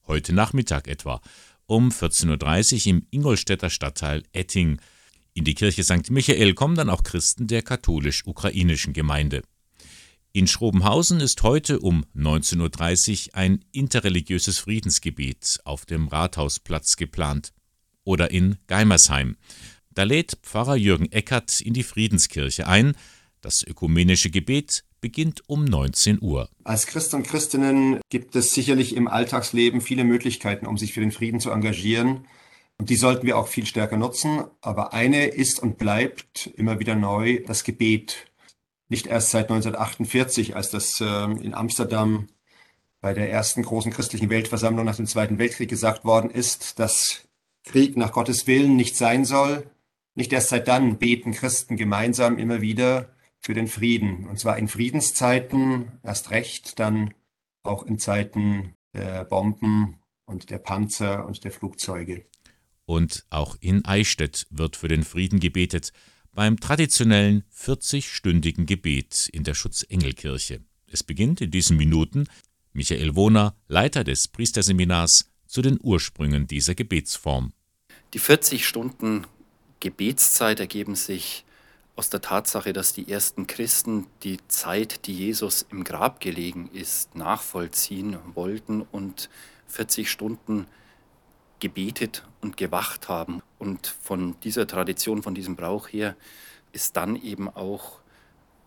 Heute 0.06 0.34
Nachmittag 0.34 0.88
etwa 0.88 1.20
um 1.66 1.88
14.30 1.88 2.74
Uhr 2.74 2.90
im 2.90 3.06
Ingolstädter 3.10 3.70
Stadtteil 3.70 4.22
Etting. 4.32 4.78
In 5.32 5.44
die 5.44 5.54
Kirche 5.54 5.82
St. 5.82 6.10
Michael 6.10 6.54
kommen 6.54 6.74
dann 6.74 6.90
auch 6.90 7.02
Christen 7.02 7.46
der 7.46 7.62
katholisch-ukrainischen 7.62 8.92
Gemeinde. 8.92 9.42
In 10.32 10.46
Schrobenhausen 10.46 11.20
ist 11.20 11.42
heute 11.42 11.80
um 11.80 12.04
19.30 12.16 13.28
Uhr 13.28 13.34
ein 13.36 13.64
interreligiöses 13.72 14.58
Friedensgebet 14.58 15.60
auf 15.64 15.86
dem 15.86 16.08
Rathausplatz 16.08 16.96
geplant. 16.96 17.52
Oder 18.02 18.30
in 18.30 18.58
Geimersheim. 18.66 19.36
Da 19.94 20.02
lädt 20.02 20.38
Pfarrer 20.42 20.74
Jürgen 20.74 21.10
Eckert 21.12 21.60
in 21.60 21.72
die 21.72 21.84
Friedenskirche 21.84 22.66
ein. 22.66 22.96
Das 23.40 23.62
ökumenische 23.62 24.28
Gebet 24.30 24.84
beginnt 25.00 25.48
um 25.48 25.64
19 25.64 26.20
Uhr. 26.20 26.48
Als 26.64 26.86
Christen 26.86 27.16
und 27.16 27.26
Christinnen 27.28 28.00
gibt 28.08 28.34
es 28.34 28.54
sicherlich 28.54 28.96
im 28.96 29.06
Alltagsleben 29.06 29.80
viele 29.80 30.02
Möglichkeiten, 30.02 30.66
um 30.66 30.78
sich 30.78 30.94
für 30.94 31.00
den 31.00 31.12
Frieden 31.12 31.38
zu 31.38 31.50
engagieren. 31.50 32.26
Und 32.78 32.90
die 32.90 32.96
sollten 32.96 33.24
wir 33.24 33.38
auch 33.38 33.46
viel 33.46 33.66
stärker 33.66 33.96
nutzen. 33.96 34.44
Aber 34.62 34.92
eine 34.94 35.26
ist 35.26 35.62
und 35.62 35.78
bleibt 35.78 36.50
immer 36.56 36.80
wieder 36.80 36.96
neu 36.96 37.40
das 37.46 37.62
Gebet. 37.62 38.26
Nicht 38.88 39.06
erst 39.06 39.30
seit 39.30 39.44
1948, 39.50 40.56
als 40.56 40.70
das 40.70 41.00
äh, 41.00 41.04
in 41.04 41.54
Amsterdam 41.54 42.26
bei 43.00 43.14
der 43.14 43.30
ersten 43.30 43.62
großen 43.62 43.92
christlichen 43.92 44.28
Weltversammlung 44.28 44.84
nach 44.86 44.96
dem 44.96 45.06
Zweiten 45.06 45.38
Weltkrieg 45.38 45.68
gesagt 45.68 46.04
worden 46.04 46.30
ist, 46.30 46.80
dass 46.80 47.28
Krieg 47.62 47.96
nach 47.96 48.12
Gottes 48.12 48.46
Willen 48.46 48.74
nicht 48.74 48.96
sein 48.96 49.24
soll, 49.24 49.70
nicht 50.14 50.32
erst 50.32 50.50
seit 50.50 50.68
dann 50.68 50.98
beten 50.98 51.32
Christen 51.32 51.76
gemeinsam 51.76 52.38
immer 52.38 52.60
wieder 52.60 53.14
für 53.40 53.54
den 53.54 53.68
Frieden. 53.68 54.26
Und 54.26 54.38
zwar 54.38 54.58
in 54.58 54.68
Friedenszeiten 54.68 55.92
erst 56.02 56.30
recht, 56.30 56.78
dann 56.78 57.14
auch 57.62 57.84
in 57.84 57.98
Zeiten 57.98 58.74
der 58.92 59.24
Bomben 59.24 59.98
und 60.24 60.50
der 60.50 60.58
Panzer 60.58 61.26
und 61.26 61.44
der 61.44 61.50
Flugzeuge. 61.50 62.24
Und 62.86 63.24
auch 63.30 63.56
in 63.60 63.84
Eichstätt 63.84 64.46
wird 64.50 64.76
für 64.76 64.88
den 64.88 65.04
Frieden 65.04 65.40
gebetet, 65.40 65.92
beim 66.32 66.58
traditionellen 66.58 67.44
40-stündigen 67.54 68.66
Gebet 68.66 69.28
in 69.32 69.44
der 69.44 69.54
Schutzengelkirche. 69.54 70.60
Es 70.90 71.02
beginnt 71.02 71.40
in 71.40 71.50
diesen 71.50 71.76
Minuten 71.76 72.28
Michael 72.72 73.14
Wohner, 73.14 73.56
Leiter 73.68 74.04
des 74.04 74.28
Priesterseminars, 74.28 75.30
zu 75.46 75.62
den 75.62 75.78
Ursprüngen 75.80 76.46
dieser 76.46 76.74
Gebetsform. 76.74 77.52
Die 78.12 78.18
40 78.18 78.66
Stunden 78.66 79.26
Gebetszeit 79.84 80.60
ergeben 80.60 80.94
sich 80.94 81.44
aus 81.94 82.08
der 82.08 82.22
Tatsache, 82.22 82.72
dass 82.72 82.94
die 82.94 83.12
ersten 83.12 83.46
Christen 83.46 84.06
die 84.22 84.38
Zeit, 84.48 85.06
die 85.06 85.12
Jesus 85.12 85.66
im 85.70 85.84
Grab 85.84 86.20
gelegen 86.20 86.70
ist, 86.72 87.14
nachvollziehen 87.14 88.16
wollten 88.32 88.80
und 88.80 89.28
40 89.66 90.10
Stunden 90.10 90.66
gebetet 91.60 92.26
und 92.40 92.56
gewacht 92.56 93.10
haben. 93.10 93.42
Und 93.58 93.86
von 93.86 94.40
dieser 94.40 94.66
Tradition, 94.66 95.22
von 95.22 95.34
diesem 95.34 95.54
Brauch 95.54 95.88
her, 95.88 96.16
ist 96.72 96.96
dann 96.96 97.14
eben 97.16 97.50
auch 97.50 98.00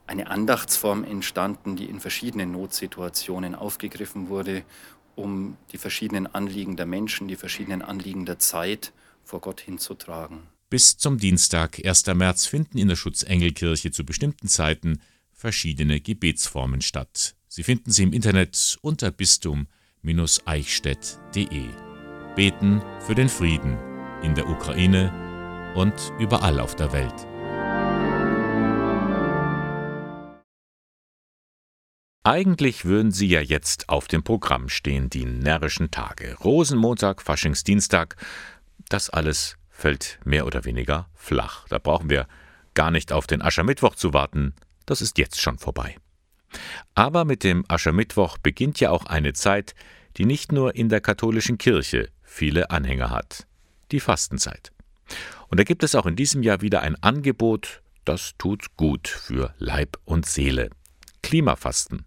eine 0.05 0.27
Andachtsform 0.27 1.03
entstanden, 1.03 1.75
die 1.75 1.85
in 1.85 1.99
verschiedenen 1.99 2.51
Notsituationen 2.51 3.55
aufgegriffen 3.55 4.29
wurde, 4.29 4.63
um 5.15 5.57
die 5.71 5.79
verschiedenen 5.79 6.27
Anliegen 6.27 6.75
der 6.75 6.85
Menschen, 6.85 7.27
die 7.27 7.37
verschiedenen 7.37 7.81
Anliegen 7.81 8.27
der 8.27 8.37
Zeit 8.37 8.93
vor 9.23 9.41
Gott 9.41 9.59
hinzutragen. 9.59 10.43
Bis 10.69 10.97
zum 10.97 11.17
Dienstag, 11.17 11.79
1. 11.85 12.07
März, 12.07 12.45
finden 12.45 12.77
in 12.77 12.89
der 12.89 12.97
Schutzengelkirche 12.97 13.91
zu 13.91 14.05
bestimmten 14.05 14.49
Zeiten 14.49 14.99
verschiedene 15.31 16.01
Gebetsformen 16.01 16.81
statt. 16.81 17.37
Sie 17.47 17.63
finden 17.63 17.89
sie 17.89 18.03
im 18.03 18.11
Internet 18.11 18.77
unter 18.81 19.09
bistum-eichstätt.de. 19.09 21.69
Beten 22.35 22.81
für 22.99 23.15
den 23.15 23.29
Frieden 23.29 23.77
in 24.21 24.35
der 24.35 24.49
Ukraine 24.49 25.73
und 25.73 25.93
überall 26.19 26.59
auf 26.59 26.75
der 26.75 26.91
Welt. 26.91 27.15
Eigentlich 32.23 32.83
würden 32.83 33.13
sie 33.13 33.27
ja 33.27 33.39
jetzt 33.39 33.87
auf 33.87 34.09
dem 34.09 34.21
Programm 34.21 34.67
stehen, 34.67 35.09
die 35.09 35.23
närrischen 35.23 35.91
Tage. 35.91 36.35
Rosenmontag, 36.39 37.21
Faschingsdienstag, 37.21 38.17
das 38.89 39.09
alles 39.09 39.55
fällt 39.77 40.19
mehr 40.25 40.45
oder 40.47 40.65
weniger 40.65 41.07
flach. 41.13 41.67
Da 41.69 41.77
brauchen 41.77 42.09
wir 42.09 42.27
gar 42.73 42.91
nicht 42.91 43.11
auf 43.11 43.27
den 43.27 43.41
Aschermittwoch 43.41 43.95
zu 43.95 44.13
warten, 44.13 44.53
das 44.85 45.01
ist 45.01 45.17
jetzt 45.17 45.39
schon 45.39 45.59
vorbei. 45.59 45.95
Aber 46.95 47.25
mit 47.25 47.43
dem 47.43 47.63
Aschermittwoch 47.67 48.37
beginnt 48.37 48.79
ja 48.79 48.89
auch 48.89 49.05
eine 49.05 49.33
Zeit, 49.33 49.75
die 50.17 50.25
nicht 50.25 50.51
nur 50.51 50.75
in 50.75 50.89
der 50.89 51.01
katholischen 51.01 51.57
Kirche 51.57 52.09
viele 52.23 52.71
Anhänger 52.71 53.11
hat, 53.11 53.45
die 53.91 53.99
Fastenzeit. 53.99 54.71
Und 55.49 55.59
da 55.59 55.63
gibt 55.63 55.83
es 55.83 55.93
auch 55.93 56.05
in 56.05 56.15
diesem 56.15 56.41
Jahr 56.41 56.61
wieder 56.61 56.81
ein 56.81 57.01
Angebot, 57.03 57.81
das 58.03 58.33
tut 58.37 58.75
gut 58.77 59.07
für 59.07 59.53
Leib 59.59 59.97
und 60.05 60.25
Seele. 60.25 60.69
Klimafasten. 61.21 62.05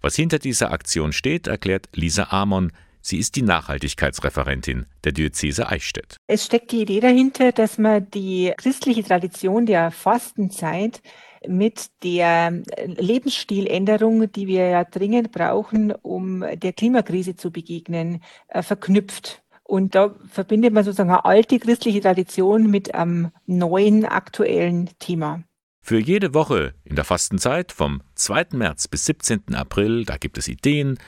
Was 0.00 0.14
hinter 0.14 0.38
dieser 0.38 0.70
Aktion 0.70 1.12
steht, 1.12 1.46
erklärt 1.46 1.88
Lisa 1.94 2.28
Amon. 2.30 2.72
Sie 3.08 3.16
ist 3.16 3.36
die 3.36 3.42
Nachhaltigkeitsreferentin 3.42 4.84
der 5.02 5.12
Diözese 5.12 5.66
Eichstätt. 5.66 6.18
Es 6.26 6.44
steckt 6.44 6.72
die 6.72 6.82
Idee 6.82 7.00
dahinter, 7.00 7.52
dass 7.52 7.78
man 7.78 8.10
die 8.10 8.52
christliche 8.58 9.02
Tradition 9.02 9.64
der 9.64 9.90
Fastenzeit 9.90 11.00
mit 11.46 11.86
der 12.02 12.62
Lebensstiländerung, 12.84 14.30
die 14.30 14.46
wir 14.46 14.68
ja 14.68 14.84
dringend 14.84 15.32
brauchen, 15.32 15.92
um 16.02 16.40
der 16.40 16.74
Klimakrise 16.74 17.34
zu 17.34 17.50
begegnen, 17.50 18.22
äh, 18.48 18.60
verknüpft. 18.60 19.42
Und 19.64 19.94
da 19.94 20.14
verbindet 20.30 20.74
man 20.74 20.84
sozusagen 20.84 21.08
eine 21.08 21.24
alte 21.24 21.58
christliche 21.58 22.02
Tradition 22.02 22.70
mit 22.70 22.94
einem 22.94 23.30
neuen 23.46 24.04
aktuellen 24.04 24.90
Thema. 24.98 25.42
Für 25.80 25.98
jede 25.98 26.34
Woche 26.34 26.74
in 26.84 26.96
der 26.96 27.06
Fastenzeit 27.06 27.72
vom 27.72 28.02
2. 28.16 28.48
März 28.52 28.86
bis 28.86 29.06
17. 29.06 29.54
April, 29.54 30.04
da 30.04 30.18
gibt 30.18 30.36
es 30.36 30.46
Ideen, 30.46 30.98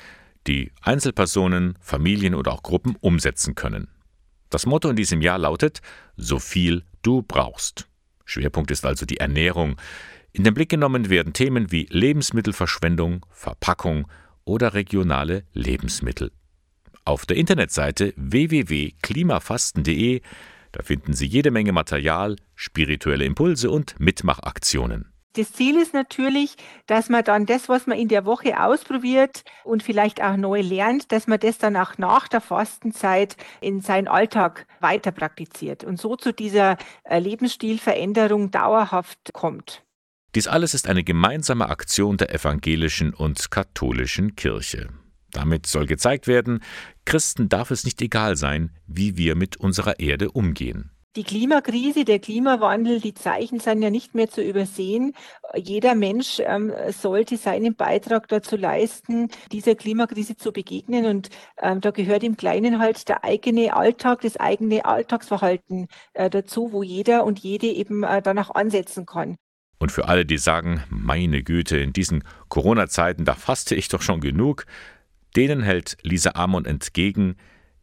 die 0.47 0.73
Einzelpersonen, 0.83 1.77
Familien 1.81 2.35
oder 2.35 2.53
auch 2.53 2.63
Gruppen 2.63 2.97
umsetzen 3.01 3.55
können. 3.55 3.89
Das 4.49 4.67
Motto 4.67 4.89
in 4.89 4.97
diesem 4.97 5.21
Jahr 5.21 5.39
lautet 5.39 5.81
So 6.17 6.39
viel 6.39 6.85
du 7.03 7.23
brauchst. 7.23 7.89
Schwerpunkt 8.25 8.71
ist 8.71 8.85
also 8.85 9.07
die 9.07 9.19
Ernährung. 9.19 9.77
In 10.33 10.45
den 10.45 10.55
Blick 10.55 10.71
genommen 10.71 11.11
werden 11.11 11.33
Themen 11.33 11.73
wie 11.73 11.87
Lebensmittelverschwendung, 11.91 13.27
Verpackung 13.31 14.07
oder 14.45 14.75
regionale 14.75 15.45
Lebensmittel. 15.53 16.33
Auf 17.05 17.27
der 17.27 17.37
Internetseite 17.37 18.15
www.klimafasten.de 18.17 20.23
da 20.73 20.83
finden 20.83 21.15
Sie 21.15 21.27
jede 21.27 21.51
Menge 21.51 21.73
Material, 21.73 22.37
spirituelle 22.55 23.25
Impulse 23.25 23.71
und 23.71 23.99
Mitmachaktionen. 23.99 25.13
Das 25.35 25.53
Ziel 25.53 25.77
ist 25.77 25.95
natürlich, 25.95 26.57
dass 26.87 27.09
man 27.09 27.23
dann 27.23 27.47
das, 27.47 27.69
was 27.69 27.87
man 27.87 27.97
in 27.97 28.09
der 28.09 28.25
Woche 28.25 28.61
ausprobiert 28.61 29.45
und 29.63 29.83
vielleicht 29.83 30.21
auch 30.21 30.37
neu 30.37 30.61
lernt, 30.61 31.13
dass 31.13 31.29
man 31.29 31.39
das 31.39 31.59
dann 31.59 31.77
auch 31.77 31.99
nach 31.99 32.27
der 32.27 32.41
Fastenzeit 32.41 33.37
in 33.61 33.81
seinen 33.81 34.09
Alltag 34.09 34.67
weiter 34.81 35.13
praktiziert 35.13 35.85
und 35.85 36.01
so 36.01 36.17
zu 36.17 36.33
dieser 36.33 36.79
äh, 37.05 37.21
Lebensstilveränderung 37.21 38.51
dauerhaft 38.51 39.33
kommt. 39.33 39.85
Dies 40.35 40.49
alles 40.49 40.75
ist 40.75 40.89
eine 40.89 41.05
gemeinsame 41.05 41.69
Aktion 41.69 42.17
der 42.17 42.35
evangelischen 42.35 43.15
und 43.15 43.53
katholischen 43.53 44.35
Kirche. 44.35 44.89
Damit 45.31 45.67
soll 45.67 45.87
gezeigt 45.87 46.27
werden, 46.27 46.61
Christen 47.05 47.49
darf 47.49 47.71
es 47.71 47.85
nicht 47.85 48.03
egal 48.03 48.37
sein, 48.37 48.77
wie 48.87 49.17
wir 49.17 49.37
mit 49.37 49.57
unserer 49.59 50.01
Erde 50.01 50.33
umgehen. 50.33 50.91
Die 51.17 51.25
Klimakrise, 51.25 52.05
der 52.05 52.21
Klimawandel, 52.21 53.01
die 53.01 53.15
Zeichen 53.15 53.59
sind 53.59 53.83
ja 53.83 53.91
nicht 53.91 54.15
mehr 54.15 54.31
zu 54.31 54.43
übersehen. 54.43 55.13
Jeder 55.57 55.97
Mensch 55.97 56.41
ähm, 56.41 56.73
sollte 56.91 57.37
seinen 57.37 57.75
Beitrag 57.75 58.29
dazu 58.29 58.57
leisten, 58.57 59.29
dieser 59.51 59.75
Klimakrise 59.75 60.37
zu 60.37 60.53
begegnen. 60.53 61.07
Und 61.07 61.29
ähm, 61.61 61.81
da 61.81 61.91
gehört 61.91 62.23
im 62.23 62.37
Kleinen 62.37 62.79
halt 62.79 63.09
der 63.09 63.25
eigene 63.25 63.75
Alltag, 63.75 64.21
das 64.21 64.37
eigene 64.37 64.85
Alltagsverhalten 64.85 65.89
äh, 66.13 66.31
dazu, 66.31 66.71
wo 66.73 66.85
jeder 66.85 67.25
und 67.25 67.41
jede 67.41 67.67
eben 67.67 68.05
äh, 68.05 68.23
danach 68.23 68.51
ansetzen 68.51 69.05
kann. 69.05 69.37
Und 69.81 69.91
für 69.91 70.07
alle, 70.07 70.25
die 70.25 70.39
sagen, 70.39 70.85
meine 70.91 71.43
Güte, 71.43 71.79
in 71.79 71.93
diesen 71.93 72.23
Corona-Zeiten, 72.49 73.25
da 73.25 73.35
faste 73.35 73.75
ich 73.75 73.89
doch 73.89 74.03
schon 74.03 74.21
genug, 74.21 74.67
Denen 75.37 75.63
hält 75.63 75.97
Lisa 76.03 76.33
Amon 76.35 76.65
entgegen, 76.65 77.37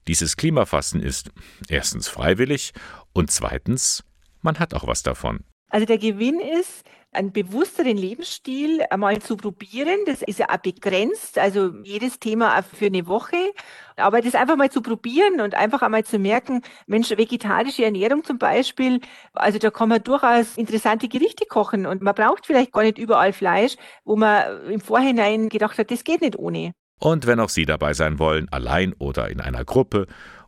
dieses 0.07 0.37
Klimafasten 0.37 1.01
ist 1.01 1.31
erstens 1.67 2.07
freiwillig 2.07 2.73
und 3.17 3.31
zweitens, 3.31 4.03
man 4.43 4.59
hat 4.59 4.75
auch 4.75 4.85
was 4.85 5.01
davon. 5.01 5.39
Also 5.69 5.87
der 5.87 5.97
Gewinn 5.97 6.39
ist, 6.39 6.83
einen 7.11 7.31
bewussteren 7.31 7.97
Lebensstil 7.97 8.83
einmal 8.91 9.19
zu 9.19 9.37
probieren. 9.37 9.97
Das 10.05 10.21
ist 10.21 10.37
ja 10.37 10.49
auch 10.49 10.57
begrenzt, 10.57 11.39
also 11.39 11.73
jedes 11.83 12.19
Thema 12.19 12.61
für 12.61 12.85
eine 12.85 13.07
Woche. 13.07 13.37
Aber 13.95 14.21
das 14.21 14.35
einfach 14.35 14.55
mal 14.55 14.69
zu 14.69 14.83
probieren 14.83 15.41
und 15.41 15.55
einfach 15.55 15.81
einmal 15.81 16.03
zu 16.03 16.19
merken, 16.19 16.61
Mensch, 16.85 17.09
vegetarische 17.09 17.85
Ernährung 17.85 18.23
zum 18.23 18.37
Beispiel, 18.37 18.99
also 19.33 19.57
da 19.57 19.71
kann 19.71 19.89
man 19.89 20.03
durchaus 20.03 20.55
interessante 20.55 21.07
Gerichte 21.07 21.45
kochen 21.47 21.87
und 21.87 22.03
man 22.03 22.13
braucht 22.13 22.45
vielleicht 22.45 22.71
gar 22.71 22.83
nicht 22.83 22.99
überall 22.99 23.33
Fleisch, 23.33 23.77
wo 24.05 24.15
man 24.15 24.69
im 24.69 24.79
Vorhinein 24.79 25.49
gedacht 25.49 25.79
hat, 25.79 25.89
das 25.89 26.03
geht 26.03 26.21
nicht 26.21 26.37
ohne. 26.37 26.73
Und 26.99 27.27
wenn 27.27 27.39
auch 27.39 27.49
Sie 27.49 27.65
dabei 27.65 27.93
sein 27.93 28.17
wollen, 28.19 28.47
allein 28.51 28.93
oder 28.97 29.29
in 29.29 29.39
einer 29.39 29.63
Gruppe, 29.63 30.07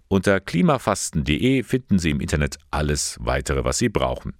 unter 0.09 0.39
klimafasten.de 0.39 1.63
finden 1.63 1.99
Sie 1.99 2.09
im 2.09 2.19
Internet 2.19 2.57
alles 2.71 3.17
weitere, 3.21 3.63
was 3.63 3.77
Sie 3.77 3.89
brauchen. 3.89 4.33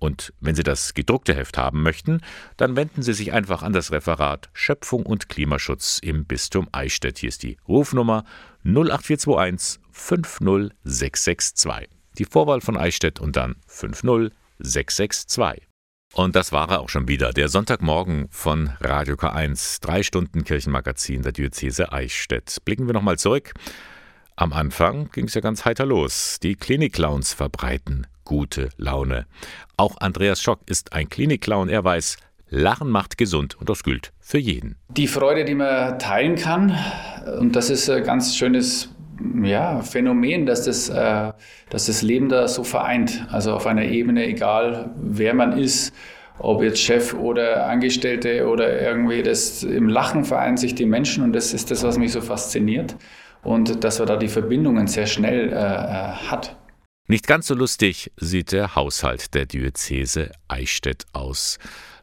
Und 0.00 0.34
wenn 0.40 0.56
Sie 0.56 0.64
das 0.64 0.94
gedruckte 0.94 1.32
Heft 1.32 1.56
haben 1.56 1.84
möchten, 1.84 2.22
dann 2.56 2.74
wenden 2.74 3.02
Sie 3.02 3.12
sich 3.12 3.32
einfach 3.32 3.62
an 3.62 3.72
das 3.72 3.92
Referat 3.92 4.50
Schöpfung 4.52 5.06
und 5.06 5.28
Klimaschutz 5.28 6.00
im 6.02 6.24
Bistum 6.24 6.68
Eichstätt. 6.72 7.18
Hier 7.18 7.28
ist 7.28 7.44
die 7.44 7.56
Rufnummer 7.68 8.24
08421 8.64 9.80
50662. 9.92 11.88
Die 12.18 12.24
Vorwahl 12.24 12.60
von 12.60 12.76
Eichstätt 12.76 13.20
und 13.20 13.36
dann 13.36 13.54
50662. 13.68 15.68
Und 16.14 16.34
das 16.34 16.50
war 16.50 16.68
er 16.68 16.80
auch 16.80 16.88
schon 16.88 17.06
wieder, 17.06 17.32
der 17.32 17.48
Sonntagmorgen 17.48 18.26
von 18.30 18.72
Radio 18.80 19.14
K1, 19.14 19.80
drei 19.80 20.02
Stunden 20.02 20.42
Kirchenmagazin 20.42 21.22
der 21.22 21.30
Diözese 21.30 21.92
Eichstätt. 21.92 22.58
Blicken 22.64 22.86
wir 22.86 22.92
nochmal 22.92 23.18
zurück. 23.18 23.54
Am 24.42 24.52
Anfang 24.52 25.08
ging 25.12 25.26
es 25.26 25.34
ja 25.34 25.40
ganz 25.40 25.64
heiter 25.64 25.86
los. 25.86 26.40
Die 26.42 26.56
Klinikclowns 26.56 27.32
verbreiten 27.32 28.08
gute 28.24 28.70
Laune. 28.76 29.26
Auch 29.76 29.98
Andreas 30.00 30.42
Schock 30.42 30.58
ist 30.66 30.92
ein 30.94 31.08
Klinikclown. 31.08 31.68
Er 31.68 31.84
weiß, 31.84 32.16
Lachen 32.48 32.90
macht 32.90 33.16
gesund 33.18 33.56
und 33.60 33.68
das 33.68 33.84
gilt 33.84 34.12
für 34.18 34.38
jeden. 34.38 34.74
Die 34.88 35.06
Freude, 35.06 35.44
die 35.44 35.54
man 35.54 35.96
teilen 36.00 36.34
kann, 36.34 36.76
und 37.38 37.54
das 37.54 37.70
ist 37.70 37.88
ein 37.88 38.02
ganz 38.02 38.34
schönes 38.34 38.88
ja, 39.44 39.80
Phänomen, 39.80 40.44
dass 40.44 40.64
das, 40.64 40.88
äh, 40.88 41.32
dass 41.70 41.86
das 41.86 42.02
Leben 42.02 42.28
da 42.28 42.48
so 42.48 42.64
vereint. 42.64 43.24
Also 43.30 43.54
auf 43.54 43.68
einer 43.68 43.84
Ebene, 43.84 44.26
egal 44.26 44.90
wer 44.96 45.34
man 45.34 45.56
ist, 45.56 45.94
ob 46.40 46.64
jetzt 46.64 46.80
Chef 46.80 47.14
oder 47.14 47.66
Angestellte 47.68 48.48
oder 48.48 48.82
irgendwie, 48.82 49.22
das 49.22 49.62
im 49.62 49.88
Lachen 49.88 50.24
vereinen 50.24 50.56
sich 50.56 50.74
die 50.74 50.86
Menschen 50.86 51.22
und 51.22 51.32
das 51.32 51.54
ist 51.54 51.70
das, 51.70 51.84
was 51.84 51.96
mich 51.96 52.10
so 52.10 52.20
fasziniert. 52.20 52.96
Und 53.42 53.82
dass 53.84 53.98
man 53.98 54.08
da 54.08 54.16
die 54.16 54.28
Verbindungen 54.28 54.86
sehr 54.86 55.06
schnell 55.06 55.48
äh, 55.48 55.54
äh 55.54 56.12
hat. 56.30 56.56
Nicht 57.08 57.26
ganz 57.26 57.48
so 57.48 57.54
lustig 57.54 58.12
sieht 58.16 58.52
der 58.52 58.76
Haushalt 58.76 59.34
der 59.34 59.46
Diözese 59.46 60.30
Eichstätt 60.48 61.04
aus. 61.12 61.58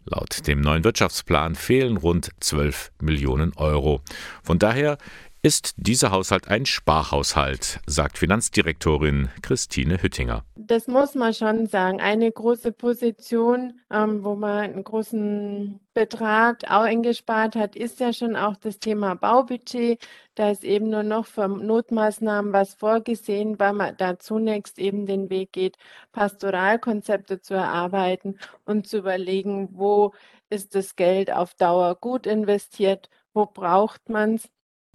Laut 0.06 0.48
dem 0.48 0.62
neuen 0.62 0.84
Wirtschaftsplan 0.84 1.56
fehlen 1.56 1.98
rund 1.98 2.30
12 2.40 2.92
Millionen 3.02 3.54
Euro. 3.56 4.02
Von 4.44 4.60
daher 4.60 4.98
ist 5.42 5.74
dieser 5.78 6.12
Haushalt 6.12 6.50
ein 6.50 6.66
Sparhaushalt, 6.66 7.80
sagt 7.86 8.18
Finanzdirektorin 8.18 9.30
Christine 9.42 10.02
Hüttinger. 10.02 10.44
Das 10.56 10.88
muss 10.88 11.16
man 11.16 11.34
schon 11.34 11.68
sagen. 11.68 12.02
Eine 12.02 12.30
große 12.30 12.74
Position, 12.74 13.80
ähm, 13.90 14.24
wo 14.26 14.36
man 14.36 14.60
einen 14.60 14.84
großen 14.84 15.80
Betrag 15.94 16.66
auch 16.70 16.82
eingespart 16.82 17.56
hat, 17.56 17.78
ist 17.78 18.02
ja 18.02 18.12
schon 18.12 18.36
auch 18.36 18.58
das 18.58 18.80
Thema 18.80 19.16
Baubudget. 19.16 20.06
Da 20.36 20.52
ist 20.52 20.66
eben 20.66 20.90
nur 20.90 21.04
noch 21.04 21.26
für 21.26 21.48
Notmaßnahmen 21.48 22.52
was 22.52 22.74
vorgesehen, 22.74 23.60
weil 23.60 23.74
man 23.74 23.96
da 23.96 24.20
zunächst 24.20 24.78
eben 24.78 25.06
den 25.06 25.30
Weg 25.30 25.54
geht, 25.54 25.78
Pastoralkonzepte 26.12 27.40
zu 27.42 27.54
erarbeiten 27.54 28.38
und 28.66 28.88
zu 28.88 28.98
überlegen, 28.98 29.70
wo 29.72 30.14
ist 30.50 30.76
das 30.76 30.98
Geld 30.98 31.32
auf 31.32 31.54
Dauer 31.54 31.96
gut 31.96 32.28
investiert, 32.28 33.10
wo 33.34 33.46
braucht 33.46 34.10
man 34.10 34.36
es 34.36 34.50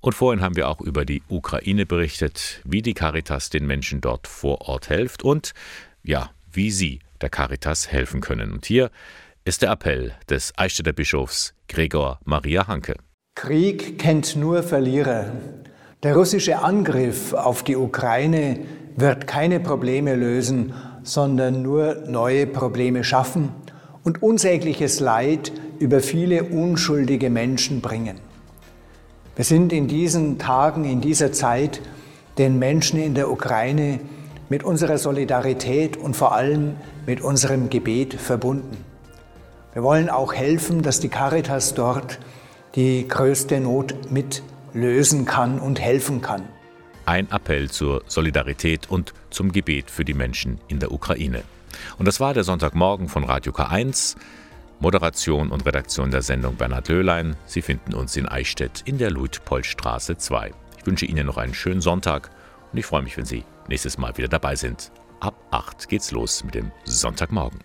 und 0.04 0.14
vorhin 0.14 0.42
haben 0.42 0.54
wir 0.54 0.68
auch 0.68 0.82
über 0.82 1.06
die 1.06 1.22
Ukraine 1.28 1.86
berichtet, 1.86 2.60
wie 2.64 2.82
die 2.82 2.92
Caritas 2.92 3.48
den 3.48 3.66
Menschen 3.66 4.02
dort 4.02 4.26
vor 4.28 4.68
Ort 4.68 4.88
hilft 4.88 5.22
und 5.22 5.52
ja, 6.02 6.30
wie 6.52 6.70
Sie 6.70 6.98
der 7.22 7.30
Caritas 7.30 7.90
helfen 7.90 8.20
können. 8.20 8.52
Und 8.52 8.66
hier 8.66 8.90
ist 9.46 9.62
der 9.62 9.70
Appell 9.70 10.12
des 10.28 10.52
Eichstätter 10.58 10.92
Bischofs 10.92 11.54
Gregor 11.68 12.20
Maria 12.24 12.66
Hanke. 12.68 12.96
Krieg 13.34 13.98
kennt 13.98 14.36
nur 14.36 14.62
Verlierer. 14.62 15.32
Der 16.02 16.14
russische 16.14 16.58
Angriff 16.58 17.32
auf 17.32 17.64
die 17.64 17.76
Ukraine 17.76 18.60
wird 18.96 19.26
keine 19.26 19.58
Probleme 19.58 20.16
lösen, 20.16 20.74
sondern 21.02 21.62
nur 21.62 22.04
neue 22.06 22.46
Probleme 22.46 23.04
schaffen 23.04 23.48
und 24.02 24.22
unsägliches 24.22 25.00
Leid 25.00 25.50
über 25.78 26.00
viele 26.00 26.44
unschuldige 26.44 27.30
Menschen 27.30 27.80
bringen. 27.80 28.33
Wir 29.36 29.44
sind 29.44 29.72
in 29.72 29.88
diesen 29.88 30.38
Tagen, 30.38 30.84
in 30.84 31.00
dieser 31.00 31.32
Zeit 31.32 31.80
den 32.38 32.60
Menschen 32.60 33.00
in 33.00 33.14
der 33.14 33.30
Ukraine 33.30 33.98
mit 34.48 34.62
unserer 34.62 34.96
Solidarität 34.96 35.96
und 35.96 36.14
vor 36.14 36.34
allem 36.34 36.76
mit 37.04 37.20
unserem 37.20 37.68
Gebet 37.68 38.14
verbunden. 38.14 38.76
Wir 39.72 39.82
wollen 39.82 40.08
auch 40.08 40.32
helfen, 40.34 40.82
dass 40.82 41.00
die 41.00 41.08
Caritas 41.08 41.74
dort 41.74 42.20
die 42.76 43.08
größte 43.08 43.58
Not 43.58 44.12
mit 44.12 44.44
lösen 44.72 45.24
kann 45.24 45.58
und 45.58 45.80
helfen 45.80 46.22
kann. 46.22 46.42
Ein 47.04 47.28
Appell 47.32 47.70
zur 47.70 48.02
Solidarität 48.06 48.88
und 48.88 49.14
zum 49.30 49.50
Gebet 49.50 49.90
für 49.90 50.04
die 50.04 50.14
Menschen 50.14 50.60
in 50.68 50.78
der 50.78 50.92
Ukraine. 50.92 51.42
Und 51.98 52.06
das 52.06 52.20
war 52.20 52.34
der 52.34 52.44
Sonntagmorgen 52.44 53.08
von 53.08 53.24
Radio 53.24 53.52
K1. 53.52 54.14
Moderation 54.84 55.50
und 55.50 55.64
Redaktion 55.64 56.10
der 56.10 56.20
Sendung 56.20 56.56
Bernhard 56.56 56.90
Löhlein. 56.90 57.36
Sie 57.46 57.62
finden 57.62 57.94
uns 57.94 58.18
in 58.18 58.28
Eichstätt 58.28 58.82
in 58.84 58.98
der 58.98 59.10
Luitpoldstraße 59.10 60.18
2. 60.18 60.52
Ich 60.76 60.86
wünsche 60.86 61.06
Ihnen 61.06 61.24
noch 61.24 61.38
einen 61.38 61.54
schönen 61.54 61.80
Sonntag 61.80 62.28
und 62.70 62.78
ich 62.78 62.84
freue 62.84 63.00
mich, 63.00 63.16
wenn 63.16 63.24
Sie 63.24 63.44
nächstes 63.66 63.96
Mal 63.96 64.14
wieder 64.18 64.28
dabei 64.28 64.56
sind. 64.56 64.92
Ab 65.20 65.36
8 65.52 65.88
geht's 65.88 66.10
los 66.10 66.44
mit 66.44 66.54
dem 66.54 66.70
Sonntagmorgen. 66.84 67.60